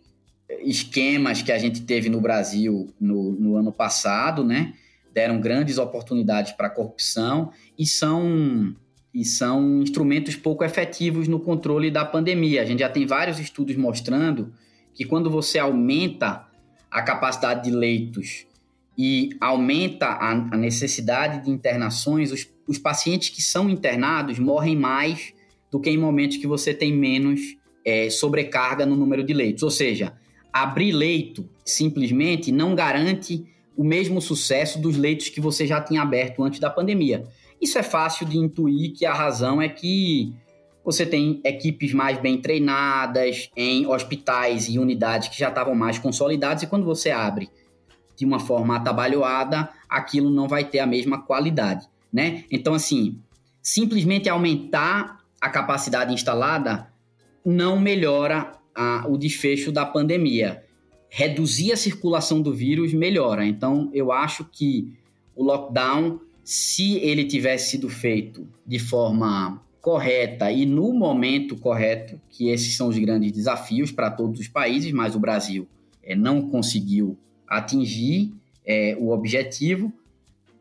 esquemas 0.60 1.42
que 1.42 1.52
a 1.52 1.58
gente 1.58 1.82
teve 1.82 2.08
no 2.08 2.20
Brasil 2.20 2.92
no, 3.00 3.32
no 3.32 3.56
ano 3.56 3.72
passado, 3.72 4.44
né? 4.44 4.74
Deram 5.12 5.40
grandes 5.40 5.78
oportunidades 5.78 6.52
para 6.52 6.68
a 6.68 6.70
corrupção 6.70 7.50
e 7.78 7.86
são 7.86 8.74
e 9.12 9.24
são 9.24 9.82
instrumentos 9.82 10.36
pouco 10.36 10.62
efetivos 10.62 11.26
no 11.26 11.40
controle 11.40 11.90
da 11.90 12.04
pandemia. 12.04 12.62
A 12.62 12.64
gente 12.64 12.78
já 12.78 12.88
tem 12.88 13.06
vários 13.06 13.40
estudos 13.40 13.74
mostrando 13.74 14.52
que 14.94 15.04
quando 15.04 15.28
você 15.28 15.58
aumenta 15.58 16.46
a 16.88 17.02
capacidade 17.02 17.64
de 17.64 17.74
leitos 17.74 18.46
e 18.96 19.30
aumenta 19.40 20.06
a, 20.06 20.30
a 20.30 20.56
necessidade 20.56 21.44
de 21.44 21.50
internações, 21.50 22.30
os, 22.30 22.48
os 22.68 22.78
pacientes 22.78 23.30
que 23.30 23.42
são 23.42 23.68
internados 23.68 24.38
morrem 24.38 24.76
mais 24.76 25.32
do 25.70 25.80
que 25.80 25.90
em 25.90 25.98
momentos 25.98 26.36
que 26.36 26.46
você 26.46 26.74
tem 26.74 26.92
menos 26.92 27.40
é, 27.84 28.10
sobrecarga 28.10 28.84
no 28.84 28.96
número 28.96 29.24
de 29.24 29.32
leitos. 29.32 29.62
Ou 29.62 29.70
seja, 29.70 30.12
abrir 30.52 30.92
leito 30.92 31.48
simplesmente 31.64 32.50
não 32.50 32.74
garante 32.74 33.44
o 33.76 33.84
mesmo 33.84 34.20
sucesso 34.20 34.80
dos 34.80 34.96
leitos 34.96 35.28
que 35.28 35.40
você 35.40 35.66
já 35.66 35.80
tinha 35.80 36.02
aberto 36.02 36.42
antes 36.42 36.60
da 36.60 36.68
pandemia. 36.68 37.24
Isso 37.60 37.78
é 37.78 37.82
fácil 37.82 38.26
de 38.26 38.38
intuir 38.38 38.92
que 38.92 39.06
a 39.06 39.14
razão 39.14 39.60
é 39.60 39.68
que 39.68 40.34
você 40.84 41.04
tem 41.04 41.40
equipes 41.44 41.92
mais 41.92 42.18
bem 42.18 42.40
treinadas 42.40 43.50
em 43.56 43.86
hospitais 43.86 44.68
e 44.68 44.78
unidades 44.78 45.28
que 45.28 45.38
já 45.38 45.48
estavam 45.48 45.74
mais 45.74 45.98
consolidados, 45.98 46.62
e 46.62 46.66
quando 46.66 46.84
você 46.84 47.10
abre 47.10 47.48
de 48.16 48.24
uma 48.24 48.38
forma 48.38 48.76
atabalhoada, 48.76 49.68
aquilo 49.88 50.30
não 50.30 50.48
vai 50.48 50.64
ter 50.64 50.78
a 50.78 50.86
mesma 50.86 51.22
qualidade, 51.22 51.86
né? 52.12 52.44
Então, 52.50 52.74
assim, 52.74 53.18
simplesmente 53.62 54.28
aumentar 54.28 55.20
a 55.40 55.48
capacidade 55.48 56.12
instalada 56.12 56.88
não 57.44 57.78
melhora 57.80 58.52
a, 58.80 59.06
o 59.06 59.18
desfecho 59.18 59.70
da 59.70 59.84
pandemia. 59.84 60.64
Reduzir 61.10 61.72
a 61.72 61.76
circulação 61.76 62.40
do 62.40 62.54
vírus 62.54 62.94
melhora. 62.94 63.44
Então, 63.44 63.90
eu 63.92 64.10
acho 64.10 64.44
que 64.44 64.94
o 65.34 65.44
lockdown 65.44 66.20
se 66.42 66.96
ele 66.96 67.24
tivesse 67.24 67.70
sido 67.70 67.88
feito 67.88 68.48
de 68.66 68.78
forma 68.78 69.62
correta 69.80 70.50
e 70.50 70.66
no 70.66 70.92
momento 70.92 71.56
correto, 71.56 72.20
que 72.28 72.48
esses 72.48 72.76
são 72.76 72.88
os 72.88 72.98
grandes 72.98 73.30
desafios 73.30 73.92
para 73.92 74.10
todos 74.10 74.40
os 74.40 74.48
países, 74.48 74.90
mas 74.92 75.14
o 75.14 75.20
Brasil 75.20 75.68
é, 76.02 76.16
não 76.16 76.50
conseguiu 76.50 77.16
atingir 77.46 78.32
é, 78.66 78.96
o 78.98 79.10
objetivo, 79.10 79.92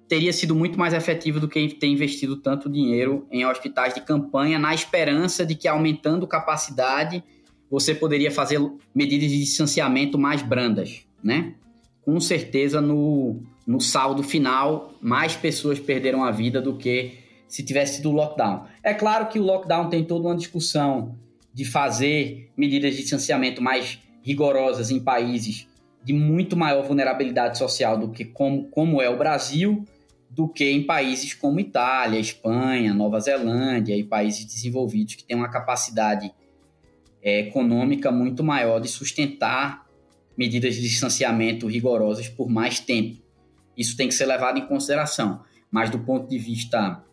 teria 0.07 0.31
sido 0.31 0.53
muito 0.55 0.77
mais 0.77 0.93
efetivo 0.93 1.39
do 1.39 1.47
que 1.47 1.67
ter 1.69 1.87
investido 1.87 2.37
tanto 2.37 2.69
dinheiro 2.69 3.25
em 3.31 3.45
hospitais 3.45 3.93
de 3.93 4.01
campanha, 4.01 4.59
na 4.59 4.73
esperança 4.75 5.45
de 5.45 5.55
que 5.55 5.67
aumentando 5.67 6.27
capacidade 6.27 7.23
você 7.69 7.93
poderia 7.93 8.31
fazer 8.31 8.59
medidas 8.93 9.29
de 9.29 9.39
distanciamento 9.39 10.17
mais 10.17 10.41
brandas, 10.41 11.01
né? 11.23 11.53
Com 12.01 12.19
certeza 12.19 12.81
no, 12.81 13.41
no 13.67 13.79
saldo 13.79 14.23
final, 14.23 14.93
mais 15.01 15.35
pessoas 15.35 15.79
perderam 15.79 16.23
a 16.23 16.31
vida 16.31 16.61
do 16.61 16.75
que 16.75 17.13
se 17.47 17.63
tivesse 17.63 17.97
sido 17.97 18.11
lockdown. 18.11 18.65
É 18.83 18.93
claro 18.93 19.27
que 19.27 19.39
o 19.39 19.43
lockdown 19.43 19.89
tem 19.89 20.03
toda 20.03 20.27
uma 20.27 20.35
discussão 20.35 21.15
de 21.53 21.65
fazer 21.65 22.49
medidas 22.55 22.95
de 22.95 23.01
distanciamento 23.01 23.61
mais 23.61 23.99
rigorosas 24.23 24.91
em 24.91 24.99
países 24.99 25.67
de 26.03 26.13
muito 26.13 26.55
maior 26.55 26.83
vulnerabilidade 26.83 27.57
social 27.57 27.97
do 27.97 28.09
que 28.09 28.23
como, 28.23 28.65
como 28.69 29.01
é 29.01 29.09
o 29.09 29.17
Brasil, 29.17 29.85
do 30.29 30.47
que 30.47 30.69
em 30.71 30.83
países 30.83 31.33
como 31.33 31.59
Itália, 31.59 32.19
Espanha, 32.19 32.93
Nova 32.93 33.19
Zelândia 33.19 33.95
e 33.95 34.03
países 34.03 34.45
desenvolvidos 34.45 35.15
que 35.15 35.23
têm 35.23 35.35
uma 35.35 35.49
capacidade 35.49 36.31
é, 37.21 37.39
econômica 37.39 38.11
muito 38.11 38.43
maior 38.43 38.79
de 38.79 38.87
sustentar 38.87 39.85
medidas 40.37 40.75
de 40.75 40.81
distanciamento 40.81 41.67
rigorosas 41.67 42.29
por 42.29 42.49
mais 42.49 42.79
tempo. 42.79 43.19
Isso 43.77 43.97
tem 43.97 44.07
que 44.07 44.13
ser 44.13 44.25
levado 44.25 44.57
em 44.57 44.65
consideração. 44.65 45.41
Mas 45.71 45.89
do 45.89 45.99
ponto 45.99 46.29
de 46.29 46.37
vista 46.37 47.03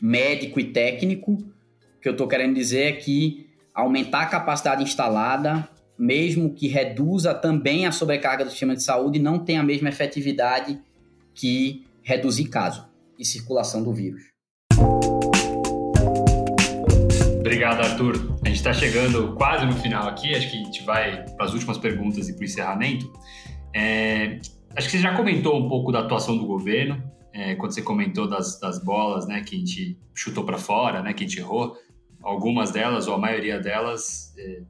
médico 0.00 0.60
e 0.60 0.72
técnico, 0.72 1.32
o 1.32 2.00
que 2.00 2.08
eu 2.08 2.12
estou 2.12 2.28
querendo 2.28 2.54
dizer 2.54 2.82
é 2.82 2.92
que 2.92 3.48
aumentar 3.74 4.22
a 4.22 4.26
capacidade 4.26 4.82
instalada, 4.82 5.68
mesmo 5.96 6.52
que 6.52 6.68
reduza 6.68 7.32
também 7.32 7.86
a 7.86 7.92
sobrecarga 7.92 8.44
do 8.44 8.50
sistema 8.50 8.74
de 8.74 8.82
saúde, 8.82 9.18
não 9.18 9.38
tem 9.38 9.56
a 9.56 9.62
mesma 9.62 9.88
efetividade 9.88 10.80
que 11.34 11.86
reduzir 12.02 12.46
caso 12.46 12.88
e 13.18 13.24
circulação 13.24 13.82
do 13.82 13.92
vírus. 13.92 14.22
Obrigado, 17.40 17.80
Arthur. 17.80 18.37
A 18.48 18.50
gente 18.50 18.60
está 18.60 18.72
chegando 18.72 19.34
quase 19.34 19.66
no 19.66 19.74
final 19.74 20.08
aqui, 20.08 20.34
acho 20.34 20.50
que 20.50 20.56
a 20.56 20.64
gente 20.64 20.82
vai 20.82 21.22
para 21.36 21.44
as 21.44 21.52
últimas 21.52 21.76
perguntas 21.76 22.30
e 22.30 22.32
para 22.32 22.40
o 22.40 22.44
encerramento. 22.44 23.12
É, 23.76 24.38
Acho 24.74 24.88
que 24.88 24.96
você 24.96 25.02
já 25.02 25.14
comentou 25.14 25.58
um 25.58 25.68
pouco 25.68 25.92
da 25.92 25.98
atuação 26.00 26.38
do 26.38 26.46
governo, 26.46 27.02
é, 27.30 27.54
quando 27.56 27.72
você 27.72 27.82
comentou 27.82 28.26
das, 28.26 28.58
das 28.58 28.82
bolas 28.82 29.26
né, 29.26 29.42
que 29.42 29.54
a 29.54 29.58
gente 29.58 29.98
chutou 30.14 30.44
para 30.44 30.56
fora, 30.56 31.02
né, 31.02 31.12
que 31.12 31.24
a 31.24 31.26
gente 31.26 31.38
errou. 31.38 31.76
Algumas 32.22 32.70
delas, 32.70 33.06
ou 33.06 33.14
a 33.14 33.18
maioria 33.18 33.60
delas, 33.60 34.32
é, 34.38 34.62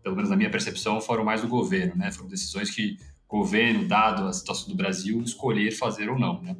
pelo 0.00 0.14
menos 0.14 0.30
na 0.30 0.36
minha 0.36 0.50
percepção, 0.50 1.00
foram 1.00 1.24
mais 1.24 1.42
do 1.42 1.48
governo. 1.48 1.96
Né? 1.96 2.12
Foram 2.12 2.28
decisões 2.28 2.70
que 2.70 2.98
o 3.28 3.38
governo, 3.38 3.88
dado 3.88 4.28
a 4.28 4.32
situação 4.32 4.68
do 4.68 4.76
Brasil, 4.76 5.20
escolher 5.22 5.72
fazer 5.72 6.08
ou 6.08 6.16
não. 6.16 6.40
Né? 6.40 6.56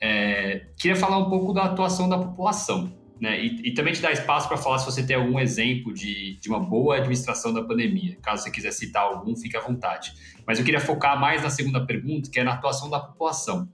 É, 0.00 0.66
queria 0.78 0.96
falar 0.96 1.18
um 1.18 1.28
pouco 1.28 1.52
da 1.52 1.64
atuação 1.64 2.08
da 2.08 2.16
população. 2.16 2.99
Né? 3.20 3.38
E, 3.44 3.68
e, 3.68 3.74
também 3.74 3.92
te 3.92 4.00
dar 4.00 4.12
espaço 4.12 4.48
para 4.48 4.56
falar 4.56 4.78
se 4.78 4.86
você 4.86 5.02
tem 5.06 5.14
algum 5.14 5.38
exemplo 5.38 5.92
de, 5.92 6.38
de 6.40 6.48
uma 6.48 6.58
boa 6.58 6.96
administração 6.96 7.52
da 7.52 7.62
pandemia. 7.62 8.16
Caso 8.22 8.44
você 8.44 8.50
quiser 8.50 8.72
citar 8.72 9.02
algum, 9.02 9.36
fique 9.36 9.56
à 9.56 9.60
vontade. 9.60 10.14
Mas 10.46 10.58
eu 10.58 10.64
queria 10.64 10.80
focar 10.80 11.20
mais 11.20 11.42
na 11.42 11.50
segunda 11.50 11.84
pergunta, 11.84 12.30
que 12.30 12.40
é 12.40 12.44
na 12.44 12.54
atuação 12.54 12.88
da 12.88 12.98
população. 12.98 13.68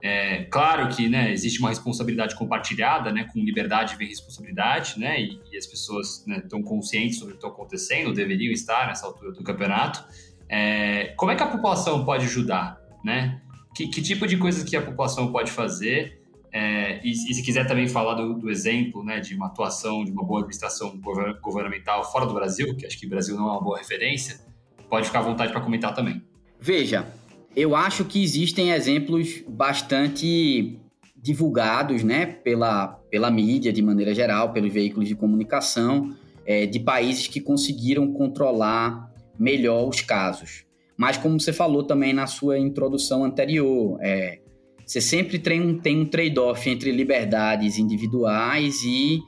É, 0.00 0.44
claro 0.44 0.88
que 0.88 1.08
né, 1.08 1.32
existe 1.32 1.58
uma 1.58 1.68
responsabilidade 1.70 2.34
compartilhada, 2.36 3.12
né, 3.12 3.28
com 3.32 3.40
liberdade 3.40 3.96
vem 3.96 4.08
responsabilidade, 4.08 4.98
né, 4.98 5.20
e, 5.20 5.40
e 5.52 5.56
as 5.56 5.66
pessoas 5.66 6.24
estão 6.26 6.60
né, 6.60 6.64
conscientes 6.64 7.18
sobre 7.18 7.34
o 7.34 7.36
que 7.36 7.44
está 7.44 7.52
acontecendo, 7.52 8.12
deveriam 8.12 8.52
estar 8.52 8.86
nessa 8.86 9.06
altura 9.06 9.32
do 9.32 9.42
campeonato. 9.42 10.04
É, 10.48 11.12
como 11.16 11.32
é 11.32 11.36
que 11.36 11.42
a 11.42 11.46
população 11.46 12.04
pode 12.04 12.24
ajudar? 12.24 12.80
Né? 13.04 13.40
Que, 13.74 13.88
que, 13.88 14.00
tipo 14.00 14.26
de 14.26 14.36
coisas 14.36 14.62
que 14.62 14.76
a 14.76 14.82
população 14.82 15.30
pode 15.30 15.50
fazer? 15.50 16.17
É, 16.52 17.00
e, 17.04 17.10
e, 17.10 17.34
se 17.34 17.42
quiser 17.42 17.66
também 17.66 17.86
falar 17.86 18.14
do, 18.14 18.34
do, 18.34 18.50
exemplo 18.50 19.04
né, 19.04 19.20
de 19.20 19.34
uma 19.34 19.46
atuação, 19.46 20.04
de 20.04 20.10
uma 20.10 20.24
boa 20.24 20.40
administração 20.40 20.98
governamental 21.42 22.10
fora 22.10 22.26
do 22.26 22.34
Brasil, 22.34 22.74
que 22.76 22.86
acho 22.86 22.98
que 22.98 23.06
o 23.06 23.10
Brasil 23.10 23.36
não 23.36 23.48
é 23.48 23.52
uma 23.52 23.62
boa 23.62 23.78
referência, 23.78 24.40
pode 24.88 25.06
ficar 25.06 25.20
à 25.20 25.22
vontade 25.22 25.52
para 25.52 25.60
comentar 25.60 25.94
também. 25.94 26.22
Veja, 26.60 27.06
eu 27.54 27.76
acho 27.76 28.04
que 28.04 28.22
existem 28.22 28.70
exemplos 28.70 29.42
bastante 29.46 30.78
divulgados 31.16 32.02
né, 32.02 32.26
pela, 32.26 32.88
pela 33.10 33.30
mídia, 33.30 33.72
de 33.72 33.82
maneira 33.82 34.14
geral, 34.14 34.52
pelos 34.52 34.72
veículos 34.72 35.08
de 35.08 35.14
comunicação, 35.14 36.14
é, 36.46 36.64
de 36.64 36.80
países 36.80 37.26
que 37.26 37.40
conseguiram 37.40 38.12
controlar 38.12 39.12
melhor 39.38 39.88
os 39.88 40.00
casos. 40.00 40.64
Mas, 40.96 41.16
como 41.16 41.38
você 41.38 41.52
falou 41.52 41.84
também 41.84 42.12
na 42.12 42.26
sua 42.26 42.58
introdução 42.58 43.24
anterior, 43.24 43.98
é, 44.00 44.40
você 44.88 45.02
sempre 45.02 45.38
tem 45.38 45.60
um, 45.60 45.78
tem 45.78 46.00
um 46.00 46.06
trade-off 46.06 46.68
entre 46.68 46.90
liberdades 46.90 47.76
individuais 47.76 48.82
e 48.82 49.22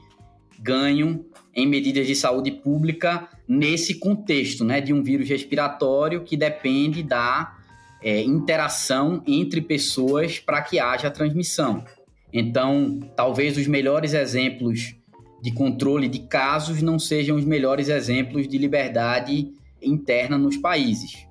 ganho 0.59 1.23
em 1.55 1.67
medidas 1.67 2.07
de 2.07 2.15
saúde 2.15 2.49
pública 2.49 3.29
nesse 3.47 3.99
contexto 3.99 4.65
né, 4.65 4.81
de 4.81 4.91
um 4.91 5.03
vírus 5.03 5.29
respiratório 5.29 6.23
que 6.23 6.35
depende 6.35 7.03
da 7.03 7.55
é, 8.01 8.23
interação 8.23 9.21
entre 9.27 9.61
pessoas 9.61 10.39
para 10.39 10.63
que 10.63 10.79
haja 10.79 11.11
transmissão. 11.11 11.85
Então, 12.33 12.99
talvez 13.15 13.55
os 13.55 13.67
melhores 13.67 14.15
exemplos 14.15 14.95
de 15.43 15.51
controle 15.51 16.07
de 16.07 16.21
casos 16.21 16.81
não 16.81 16.97
sejam 16.97 17.37
os 17.37 17.45
melhores 17.45 17.87
exemplos 17.87 18.47
de 18.47 18.57
liberdade 18.57 19.51
interna 19.79 20.39
nos 20.39 20.57
países. 20.57 21.27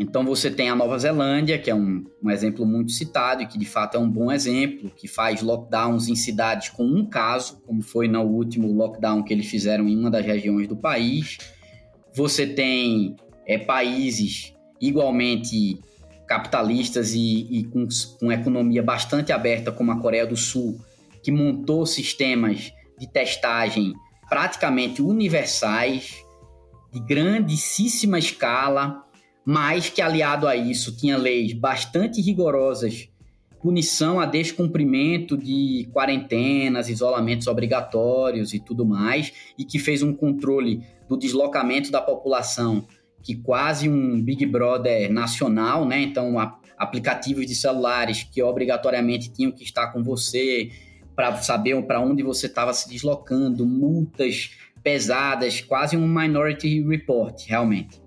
Então 0.00 0.24
você 0.24 0.50
tem 0.50 0.70
a 0.70 0.74
Nova 0.74 0.98
Zelândia, 0.98 1.58
que 1.58 1.70
é 1.70 1.74
um, 1.74 2.06
um, 2.22 2.30
exemplo 2.30 2.64
muito 2.64 2.90
citado 2.90 3.42
e 3.42 3.46
que 3.46 3.58
de 3.58 3.66
fato 3.66 3.98
é 3.98 4.00
um 4.00 4.08
bom 4.08 4.32
exemplo, 4.32 4.90
que 4.96 5.06
faz 5.06 5.42
lockdowns 5.42 6.08
em 6.08 6.16
cidades 6.16 6.70
com 6.70 6.84
um 6.84 7.04
caso, 7.04 7.60
como 7.66 7.82
foi 7.82 8.08
no 8.08 8.22
último 8.22 8.72
lockdown 8.72 9.22
que 9.22 9.34
eles 9.34 9.44
fizeram 9.44 9.86
em 9.86 9.98
uma 9.98 10.10
das 10.10 10.24
regiões 10.24 10.66
do 10.66 10.74
país. 10.74 11.36
Você 12.14 12.46
tem 12.46 13.14
é, 13.46 13.58
países 13.58 14.54
igualmente 14.80 15.78
capitalistas 16.26 17.12
e, 17.12 17.46
e 17.50 17.64
com, 17.64 17.86
com 18.18 18.32
economia 18.32 18.82
bastante 18.82 19.32
aberta, 19.32 19.70
como 19.70 19.92
a 19.92 20.00
Coreia 20.00 20.26
do 20.26 20.34
Sul, 20.34 20.80
que 21.22 21.30
montou 21.30 21.84
sistemas 21.84 22.72
de 22.98 23.06
testagem 23.06 23.92
praticamente 24.30 25.02
universais, 25.02 26.24
de 26.90 27.00
grandíssima 27.00 28.18
escala, 28.18 29.09
mas 29.50 29.90
que 29.90 30.00
aliado 30.00 30.46
a 30.46 30.54
isso 30.54 30.96
tinha 30.96 31.16
leis 31.16 31.52
bastante 31.52 32.20
rigorosas, 32.20 33.08
punição 33.60 34.20
a 34.20 34.24
descumprimento 34.24 35.36
de 35.36 35.88
quarentenas, 35.92 36.88
isolamentos 36.88 37.48
obrigatórios 37.48 38.54
e 38.54 38.60
tudo 38.60 38.86
mais, 38.86 39.32
e 39.58 39.64
que 39.64 39.76
fez 39.76 40.04
um 40.04 40.14
controle 40.14 40.86
do 41.08 41.16
deslocamento 41.16 41.90
da 41.90 42.00
população 42.00 42.86
que 43.24 43.34
quase 43.34 43.88
um 43.88 44.22
Big 44.22 44.46
Brother 44.46 45.12
nacional, 45.12 45.84
né? 45.84 46.00
Então, 46.00 46.36
aplicativos 46.78 47.44
de 47.44 47.56
celulares 47.56 48.22
que 48.22 48.40
obrigatoriamente 48.40 49.32
tinham 49.32 49.50
que 49.50 49.64
estar 49.64 49.88
com 49.88 50.00
você 50.00 50.70
para 51.16 51.34
saber 51.38 51.82
para 51.82 52.00
onde 52.00 52.22
você 52.22 52.46
estava 52.46 52.72
se 52.72 52.88
deslocando, 52.88 53.66
multas 53.66 54.52
pesadas, 54.80 55.60
quase 55.60 55.96
um 55.96 56.06
Minority 56.06 56.82
Report, 56.82 57.34
realmente. 57.48 58.00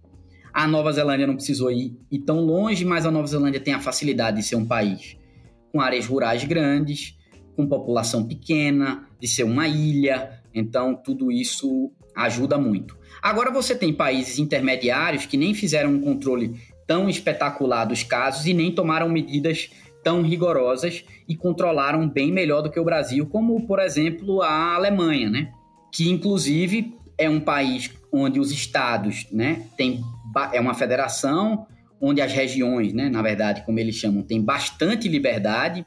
A 0.54 0.68
Nova 0.68 0.92
Zelândia 0.92 1.26
não 1.26 1.36
precisou 1.36 1.72
ir, 1.72 1.98
ir 2.12 2.20
tão 2.20 2.42
longe, 2.42 2.86
mas 2.86 3.06
a 3.06 3.12
Nova 3.12 3.26
Zelândia 3.28 3.60
tem 3.60 3.74
a 3.74 3.80
facilidade 3.80 4.38
de 4.38 4.44
ser 4.44 4.56
um 4.56 4.66
país 4.66 5.18
com 5.72 5.82
áreas 5.82 6.06
rurais 6.06 6.44
grandes, 6.44 7.18
com 7.56 7.68
população 7.68 8.26
pequena, 8.26 9.08
de 9.20 9.28
ser 9.28 9.44
uma 9.44 9.68
ilha, 9.68 10.42
então 10.54 10.96
tudo 10.96 11.32
isso 11.32 11.92
ajuda 12.16 12.58
muito. 12.58 12.96
Agora 13.22 13.50
você 13.50 13.76
tem 13.76 13.92
países 13.92 14.38
intermediários 14.38 15.26
que 15.26 15.38
nem 15.38 15.54
fizeram 15.54 15.92
um 15.92 16.02
controle 16.02 16.54
tão 16.86 17.10
espetacular 17.10 17.86
dos 17.86 18.04
casos 18.04 18.46
e 18.46 18.54
nem 18.54 18.72
tomaram 18.72 19.10
medidas 19.10 19.72
tão 20.04 20.22
rigorosas 20.22 21.04
e 21.28 21.36
controlaram 21.36 22.08
bem 22.08 22.32
melhor 22.32 22.62
do 22.62 22.70
que 22.70 22.80
o 22.80 22.84
Brasil, 22.84 23.26
como 23.26 23.66
por 23.66 23.80
exemplo 23.80 24.42
a 24.42 24.76
Alemanha, 24.76 25.30
né? 25.30 25.52
Que 25.92 26.10
inclusive 26.10 26.94
é 27.18 27.30
um 27.30 27.40
país 27.40 27.90
onde 28.12 28.40
os 28.40 28.52
estados, 28.52 29.28
né, 29.32 29.68
tem 29.78 30.04
é 30.52 30.60
uma 30.60 30.74
federação 30.74 31.68
onde 32.00 32.22
as 32.22 32.32
regiões, 32.32 32.94
né, 32.94 33.10
na 33.10 33.22
verdade, 33.22 33.64
como 33.66 33.80
eles 33.80 33.96
chamam, 33.96 34.24
têm 34.24 34.42
bastante 34.42 35.08
liberdade, 35.08 35.86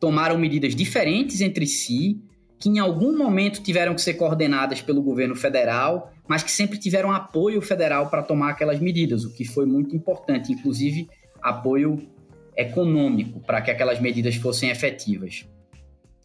tomaram 0.00 0.38
medidas 0.38 0.74
diferentes 0.74 1.40
entre 1.40 1.66
si, 1.66 2.18
que 2.58 2.68
em 2.68 2.78
algum 2.78 3.16
momento 3.16 3.62
tiveram 3.62 3.94
que 3.94 4.00
ser 4.00 4.14
coordenadas 4.14 4.80
pelo 4.80 5.02
governo 5.02 5.34
federal, 5.34 6.12
mas 6.26 6.42
que 6.42 6.50
sempre 6.50 6.78
tiveram 6.78 7.12
apoio 7.12 7.60
federal 7.60 8.08
para 8.08 8.22
tomar 8.22 8.50
aquelas 8.50 8.80
medidas, 8.80 9.24
o 9.24 9.34
que 9.34 9.44
foi 9.44 9.66
muito 9.66 9.94
importante, 9.94 10.52
inclusive 10.52 11.08
apoio 11.42 12.08
econômico 12.56 13.40
para 13.40 13.60
que 13.60 13.70
aquelas 13.70 14.00
medidas 14.00 14.36
fossem 14.36 14.70
efetivas. 14.70 15.46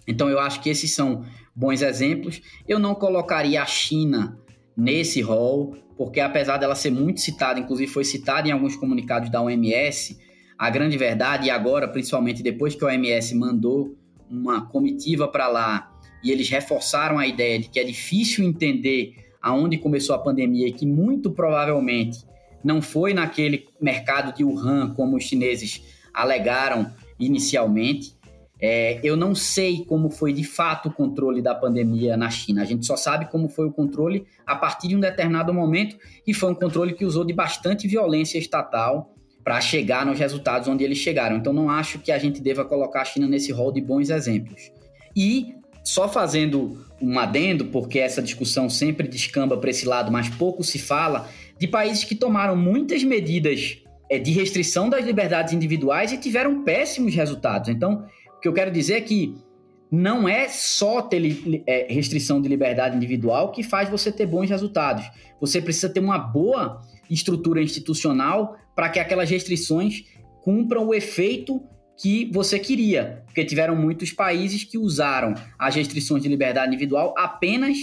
Então 0.07 0.29
eu 0.29 0.39
acho 0.39 0.61
que 0.61 0.69
esses 0.69 0.91
são 0.91 1.25
bons 1.55 1.81
exemplos. 1.81 2.41
Eu 2.67 2.79
não 2.79 2.95
colocaria 2.95 3.61
a 3.61 3.65
China 3.65 4.39
nesse 4.79 5.21
rol, 5.21 5.75
porque 5.97 6.19
apesar 6.19 6.57
dela 6.57 6.75
ser 6.75 6.91
muito 6.91 7.19
citada, 7.19 7.59
inclusive 7.59 7.91
foi 7.91 8.03
citada 8.03 8.47
em 8.47 8.51
alguns 8.51 8.75
comunicados 8.75 9.29
da 9.29 9.41
OMS, 9.41 10.17
a 10.57 10.69
grande 10.69 10.97
verdade, 10.97 11.47
e 11.47 11.49
agora, 11.49 11.87
principalmente 11.87 12.41
depois 12.41 12.75
que 12.75 12.83
a 12.83 12.87
OMS 12.87 13.35
mandou 13.35 13.95
uma 14.29 14.65
comitiva 14.65 15.27
para 15.27 15.47
lá 15.47 15.91
e 16.23 16.31
eles 16.31 16.49
reforçaram 16.49 17.17
a 17.17 17.25
ideia 17.25 17.59
de 17.59 17.69
que 17.69 17.79
é 17.79 17.83
difícil 17.83 18.45
entender 18.45 19.15
aonde 19.41 19.77
começou 19.77 20.15
a 20.15 20.19
pandemia 20.19 20.67
e 20.67 20.71
que 20.71 20.85
muito 20.85 21.31
provavelmente 21.31 22.25
não 22.63 22.81
foi 22.81 23.13
naquele 23.13 23.67
mercado 23.79 24.35
de 24.35 24.43
Wuhan, 24.43 24.93
como 24.93 25.15
os 25.15 25.23
chineses 25.23 25.81
alegaram 26.13 26.91
inicialmente. 27.19 28.15
É, 28.61 28.99
eu 29.03 29.15
não 29.15 29.33
sei 29.33 29.85
como 29.85 30.09
foi 30.09 30.33
de 30.33 30.43
fato 30.43 30.89
o 30.89 30.91
controle 30.91 31.41
da 31.41 31.55
pandemia 31.55 32.17
na 32.17 32.29
China. 32.29 32.61
A 32.61 32.65
gente 32.65 32.85
só 32.85 32.97
sabe 32.97 33.25
como 33.31 33.47
foi 33.47 33.67
o 33.67 33.71
controle 33.71 34.25
a 34.45 34.55
partir 34.55 34.89
de 34.89 34.95
um 34.95 34.99
determinado 34.99 35.53
momento 35.53 35.97
e 36.27 36.33
foi 36.33 36.51
um 36.51 36.55
controle 36.55 36.93
que 36.93 37.05
usou 37.05 37.23
de 37.23 37.33
bastante 37.33 37.87
violência 37.87 38.37
estatal 38.37 39.13
para 39.43 39.61
chegar 39.61 40.05
nos 40.05 40.19
resultados 40.19 40.67
onde 40.67 40.83
eles 40.83 40.97
chegaram. 40.97 41.37
Então 41.37 41.53
não 41.53 41.69
acho 41.69 41.99
que 41.99 42.11
a 42.11 42.19
gente 42.19 42.41
deva 42.41 42.65
colocar 42.65 43.01
a 43.01 43.05
China 43.05 43.27
nesse 43.27 43.51
rol 43.51 43.71
de 43.71 43.79
bons 43.79 44.09
exemplos. 44.09 44.71
E 45.15 45.55
só 45.83 46.09
fazendo 46.09 46.85
um 47.01 47.17
adendo, 47.17 47.65
porque 47.65 47.97
essa 47.97 48.21
discussão 48.21 48.69
sempre 48.69 49.07
descamba 49.07 49.57
para 49.57 49.69
esse 49.69 49.85
lado, 49.85 50.11
mas 50.11 50.29
pouco 50.29 50.63
se 50.63 50.77
fala, 50.77 51.29
de 51.57 51.67
países 51.67 52.03
que 52.03 52.13
tomaram 52.13 52.55
muitas 52.55 53.03
medidas 53.03 53.77
é, 54.09 54.19
de 54.19 54.31
restrição 54.31 54.89
das 54.89 55.05
liberdades 55.05 55.53
individuais 55.53 56.11
e 56.11 56.17
tiveram 56.17 56.63
péssimos 56.63 57.15
resultados. 57.15 57.69
Então, 57.69 58.05
o 58.39 58.41
que 58.41 58.47
eu 58.47 58.53
quero 58.53 58.71
dizer 58.71 58.93
é 58.93 59.01
que 59.01 59.35
não 59.91 60.29
é 60.29 60.47
só 60.47 61.01
ter 61.01 61.21
é, 61.67 61.91
restrição 61.91 62.41
de 62.41 62.47
liberdade 62.47 62.95
individual 62.95 63.51
que 63.51 63.63
faz 63.63 63.89
você 63.89 64.11
ter 64.11 64.25
bons 64.25 64.49
resultados. 64.49 65.05
Você 65.41 65.61
precisa 65.61 65.89
ter 65.89 65.99
uma 65.99 66.17
boa 66.17 66.81
estrutura 67.09 67.61
institucional 67.61 68.57
para 68.73 68.87
que 68.87 68.99
aquelas 68.99 69.29
restrições 69.29 70.05
cumpram 70.41 70.87
o 70.87 70.93
efeito 70.93 71.61
que 71.97 72.31
você 72.31 72.57
queria. 72.57 73.23
Porque 73.25 73.43
tiveram 73.43 73.75
muitos 73.75 74.13
países 74.13 74.63
que 74.63 74.77
usaram 74.77 75.33
as 75.57 75.75
restrições 75.75 76.23
de 76.23 76.29
liberdade 76.29 76.67
individual 76.67 77.13
apenas 77.17 77.77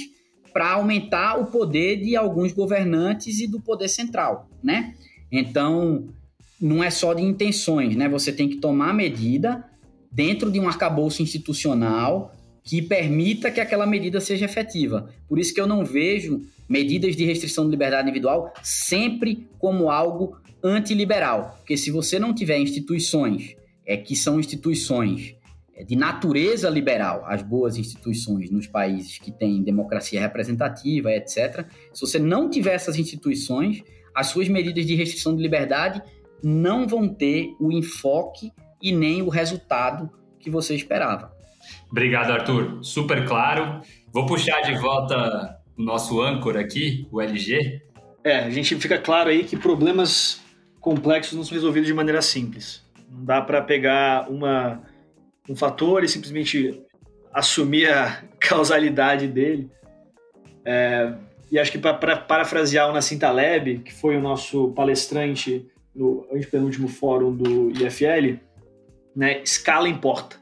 para 0.54 0.72
aumentar 0.72 1.38
o 1.38 1.46
poder 1.46 2.00
de 2.00 2.16
alguns 2.16 2.50
governantes 2.52 3.40
e 3.40 3.46
do 3.46 3.60
poder 3.60 3.88
central, 3.88 4.48
né? 4.62 4.94
Então, 5.30 6.08
não 6.58 6.82
é 6.82 6.88
só 6.88 7.12
de 7.12 7.22
intenções, 7.22 7.94
né? 7.94 8.08
Você 8.08 8.32
tem 8.32 8.48
que 8.48 8.56
tomar 8.56 8.94
medida 8.94 9.62
dentro 10.16 10.50
de 10.50 10.58
um 10.58 10.66
arcabouço 10.66 11.22
institucional 11.22 12.34
que 12.64 12.80
permita 12.80 13.50
que 13.50 13.60
aquela 13.60 13.86
medida 13.86 14.18
seja 14.18 14.46
efetiva. 14.46 15.10
Por 15.28 15.38
isso 15.38 15.52
que 15.52 15.60
eu 15.60 15.66
não 15.66 15.84
vejo 15.84 16.40
medidas 16.66 17.14
de 17.14 17.26
restrição 17.26 17.66
de 17.66 17.70
liberdade 17.70 18.08
individual 18.08 18.50
sempre 18.62 19.46
como 19.58 19.90
algo 19.90 20.38
antiliberal. 20.64 21.56
Porque 21.58 21.76
se 21.76 21.90
você 21.90 22.18
não 22.18 22.34
tiver 22.34 22.58
instituições 22.58 23.54
é, 23.84 23.94
que 23.94 24.16
são 24.16 24.40
instituições 24.40 25.36
é, 25.74 25.84
de 25.84 25.94
natureza 25.94 26.70
liberal, 26.70 27.22
as 27.26 27.42
boas 27.42 27.76
instituições 27.76 28.50
nos 28.50 28.66
países 28.66 29.18
que 29.18 29.30
têm 29.30 29.62
democracia 29.62 30.18
representativa, 30.18 31.12
etc., 31.12 31.66
se 31.92 32.00
você 32.00 32.18
não 32.18 32.48
tiver 32.48 32.72
essas 32.72 32.98
instituições, 32.98 33.82
as 34.14 34.28
suas 34.28 34.48
medidas 34.48 34.86
de 34.86 34.94
restrição 34.94 35.36
de 35.36 35.42
liberdade 35.42 36.02
não 36.42 36.88
vão 36.88 37.06
ter 37.06 37.54
o 37.60 37.70
enfoque 37.70 38.50
e 38.80 38.92
nem 38.92 39.22
o 39.22 39.28
resultado 39.28 40.10
que 40.38 40.50
você 40.50 40.74
esperava. 40.74 41.34
Obrigado, 41.90 42.30
Arthur. 42.30 42.78
Super 42.82 43.26
claro. 43.26 43.80
Vou 44.12 44.26
puxar 44.26 44.60
de 44.62 44.74
volta 44.78 45.58
o 45.76 45.82
nosso 45.82 46.20
âncora 46.20 46.60
aqui, 46.60 47.06
o 47.10 47.20
LG. 47.20 47.82
É, 48.24 48.40
a 48.40 48.50
gente 48.50 48.76
fica 48.76 48.98
claro 48.98 49.30
aí 49.30 49.44
que 49.44 49.56
problemas 49.56 50.40
complexos 50.80 51.36
não 51.36 51.44
são 51.44 51.54
resolvidos 51.54 51.86
de 51.86 51.94
maneira 51.94 52.22
simples. 52.22 52.82
Não 53.10 53.24
dá 53.24 53.40
para 53.40 53.62
pegar 53.62 54.28
uma, 54.30 54.82
um 55.48 55.54
fator 55.54 56.02
e 56.02 56.08
simplesmente 56.08 56.82
assumir 57.32 57.90
a 57.90 58.22
causalidade 58.40 59.26
dele. 59.28 59.70
É, 60.64 61.12
e 61.50 61.58
acho 61.58 61.70
que 61.70 61.78
para 61.78 62.16
parafrasear 62.16 62.90
o 62.90 62.92
Nassim 62.92 63.18
Taleb, 63.18 63.78
que 63.78 63.92
foi 63.92 64.16
o 64.16 64.20
nosso 64.20 64.72
palestrante 64.72 65.66
no 65.94 66.26
penúltimo 66.50 66.88
fórum 66.88 67.34
do 67.34 67.70
IFL, 67.70 68.38
né, 69.16 69.42
escala 69.42 69.88
importa. 69.88 70.36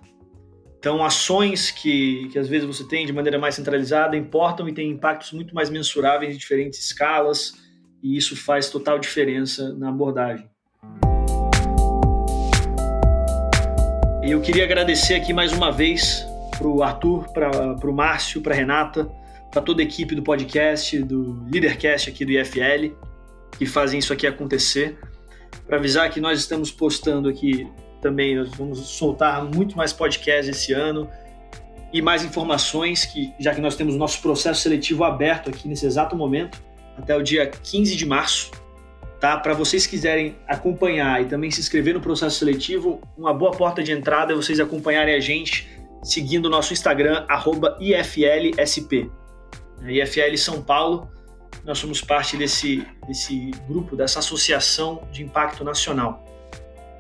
Então, 0.79 1.03
ações 1.03 1.71
que, 1.71 2.29
que 2.31 2.39
às 2.39 2.49
vezes 2.49 2.67
você 2.67 2.87
tem 2.87 3.07
de 3.07 3.13
maneira 3.13 3.39
mais 3.39 3.55
centralizada 3.55 4.17
importam 4.17 4.69
e 4.69 4.75
têm 4.75 4.91
impactos 4.91 5.33
muito 5.33 5.55
mais 5.55 5.71
mensuráveis 5.71 6.35
em 6.35 6.39
diferentes 6.39 6.79
escalas, 6.81 7.55
e 8.03 8.19
isso 8.19 8.37
faz 8.37 8.69
total 8.69 8.99
diferença 8.99 9.73
na 9.75 9.89
abordagem. 9.89 10.47
E 14.23 14.31
eu 14.31 14.41
queria 14.43 14.65
agradecer 14.65 15.15
aqui 15.15 15.33
mais 15.33 15.53
uma 15.53 15.71
vez 15.71 16.27
para 16.59 16.67
o 16.67 16.83
Arthur, 16.83 17.33
para 17.33 17.89
o 17.89 17.93
Márcio, 17.93 18.43
para 18.43 18.55
Renata, 18.55 19.11
para 19.51 19.63
toda 19.63 19.81
a 19.81 19.85
equipe 19.85 20.15
do 20.15 20.23
podcast, 20.23 20.99
do 21.03 21.45
Leadercast 21.51 22.11
aqui 22.11 22.25
do 22.25 22.33
IFL, 22.33 22.95
que 23.57 23.65
fazem 23.65 24.01
isso 24.01 24.13
aqui 24.13 24.27
acontecer. 24.27 24.99
Para 25.67 25.79
avisar 25.79 26.11
que 26.11 26.21
nós 26.21 26.41
estamos 26.41 26.71
postando 26.71 27.29
aqui 27.29 27.67
também 28.05 28.37
nós 28.37 28.51
vamos 28.51 28.79
soltar 28.81 29.43
muito 29.43 29.79
mais 29.79 29.91
podcasts 29.91 30.55
esse 30.55 30.75
ano 30.75 31.09
e 31.91 32.03
mais 32.03 32.23
informações, 32.23 33.07
que 33.07 33.33
já 33.41 33.55
que 33.55 33.63
nós 33.63 33.77
temos 33.77 33.95
o 33.95 33.99
nosso 33.99 34.21
processo 34.21 34.61
seletivo 34.61 35.05
aberto 35.05 35.49
aqui 35.49 35.67
nesse 35.67 35.87
exato 35.87 36.15
momento, 36.15 36.63
até 36.99 37.17
o 37.17 37.23
dia 37.23 37.47
15 37.47 37.97
de 37.97 38.05
março, 38.05 38.51
tá? 39.19 39.39
Para 39.39 39.55
vocês 39.55 39.87
quiserem 39.87 40.37
acompanhar 40.47 41.23
e 41.23 41.25
também 41.25 41.51
se 41.51 41.61
inscrever 41.61 41.95
no 41.95 42.01
processo 42.01 42.39
seletivo, 42.41 43.01
uma 43.17 43.33
boa 43.33 43.53
porta 43.53 43.83
de 43.83 43.91
entrada 43.91 44.35
é 44.35 44.37
vocês 44.37 44.61
acompanharem 44.61 45.15
a 45.15 45.21
gente 45.21 45.67
seguindo 46.03 46.45
o 46.47 46.51
nosso 46.51 46.75
Instagram, 46.75 47.25
IFLSP. 47.81 49.11
IFL 49.89 50.37
São 50.37 50.63
Paulo, 50.63 51.11
nós 51.65 51.79
somos 51.79 52.03
parte 52.03 52.37
desse, 52.37 52.87
desse 53.07 53.51
grupo, 53.67 53.97
dessa 53.97 54.19
associação 54.19 55.09
de 55.11 55.23
impacto 55.23 55.65
nacional. 55.65 56.24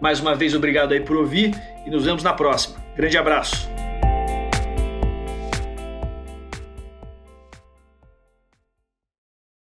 Mais 0.00 0.20
uma 0.20 0.34
vez, 0.34 0.54
obrigado 0.54 0.92
aí 0.92 1.00
por 1.00 1.16
ouvir 1.16 1.54
e 1.86 1.90
nos 1.90 2.04
vemos 2.04 2.22
na 2.22 2.32
próxima. 2.32 2.76
Grande 2.96 3.18
abraço. 3.18 3.83